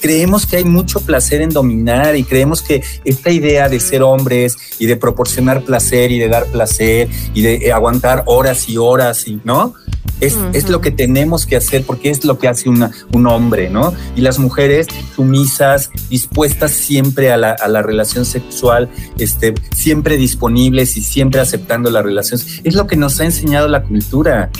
creemos 0.00 0.46
que 0.46 0.56
hay 0.56 0.64
mucho 0.64 1.00
placer 1.00 1.40
en 1.40 1.50
dominar 1.50 2.16
y 2.16 2.24
creemos 2.24 2.62
que 2.62 2.82
esta 3.04 3.30
idea 3.30 3.68
de 3.68 3.80
ser 3.80 4.02
hombres 4.02 4.56
y 4.78 4.86
de 4.86 4.96
proporcionar 4.96 5.64
placer 5.64 6.10
y 6.10 6.18
de 6.18 6.28
dar 6.28 6.46
placer 6.46 7.08
y 7.34 7.42
de 7.42 7.54
eh, 7.54 7.72
aguantar 7.72 8.22
horas 8.26 8.68
y 8.68 8.76
horas, 8.76 9.26
y, 9.26 9.40
¿no? 9.44 9.74
Es, 10.20 10.36
es, 10.52 10.68
lo 10.68 10.80
que 10.80 10.90
tenemos 10.90 11.46
que 11.46 11.54
hacer 11.54 11.84
porque 11.84 12.10
es 12.10 12.24
lo 12.24 12.38
que 12.38 12.48
hace 12.48 12.68
una, 12.68 12.90
un 13.12 13.28
hombre, 13.28 13.70
¿no? 13.70 13.94
Y 14.16 14.20
las 14.20 14.40
mujeres 14.40 14.88
sumisas, 15.14 15.92
dispuestas 16.10 16.72
siempre 16.72 17.30
a 17.30 17.36
la, 17.36 17.52
a 17.52 17.68
la 17.68 17.82
relación 17.82 18.24
sexual, 18.24 18.88
este, 19.18 19.54
siempre 19.72 20.16
disponibles 20.16 20.96
y 20.96 21.02
siempre 21.02 21.40
aceptando 21.40 21.88
la 21.92 22.02
relación, 22.02 22.40
es 22.64 22.74
lo 22.74 22.88
que 22.88 22.96
nos 22.96 23.20
ha 23.20 23.26
enseñado 23.26 23.68
la 23.68 23.84
cultura. 23.84 24.50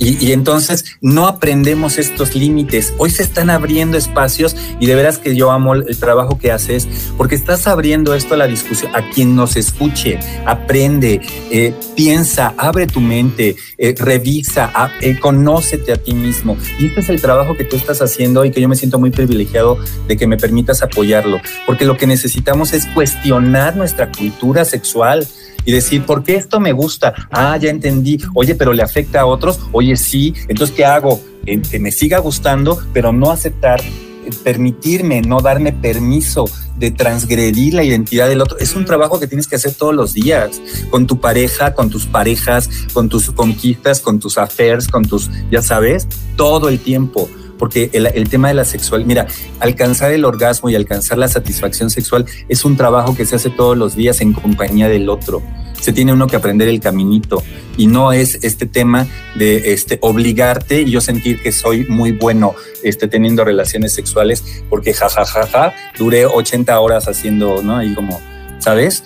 Y, 0.00 0.32
entonces 0.32 0.96
no 1.02 1.26
aprendemos 1.26 1.98
estos 1.98 2.34
límites. 2.34 2.94
Hoy 2.96 3.10
se 3.10 3.22
están 3.22 3.50
abriendo 3.50 3.98
espacios 3.98 4.56
y 4.80 4.86
de 4.86 4.94
veras 4.94 5.18
que 5.18 5.36
yo 5.36 5.50
amo 5.50 5.74
el, 5.74 5.98
trabajo 5.98 6.38
que 6.38 6.50
haces 6.50 6.88
porque 7.18 7.34
estás 7.34 7.66
abriendo 7.66 8.14
esto 8.14 8.32
a 8.32 8.38
la 8.38 8.46
discusión, 8.46 8.96
a 8.96 9.10
quien 9.10 9.36
nos 9.36 9.56
escuche, 9.56 10.18
aprende, 10.46 11.20
eh, 11.50 11.74
piensa, 11.94 12.54
abre 12.56 12.86
tu 12.86 13.00
mente, 13.00 13.56
eh, 13.76 13.94
revisa, 13.98 14.72
eh, 15.02 15.18
conócete 15.20 15.92
a 15.92 15.96
ti 15.96 16.14
mismo. 16.14 16.56
Y 16.78 16.86
este 16.86 17.00
es 17.00 17.08
el 17.10 17.20
trabajo 17.20 17.54
que 17.54 17.64
tú 17.64 17.76
estás 17.76 18.00
haciendo 18.00 18.46
y 18.46 18.50
que 18.50 18.62
yo 18.62 18.70
me 18.70 18.76
siento 18.76 18.98
muy 18.98 19.10
privilegiado 19.10 19.76
de 20.08 20.16
que 20.16 20.26
me 20.26 20.38
permitas 20.38 20.82
apoyarlo, 20.82 21.40
porque 21.66 21.84
lo 21.84 21.98
que 21.98 22.06
necesitamos 22.06 22.72
es 22.72 22.86
cuestionar 22.86 23.76
nuestra 23.76 24.10
cultura 24.10 24.64
sexual 24.64 25.26
y 25.64 25.72
decir, 25.72 26.04
¿por 26.04 26.22
qué 26.22 26.36
esto 26.36 26.60
me 26.60 26.72
gusta? 26.72 27.14
Ah, 27.30 27.56
ya 27.56 27.70
entendí. 27.70 28.18
Oye, 28.34 28.54
pero 28.54 28.72
le 28.72 28.82
afecta 28.82 29.20
a 29.20 29.26
otros. 29.26 29.60
Oye, 29.72 29.96
sí. 29.96 30.34
Entonces, 30.48 30.74
¿qué 30.74 30.84
hago? 30.84 31.20
Que 31.44 31.78
me 31.78 31.90
siga 31.90 32.18
gustando, 32.18 32.78
pero 32.92 33.12
no 33.12 33.30
aceptar, 33.30 33.80
eh, 33.80 34.30
permitirme, 34.44 35.22
no 35.22 35.40
darme 35.40 35.72
permiso 35.72 36.44
de 36.78 36.90
transgredir 36.90 37.74
la 37.74 37.84
identidad 37.84 38.28
del 38.28 38.40
otro. 38.40 38.58
Es 38.58 38.74
un 38.74 38.84
trabajo 38.84 39.20
que 39.20 39.26
tienes 39.26 39.46
que 39.46 39.56
hacer 39.56 39.74
todos 39.74 39.94
los 39.94 40.14
días, 40.14 40.60
con 40.90 41.06
tu 41.06 41.20
pareja, 41.20 41.74
con 41.74 41.90
tus 41.90 42.06
parejas, 42.06 42.68
con 42.92 43.08
tus 43.08 43.30
conquistas, 43.30 44.00
con 44.00 44.18
tus 44.18 44.38
affairs, 44.38 44.88
con 44.88 45.04
tus, 45.04 45.30
ya 45.50 45.60
sabes, 45.60 46.08
todo 46.36 46.68
el 46.68 46.80
tiempo 46.80 47.28
porque 47.60 47.90
el, 47.92 48.30
tema 48.30 48.48
de 48.48 48.54
la 48.54 48.64
sexual, 48.64 49.04
mira, 49.04 49.26
alcanzar 49.60 50.12
el 50.12 50.24
orgasmo 50.24 50.70
y 50.70 50.74
alcanzar 50.74 51.18
la 51.18 51.28
satisfacción 51.28 51.90
sexual 51.90 52.24
es 52.48 52.64
un 52.64 52.74
trabajo 52.74 53.14
que 53.14 53.26
se 53.26 53.36
hace 53.36 53.50
todos 53.50 53.76
los 53.76 53.94
días 53.94 54.22
en 54.22 54.32
compañía 54.32 54.88
del 54.88 55.10
otro. 55.10 55.42
Se 55.78 55.92
tiene 55.92 56.14
uno 56.14 56.26
que 56.26 56.36
aprender 56.36 56.68
el 56.68 56.80
caminito 56.80 57.42
y 57.76 57.86
no 57.86 58.12
es 58.12 58.38
este 58.42 58.64
tema 58.64 59.06
de 59.34 59.74
este, 59.74 59.98
obligarte 60.00 60.80
y 60.80 60.90
yo 60.90 61.02
sentir 61.02 61.42
que 61.42 61.52
soy 61.52 61.84
muy 61.84 62.12
bueno 62.12 62.54
este, 62.82 63.08
teniendo 63.08 63.44
relaciones 63.44 63.92
sexuales 63.92 64.42
porque 64.70 64.94
jajajaja, 64.94 65.46
ja, 65.46 65.70
ja, 65.70 65.74
duré 65.98 66.24
80 66.24 66.80
horas 66.80 67.08
haciendo, 67.08 67.62
¿no? 67.62 67.82
Y 67.82 67.94
como, 67.94 68.18
¿sabes? 68.58 69.02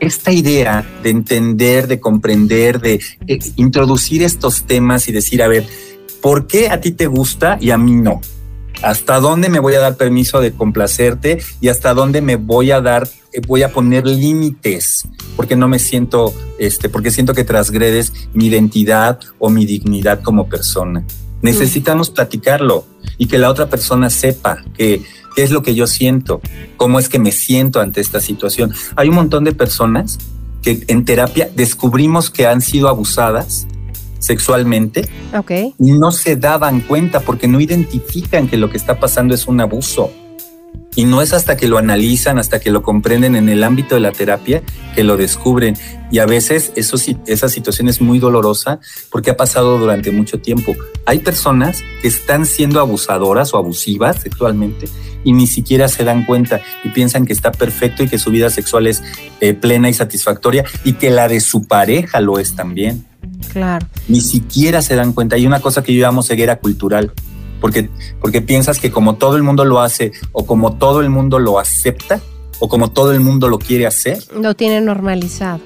esta 0.00 0.30
idea 0.30 0.86
de 1.02 1.10
entender, 1.10 1.88
de 1.88 1.98
comprender, 2.00 2.80
de 2.80 3.00
eh, 3.26 3.38
introducir 3.56 4.22
estos 4.22 4.62
temas 4.62 5.08
y 5.08 5.12
decir, 5.12 5.42
a 5.42 5.48
ver, 5.48 5.66
¿Por 6.20 6.46
qué 6.46 6.68
a 6.68 6.80
ti 6.80 6.92
te 6.92 7.06
gusta 7.06 7.58
y 7.60 7.70
a 7.70 7.78
mí 7.78 7.92
no? 7.92 8.20
¿Hasta 8.82 9.18
dónde 9.18 9.48
me 9.48 9.58
voy 9.58 9.74
a 9.74 9.80
dar 9.80 9.96
permiso 9.96 10.40
de 10.40 10.52
complacerte 10.52 11.42
y 11.60 11.68
hasta 11.68 11.94
dónde 11.94 12.20
me 12.22 12.36
voy 12.36 12.70
a 12.70 12.80
dar, 12.80 13.08
eh, 13.32 13.40
voy 13.46 13.62
a 13.62 13.72
poner 13.72 14.06
límites? 14.06 15.08
Porque 15.36 15.56
no 15.56 15.68
me 15.68 15.78
siento, 15.78 16.32
este, 16.58 16.88
porque 16.88 17.10
siento 17.10 17.34
que 17.34 17.44
transgredes 17.44 18.12
mi 18.34 18.46
identidad 18.46 19.18
o 19.38 19.50
mi 19.50 19.66
dignidad 19.66 20.22
como 20.22 20.48
persona. 20.48 21.04
Necesitamos 21.42 22.10
platicarlo 22.10 22.84
y 23.16 23.26
que 23.26 23.38
la 23.38 23.50
otra 23.50 23.68
persona 23.68 24.10
sepa 24.10 24.62
que 24.76 25.02
qué 25.34 25.42
es 25.42 25.50
lo 25.50 25.62
que 25.62 25.74
yo 25.74 25.86
siento, 25.86 26.40
cómo 26.76 26.98
es 26.98 27.08
que 27.08 27.18
me 27.18 27.32
siento 27.32 27.80
ante 27.80 28.00
esta 28.00 28.20
situación. 28.20 28.72
Hay 28.96 29.08
un 29.08 29.14
montón 29.16 29.44
de 29.44 29.52
personas 29.52 30.18
que 30.62 30.84
en 30.88 31.04
terapia 31.04 31.48
descubrimos 31.54 32.30
que 32.30 32.46
han 32.46 32.60
sido 32.60 32.88
abusadas 32.88 33.66
sexualmente 34.18 35.08
okay. 35.36 35.74
no 35.78 36.10
se 36.12 36.36
daban 36.36 36.80
cuenta 36.80 37.20
porque 37.20 37.48
no 37.48 37.60
identifican 37.60 38.48
que 38.48 38.56
lo 38.56 38.70
que 38.70 38.76
está 38.76 38.98
pasando 39.00 39.34
es 39.34 39.46
un 39.46 39.60
abuso. 39.60 40.10
Y 40.96 41.04
no 41.04 41.22
es 41.22 41.32
hasta 41.32 41.56
que 41.56 41.68
lo 41.68 41.78
analizan, 41.78 42.38
hasta 42.38 42.58
que 42.58 42.72
lo 42.72 42.82
comprenden 42.82 43.36
en 43.36 43.48
el 43.48 43.62
ámbito 43.62 43.94
de 43.94 44.00
la 44.00 44.10
terapia, 44.10 44.62
que 44.96 45.04
lo 45.04 45.16
descubren. 45.16 45.76
Y 46.10 46.18
a 46.18 46.26
veces 46.26 46.72
eso, 46.74 46.96
esa 47.26 47.48
situación 47.48 47.88
es 47.88 48.00
muy 48.00 48.18
dolorosa 48.18 48.80
porque 49.10 49.30
ha 49.30 49.36
pasado 49.36 49.78
durante 49.78 50.10
mucho 50.10 50.40
tiempo. 50.40 50.74
Hay 51.06 51.20
personas 51.20 51.84
que 52.02 52.08
están 52.08 52.46
siendo 52.46 52.80
abusadoras 52.80 53.54
o 53.54 53.58
abusivas 53.58 54.22
sexualmente 54.22 54.88
y 55.22 55.32
ni 55.32 55.46
siquiera 55.46 55.88
se 55.88 56.02
dan 56.04 56.24
cuenta 56.24 56.60
y 56.82 56.88
piensan 56.88 57.26
que 57.26 57.32
está 57.32 57.52
perfecto 57.52 58.02
y 58.02 58.08
que 58.08 58.18
su 58.18 58.30
vida 58.30 58.50
sexual 58.50 58.86
es 58.88 59.02
eh, 59.40 59.54
plena 59.54 59.88
y 59.88 59.94
satisfactoria 59.94 60.64
y 60.84 60.94
que 60.94 61.10
la 61.10 61.28
de 61.28 61.40
su 61.40 61.68
pareja 61.68 62.20
lo 62.20 62.38
es 62.38 62.56
también. 62.56 63.04
Claro. 63.52 63.86
Ni 64.08 64.20
siquiera 64.20 64.82
se 64.82 64.96
dan 64.96 65.12
cuenta. 65.12 65.36
Hay 65.36 65.46
una 65.46 65.60
cosa 65.60 65.82
que 65.82 65.94
yo 65.94 66.00
llamo 66.00 66.22
ceguera 66.22 66.58
cultural, 66.58 67.12
porque, 67.60 67.90
porque 68.20 68.42
piensas 68.42 68.78
que 68.78 68.90
como 68.90 69.16
todo 69.16 69.36
el 69.36 69.42
mundo 69.42 69.64
lo 69.64 69.80
hace 69.80 70.12
o 70.32 70.46
como 70.46 70.74
todo 70.74 71.00
el 71.00 71.10
mundo 71.10 71.38
lo 71.38 71.58
acepta 71.58 72.20
o 72.58 72.68
como 72.68 72.90
todo 72.90 73.12
el 73.12 73.20
mundo 73.20 73.48
lo 73.48 73.58
quiere 73.58 73.86
hacer. 73.86 74.18
Lo 74.34 74.54
tiene 74.54 74.80
normalizado. 74.80 75.60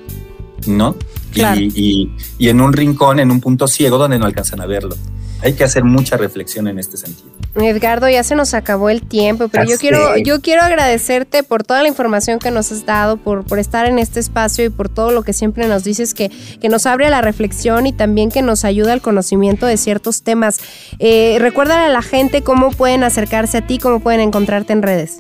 ¿No? 0.67 0.97
Y, 1.35 2.11
y 2.39 2.49
en 2.49 2.61
un 2.61 2.73
rincón, 2.73 3.19
en 3.19 3.31
un 3.31 3.41
punto 3.41 3.67
ciego 3.67 3.99
donde 3.99 4.19
no 4.19 4.27
alcanzan 4.27 4.61
a 4.61 4.67
verlo. 4.67 4.97
Hay 5.43 5.55
que 5.55 5.65
hacer 5.65 5.83
mucha 5.83 6.17
reflexión 6.17 6.69
en 6.69 6.79
este 6.79 6.97
sentido. 6.97 7.31
Edgardo, 7.57 8.09
ya 8.09 8.23
se 8.23 8.37
nos 8.37 8.55
acabó 8.55 8.91
el 8.91 9.03
tiempo, 9.03 9.49
pero 9.49 9.65
yo 9.65 9.77
quiero, 9.77 10.17
yo 10.19 10.41
quiero 10.41 10.63
agradecerte 10.63 11.43
por 11.43 11.65
toda 11.65 11.83
la 11.83 11.89
información 11.89 12.39
que 12.39 12.51
nos 12.51 12.71
has 12.71 12.87
dado, 12.87 13.17
por, 13.17 13.45
por 13.45 13.59
estar 13.59 13.87
en 13.87 13.99
este 13.99 14.21
espacio 14.21 14.65
y 14.65 14.69
por 14.71 14.89
todo 14.89 15.11
lo 15.11 15.23
que 15.23 15.33
siempre 15.33 15.67
nos 15.67 15.83
dices 15.83 16.15
que, 16.15 16.31
que 16.61 16.69
nos 16.69 16.87
abre 16.87 17.07
a 17.07 17.11
la 17.11 17.21
reflexión 17.21 17.87
y 17.87 17.93
también 17.93 18.31
que 18.31 18.41
nos 18.41 18.65
ayuda 18.65 18.93
al 18.93 19.03
conocimiento 19.03 19.67
de 19.67 19.77
ciertos 19.77 20.23
temas. 20.23 20.61
Eh, 21.01 21.37
recuérdale 21.41 21.87
a 21.87 21.89
la 21.89 22.03
gente 22.03 22.43
cómo 22.43 22.71
pueden 22.71 23.03
acercarse 23.03 23.59
a 23.59 23.67
ti, 23.67 23.79
cómo 23.79 24.01
pueden 24.01 24.21
encontrarte 24.21 24.73
en 24.73 24.83
redes. 24.83 25.19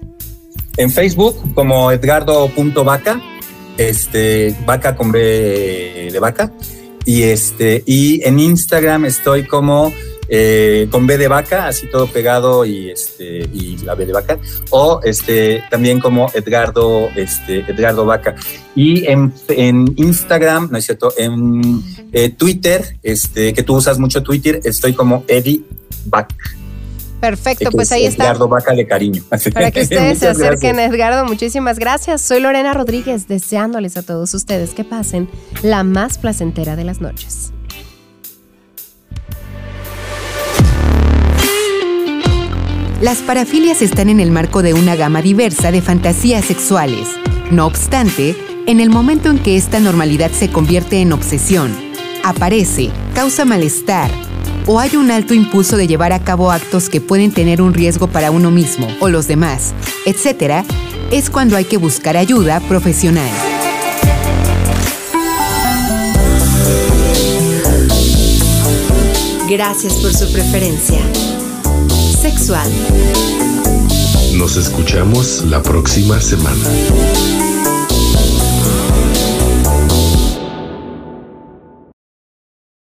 En 0.76 0.90
Facebook 0.90 1.54
como 1.54 1.90
edgardo.vaca, 1.90 3.20
este, 3.76 4.56
vaca 4.64 4.96
con 4.96 5.10
B 5.12 6.08
de 6.12 6.18
vaca, 6.20 6.52
y 7.04 7.24
este, 7.24 7.82
y 7.84 8.26
en 8.26 8.38
Instagram 8.38 9.04
estoy 9.04 9.46
como 9.46 9.92
eh, 10.34 10.88
con 10.90 11.06
B 11.06 11.18
de 11.18 11.28
vaca, 11.28 11.66
así 11.66 11.86
todo 11.90 12.06
pegado 12.06 12.64
y 12.64 12.88
este 12.88 13.40
y 13.52 13.76
la 13.84 13.94
B 13.94 14.06
de 14.06 14.14
vaca, 14.14 14.38
o 14.70 14.98
este 15.04 15.62
también 15.70 16.00
como 16.00 16.30
Edgardo, 16.32 17.10
este, 17.16 17.58
Edgardo 17.70 18.06
Vaca. 18.06 18.34
Y 18.74 19.04
en, 19.06 19.34
Instagram, 19.96 20.70
no 20.72 20.78
es 20.78 20.86
cierto, 20.86 21.12
en 21.18 21.82
eh, 22.12 22.30
Twitter, 22.30 22.96
este, 23.02 23.52
que 23.52 23.62
tú 23.62 23.76
usas 23.76 23.98
mucho 23.98 24.22
Twitter, 24.22 24.58
estoy 24.64 24.94
como 24.94 25.22
Eddie 25.28 25.64
Vaca. 26.06 26.34
Perfecto, 27.20 27.70
pues 27.70 27.92
ahí 27.92 28.06
está. 28.06 28.24
Edgardo 28.24 28.48
Vaca 28.48 28.72
de 28.72 28.86
cariño. 28.86 29.22
Para 29.52 29.70
que 29.70 29.82
ustedes 29.82 30.18
se 30.18 30.28
acerquen, 30.28 30.80
Edgardo, 30.80 31.26
muchísimas 31.26 31.78
gracias. 31.78 32.22
Soy 32.22 32.40
Lorena 32.40 32.72
Rodríguez, 32.72 33.28
deseándoles 33.28 33.98
a 33.98 34.02
todos 34.02 34.32
ustedes 34.32 34.70
que 34.70 34.82
pasen 34.82 35.28
la 35.62 35.84
más 35.84 36.16
placentera 36.16 36.74
de 36.74 36.84
las 36.84 37.02
noches. 37.02 37.52
Las 43.02 43.18
parafilias 43.18 43.82
están 43.82 44.08
en 44.10 44.20
el 44.20 44.30
marco 44.30 44.62
de 44.62 44.74
una 44.74 44.94
gama 44.94 45.22
diversa 45.22 45.72
de 45.72 45.82
fantasías 45.82 46.44
sexuales. 46.44 47.08
No 47.50 47.66
obstante, 47.66 48.36
en 48.68 48.78
el 48.78 48.90
momento 48.90 49.28
en 49.28 49.40
que 49.40 49.56
esta 49.56 49.80
normalidad 49.80 50.30
se 50.30 50.50
convierte 50.52 51.00
en 51.00 51.12
obsesión, 51.12 51.74
aparece, 52.22 52.90
causa 53.12 53.44
malestar, 53.44 54.08
o 54.66 54.78
hay 54.78 54.94
un 54.94 55.10
alto 55.10 55.34
impulso 55.34 55.76
de 55.76 55.88
llevar 55.88 56.12
a 56.12 56.22
cabo 56.22 56.52
actos 56.52 56.88
que 56.88 57.00
pueden 57.00 57.32
tener 57.32 57.60
un 57.60 57.74
riesgo 57.74 58.06
para 58.06 58.30
uno 58.30 58.52
mismo 58.52 58.86
o 59.00 59.08
los 59.08 59.26
demás, 59.26 59.74
etc., 60.06 60.64
es 61.10 61.28
cuando 61.28 61.56
hay 61.56 61.64
que 61.64 61.78
buscar 61.78 62.16
ayuda 62.16 62.60
profesional. 62.60 63.28
Gracias 69.48 69.94
por 69.94 70.14
su 70.14 70.32
preferencia 70.32 71.00
sexual. 72.22 72.70
Nos 74.36 74.56
escuchamos 74.56 75.44
la 75.44 75.60
próxima 75.60 76.20
semana. 76.20 77.41